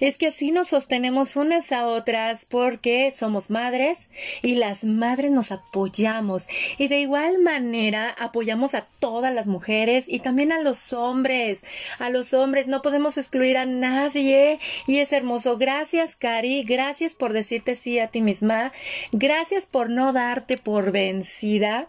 Es 0.00 0.18
que 0.18 0.28
así 0.28 0.50
nos 0.50 0.68
sostenemos 0.68 1.36
unas 1.36 1.72
a 1.72 1.86
otras 1.86 2.44
porque 2.44 3.10
somos 3.10 3.50
madres 3.50 4.08
y 4.42 4.56
las 4.56 4.84
madres 4.84 5.30
nos 5.30 5.52
apoyamos. 5.52 6.48
Y 6.78 6.88
de 6.88 7.00
igual 7.00 7.38
manera 7.38 8.14
apoyamos 8.18 8.74
a 8.74 8.86
todas 8.98 9.32
las 9.32 9.46
mujeres 9.46 10.06
y 10.08 10.20
también 10.20 10.52
a 10.52 10.60
los 10.60 10.92
hombres. 10.92 11.64
A 11.98 12.10
los 12.10 12.34
hombres 12.34 12.68
no 12.68 12.82
podemos 12.82 13.18
excluir 13.18 13.56
a 13.56 13.66
nadie. 13.66 14.58
Y 14.86 14.98
es 14.98 15.12
hermoso. 15.12 15.56
Gracias, 15.56 16.16
Karina 16.16 16.54
gracias 16.62 17.14
por 17.14 17.32
decirte 17.32 17.74
sí 17.74 17.98
a 17.98 18.08
ti 18.08 18.20
misma, 18.20 18.72
gracias 19.12 19.66
por 19.66 19.90
no 19.90 20.12
darte 20.12 20.56
por 20.56 20.92
vencida, 20.92 21.88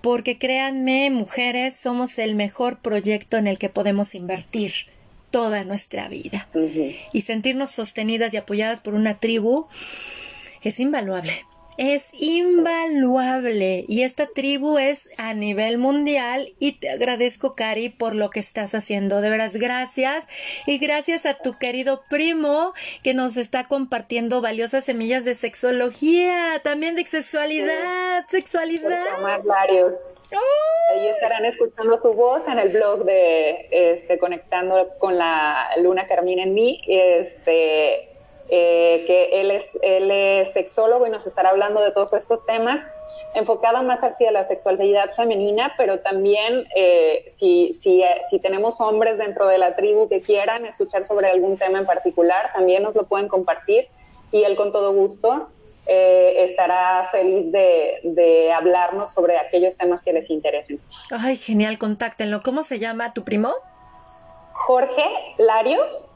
porque 0.00 0.38
créanme, 0.38 1.10
mujeres, 1.10 1.74
somos 1.74 2.18
el 2.18 2.34
mejor 2.34 2.78
proyecto 2.78 3.36
en 3.36 3.46
el 3.46 3.58
que 3.58 3.68
podemos 3.68 4.14
invertir 4.14 4.72
toda 5.30 5.64
nuestra 5.64 6.08
vida. 6.08 6.48
Y 7.12 7.22
sentirnos 7.22 7.70
sostenidas 7.70 8.32
y 8.34 8.38
apoyadas 8.38 8.80
por 8.80 8.94
una 8.94 9.14
tribu 9.14 9.66
es 10.62 10.80
invaluable 10.80 11.32
es 11.78 12.10
invaluable. 12.20 13.84
Y 13.88 14.02
esta 14.02 14.26
tribu 14.26 14.78
es 14.78 15.08
a 15.16 15.32
nivel 15.32 15.78
mundial 15.78 16.52
y 16.58 16.72
te 16.72 16.90
agradezco 16.90 17.54
Cari 17.54 17.88
por 17.88 18.14
lo 18.14 18.30
que 18.30 18.40
estás 18.40 18.74
haciendo. 18.74 19.20
De 19.20 19.30
veras 19.30 19.56
gracias. 19.56 20.28
Y 20.66 20.78
gracias 20.78 21.24
a 21.24 21.34
tu 21.34 21.54
querido 21.54 22.02
primo 22.10 22.74
que 23.02 23.14
nos 23.14 23.36
está 23.36 23.68
compartiendo 23.68 24.42
valiosas 24.42 24.84
semillas 24.84 25.24
de 25.24 25.34
sexología 25.34 26.60
también 26.62 26.94
de 26.94 27.06
sexualidad 27.06 28.24
sexualidad. 28.28 29.06
Ahí 30.90 31.08
estarán 31.08 31.44
escuchando 31.44 31.98
su 32.00 32.12
voz 32.12 32.42
en 32.48 32.58
el 32.58 32.70
blog 32.70 33.04
de 33.04 33.68
este, 33.70 34.18
conectando 34.18 34.88
con 34.98 35.16
la 35.16 35.70
luna 35.78 36.06
carmina 36.06 36.42
en 36.42 36.54
mí 36.54 36.80
este 36.86 38.17
eh, 38.50 39.04
que 39.06 39.40
él 39.40 39.50
es, 39.50 39.78
él 39.82 40.10
es 40.10 40.54
sexólogo 40.54 41.06
y 41.06 41.10
nos 41.10 41.26
estará 41.26 41.50
hablando 41.50 41.82
de 41.82 41.90
todos 41.90 42.14
estos 42.14 42.46
temas, 42.46 42.86
enfocado 43.34 43.82
más 43.82 44.02
hacia 44.02 44.32
la 44.32 44.44
sexualidad 44.44 45.12
femenina, 45.14 45.74
pero 45.76 46.00
también 46.00 46.66
eh, 46.74 47.26
si, 47.28 47.74
si, 47.74 48.02
eh, 48.02 48.20
si 48.30 48.38
tenemos 48.38 48.80
hombres 48.80 49.18
dentro 49.18 49.46
de 49.48 49.58
la 49.58 49.76
tribu 49.76 50.08
que 50.08 50.22
quieran 50.22 50.64
escuchar 50.64 51.04
sobre 51.04 51.28
algún 51.28 51.58
tema 51.58 51.78
en 51.80 51.84
particular, 51.84 52.50
también 52.54 52.82
nos 52.82 52.94
lo 52.94 53.04
pueden 53.04 53.28
compartir 53.28 53.88
y 54.32 54.44
él 54.44 54.56
con 54.56 54.72
todo 54.72 54.92
gusto 54.92 55.48
estará 55.90 57.08
feliz 57.10 57.50
de, 57.50 58.00
de, 58.02 58.52
hablarnos 58.52 59.10
sobre 59.10 59.38
aquellos 59.38 59.78
temas 59.78 60.02
que 60.02 60.12
les 60.12 60.28
interesen. 60.28 60.78
Ay, 61.10 61.34
genial, 61.34 61.78
contáctenlo. 61.78 62.42
¿Cómo 62.42 62.62
se 62.62 62.78
llama 62.78 63.10
tu 63.12 63.24
primo? 63.24 63.48
Jorge 64.52 65.06
Larios. 65.38 66.07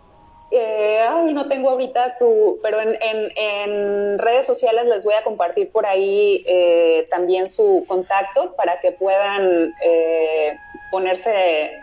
Eh, 0.55 1.01
ay, 1.01 1.33
no 1.33 1.49
tengo 1.49 1.71
ahorita 1.71 2.13
su, 2.15 2.61
pero 2.63 2.79
en, 2.79 4.19
redes 4.19 4.47
sociales 4.47 4.85
les 4.85 5.03
voy 5.03 5.15
a 5.15 5.25
compartir 5.25 5.73
por 5.73 5.87
ahí 5.87 6.45
eh, 6.47 7.07
también 7.09 7.49
su 7.49 7.83
contacto 7.89 8.55
para 8.55 8.79
que 8.81 8.93
puedan 8.93 9.75
eh, 9.83 10.59
ponerse, 10.91 11.81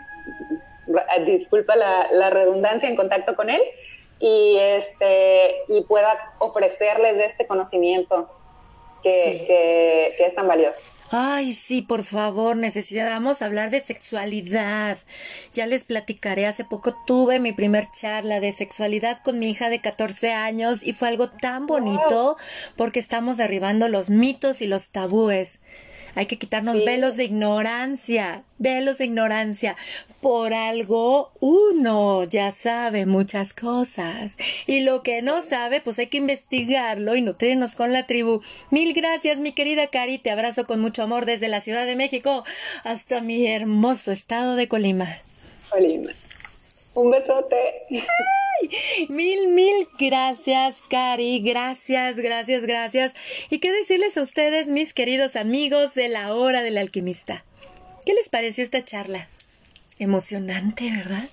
disculpa 1.26 1.74
la, 1.74 2.30
redundancia, 2.30 2.88
en 2.88 2.94
contacto 2.94 3.34
con 3.34 3.50
él 3.50 3.60
y, 4.20 4.56
este, 4.60 5.62
y 5.66 5.82
pueda 5.82 6.32
ofrecerles 6.38 7.16
de 7.16 7.24
este 7.24 7.48
conocimiento 7.48 8.30
que 9.02 10.14
es 10.16 10.34
tan 10.36 10.46
valioso. 10.46 10.82
Ay, 11.12 11.54
sí, 11.54 11.82
por 11.82 12.04
favor, 12.04 12.56
necesitamos 12.56 13.42
hablar 13.42 13.70
de 13.70 13.80
sexualidad. 13.80 14.96
Ya 15.52 15.66
les 15.66 15.82
platicaré, 15.82 16.46
hace 16.46 16.64
poco 16.64 16.94
tuve 17.04 17.40
mi 17.40 17.52
primer 17.52 17.88
charla 17.88 18.38
de 18.38 18.52
sexualidad 18.52 19.18
con 19.20 19.40
mi 19.40 19.50
hija 19.50 19.70
de 19.70 19.80
14 19.80 20.32
años 20.32 20.84
y 20.84 20.92
fue 20.92 21.08
algo 21.08 21.28
tan 21.28 21.66
bonito 21.66 22.36
porque 22.76 23.00
estamos 23.00 23.38
derribando 23.38 23.88
los 23.88 24.08
mitos 24.08 24.62
y 24.62 24.68
los 24.68 24.90
tabúes. 24.90 25.58
Hay 26.14 26.26
que 26.26 26.38
quitarnos 26.38 26.84
velos 26.84 27.16
de 27.16 27.24
ignorancia, 27.24 28.44
velos 28.58 28.98
de 28.98 29.06
ignorancia. 29.06 29.76
Por 30.20 30.52
algo 30.52 31.32
uno 31.40 32.24
ya 32.24 32.50
sabe 32.50 33.06
muchas 33.06 33.54
cosas. 33.54 34.36
Y 34.66 34.80
lo 34.80 35.02
que 35.02 35.22
no 35.22 35.42
sabe, 35.42 35.80
pues 35.80 35.98
hay 35.98 36.08
que 36.08 36.18
investigarlo 36.18 37.16
y 37.16 37.22
nutrirnos 37.22 37.74
con 37.74 37.92
la 37.92 38.06
tribu. 38.06 38.42
Mil 38.70 38.92
gracias, 38.92 39.38
mi 39.38 39.52
querida 39.52 39.88
Cari. 39.88 40.18
Te 40.18 40.30
abrazo 40.30 40.66
con 40.66 40.80
mucho 40.80 41.02
amor 41.02 41.26
desde 41.26 41.48
la 41.48 41.60
Ciudad 41.60 41.86
de 41.86 41.96
México 41.96 42.44
hasta 42.84 43.20
mi 43.20 43.46
hermoso 43.46 44.12
estado 44.12 44.56
de 44.56 44.68
Colima. 44.68 45.08
Colima. 45.70 46.10
Un 46.94 47.10
besote. 47.10 47.56
Mil, 49.08 49.48
mil 49.48 49.88
gracias, 49.98 50.76
Cari. 50.88 51.40
Gracias, 51.40 52.16
gracias, 52.16 52.66
gracias. 52.66 53.14
¿Y 53.48 53.58
qué 53.58 53.72
decirles 53.72 54.16
a 54.16 54.22
ustedes, 54.22 54.68
mis 54.68 54.92
queridos 54.92 55.36
amigos 55.36 55.94
de 55.94 56.08
la 56.08 56.34
hora 56.34 56.62
del 56.62 56.76
alquimista? 56.76 57.44
¿Qué 58.04 58.12
les 58.14 58.28
pareció 58.28 58.64
esta 58.64 58.84
charla? 58.84 59.28
Emocionante, 59.98 60.90
¿verdad? 60.90 61.28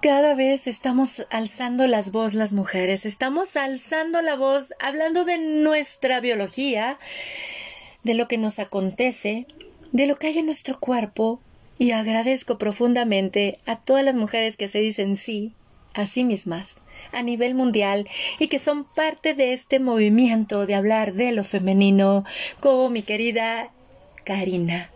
Cada 0.00 0.34
vez 0.34 0.66
estamos 0.66 1.26
alzando 1.30 1.86
las 1.86 2.12
voz 2.12 2.34
las 2.34 2.52
mujeres, 2.52 3.04
estamos 3.04 3.56
alzando 3.56 4.22
la 4.22 4.36
voz 4.36 4.72
hablando 4.80 5.24
de 5.24 5.38
nuestra 5.38 6.20
biología, 6.20 6.98
de 8.04 8.14
lo 8.14 8.28
que 8.28 8.38
nos 8.38 8.60
acontece, 8.60 9.46
de 9.92 10.06
lo 10.06 10.16
que 10.16 10.28
hay 10.28 10.38
en 10.38 10.46
nuestro 10.46 10.78
cuerpo, 10.78 11.40
y 11.78 11.92
agradezco 11.92 12.58
profundamente 12.58 13.58
a 13.66 13.76
todas 13.76 14.04
las 14.04 14.16
mujeres 14.16 14.56
que 14.56 14.68
se 14.68 14.80
dicen 14.80 15.16
sí 15.16 15.52
a 15.94 16.06
sí 16.06 16.24
mismas 16.24 16.82
a 17.12 17.22
nivel 17.22 17.54
mundial 17.54 18.08
y 18.38 18.48
que 18.48 18.58
son 18.58 18.84
parte 18.84 19.34
de 19.34 19.52
este 19.52 19.80
movimiento 19.80 20.66
de 20.66 20.74
hablar 20.74 21.14
de 21.14 21.32
lo 21.32 21.44
femenino, 21.44 22.24
como 22.60 22.90
mi 22.90 23.02
querida 23.02 23.70
Karina. 24.24 24.90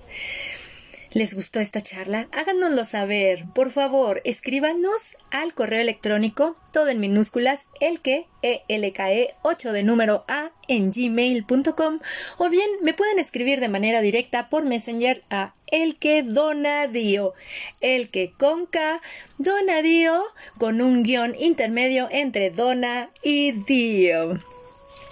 ¿Les 1.15 1.35
gustó 1.35 1.61
esta 1.61 1.83
charla? 1.83 2.27
Háganoslo 2.33 2.85
saber. 2.85 3.45
Por 3.55 3.71
favor, 3.71 4.23
escríbanos 4.25 5.19
al 5.31 5.53
correo 5.53 5.83
electrónico, 5.83 6.57
todo 6.73 6.89
en 6.89 7.01
minúsculas, 7.01 7.67
el 7.81 8.01
que, 8.01 8.27
elke 8.41 9.35
8 9.43 9.73
de 9.73 9.83
número 9.83 10.25
a 10.27 10.53
en 10.69 10.91
gmail.com 10.91 12.01
o 12.39 12.49
bien 12.49 12.69
me 12.81 12.95
pueden 12.95 13.19
escribir 13.19 13.61
de 13.61 13.69
manera 13.69 14.01
directa 14.01 14.49
por 14.49 14.65
Messenger 14.65 15.23
a 15.29 15.53
el 15.67 15.99
que 15.99 16.23
donadío, 16.23 17.35
el 17.83 18.09
que 18.09 18.33
con 18.33 18.65
K, 18.65 19.03
donadío 19.37 20.23
con 20.59 20.81
un 20.81 21.03
guion 21.03 21.35
intermedio 21.39 22.09
entre 22.11 22.49
dona 22.49 23.11
y 23.23 23.53
dio. 23.53 24.39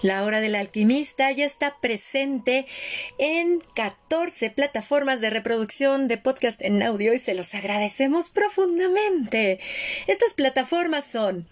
La 0.02 0.24
Hora 0.24 0.40
del 0.40 0.54
Alquimista 0.54 1.30
ya 1.30 1.44
está 1.44 1.76
presente 1.78 2.66
en 3.18 3.60
14 3.74 4.50
plataformas 4.50 5.20
de 5.20 5.28
reproducción 5.28 6.08
de 6.08 6.16
podcast 6.16 6.62
en 6.62 6.82
audio 6.82 7.12
y 7.12 7.18
se 7.18 7.34
los 7.34 7.54
agradecemos 7.54 8.30
profundamente. 8.30 9.60
Estas 10.06 10.32
plataformas 10.32 11.04
son 11.04 11.46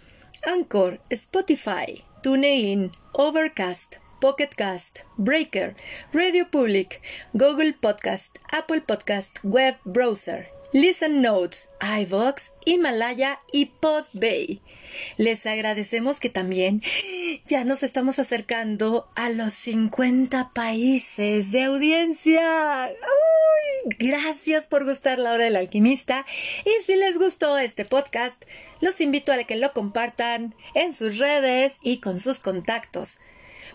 Anchor, 0.47 0.99
Spotify, 1.11 2.03
TuneIn, 2.23 2.91
Overcast, 3.13 3.97
Pocket 4.19 4.51
Cast, 4.57 5.01
Breaker, 5.19 5.77
Radio 6.15 6.51
Public, 6.51 7.03
Google 7.35 7.75
Podcast, 7.75 8.39
Apple 8.51 8.81
Podcast, 8.81 9.39
Web 9.43 9.77
Browser, 9.85 10.49
Listen 10.73 11.23
Notes, 11.23 11.71
iVox, 11.81 12.53
Himalaya 12.67 13.41
y 13.53 13.67
Podbay. 13.67 14.61
Les 15.17 15.47
agradecemos 15.47 16.21
que 16.21 16.29
también 16.29 16.83
ya 17.47 17.65
nos 17.65 17.83
estamos 17.83 18.19
acercando 18.19 19.09
a 19.15 19.31
los 19.31 19.55
50 19.55 20.51
países 20.53 21.53
de 21.53 21.65
audiencia. 21.65 22.91
Gracias 23.99 24.67
por 24.67 24.85
gustar 24.85 25.19
la 25.19 25.33
hora 25.33 25.45
del 25.45 25.57
alquimista. 25.57 26.27
Y 26.67 26.85
si 26.85 26.97
les 26.97 27.17
gustó 27.17 27.57
este 27.57 27.87
podcast, 27.87 28.45
los 28.83 29.01
invito 29.01 29.33
a 29.33 29.43
que 29.45 29.57
lo 29.57 29.73
compartan 29.73 30.55
en 30.75 30.93
sus 30.93 31.17
redes 31.17 31.77
y 31.83 31.99
con 32.01 32.21
sus 32.21 32.41
contactos 32.41 33.17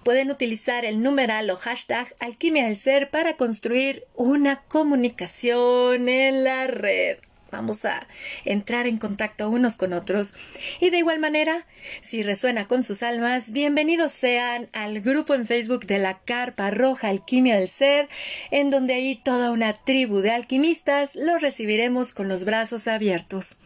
pueden 0.04 0.32
utilizar 0.32 0.86
el 0.86 1.02
numeral 1.02 1.50
o 1.50 1.56
hashtag 1.56 2.08
Alquimia 2.20 2.66
del 2.66 2.76
Ser 2.76 3.10
para 3.10 3.38
construir 3.38 4.06
una 4.16 4.62
comunicación 4.64 6.10
en 6.10 6.44
la 6.44 6.68
red. 6.68 7.18
Vamos 7.54 7.86
a 7.86 8.08
entrar 8.46 8.88
en 8.88 8.98
contacto 8.98 9.48
unos 9.48 9.76
con 9.76 9.94
otros. 9.94 10.34
Y 10.80 10.90
de 10.90 10.98
igual 10.98 11.20
manera, 11.20 11.68
si 12.02 12.24
resuena 12.24 12.68
con 12.68 12.82
sus 12.82 13.04
almas, 13.04 13.52
bienvenidos 13.52 14.12
sean 14.12 14.70
al 14.74 15.02
grupo 15.02 15.36
en 15.36 15.46
Facebook 15.46 15.86
de 15.86 16.00
la 16.00 16.18
Carpa 16.18 16.72
Roja 16.72 17.10
Alquimia 17.10 17.58
del 17.58 17.68
Ser, 17.68 18.10
en 18.50 18.72
donde 18.72 18.96
ahí 18.96 19.16
toda 19.16 19.52
una 19.52 19.74
tribu 19.74 20.22
de 20.22 20.32
alquimistas 20.32 21.16
los 21.16 21.44
recibiremos 21.44 22.14
con 22.14 22.28
los 22.28 22.44
brazos 22.44 22.88
abiertos. 22.88 23.58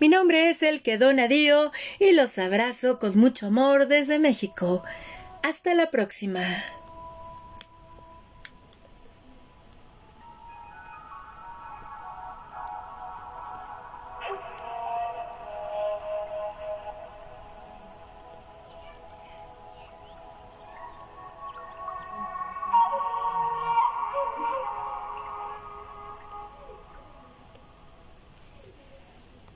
Mi 0.00 0.08
nombre 0.08 0.48
es 0.48 0.62
el 0.62 0.80
que 0.80 0.96
Dio 0.96 1.72
y 1.98 2.12
los 2.12 2.38
abrazo 2.38 2.98
con 2.98 3.18
mucho 3.18 3.48
amor 3.48 3.88
desde 3.88 4.18
México. 4.18 4.82
Hasta 5.42 5.74
la 5.74 5.90
próxima. 5.90 6.44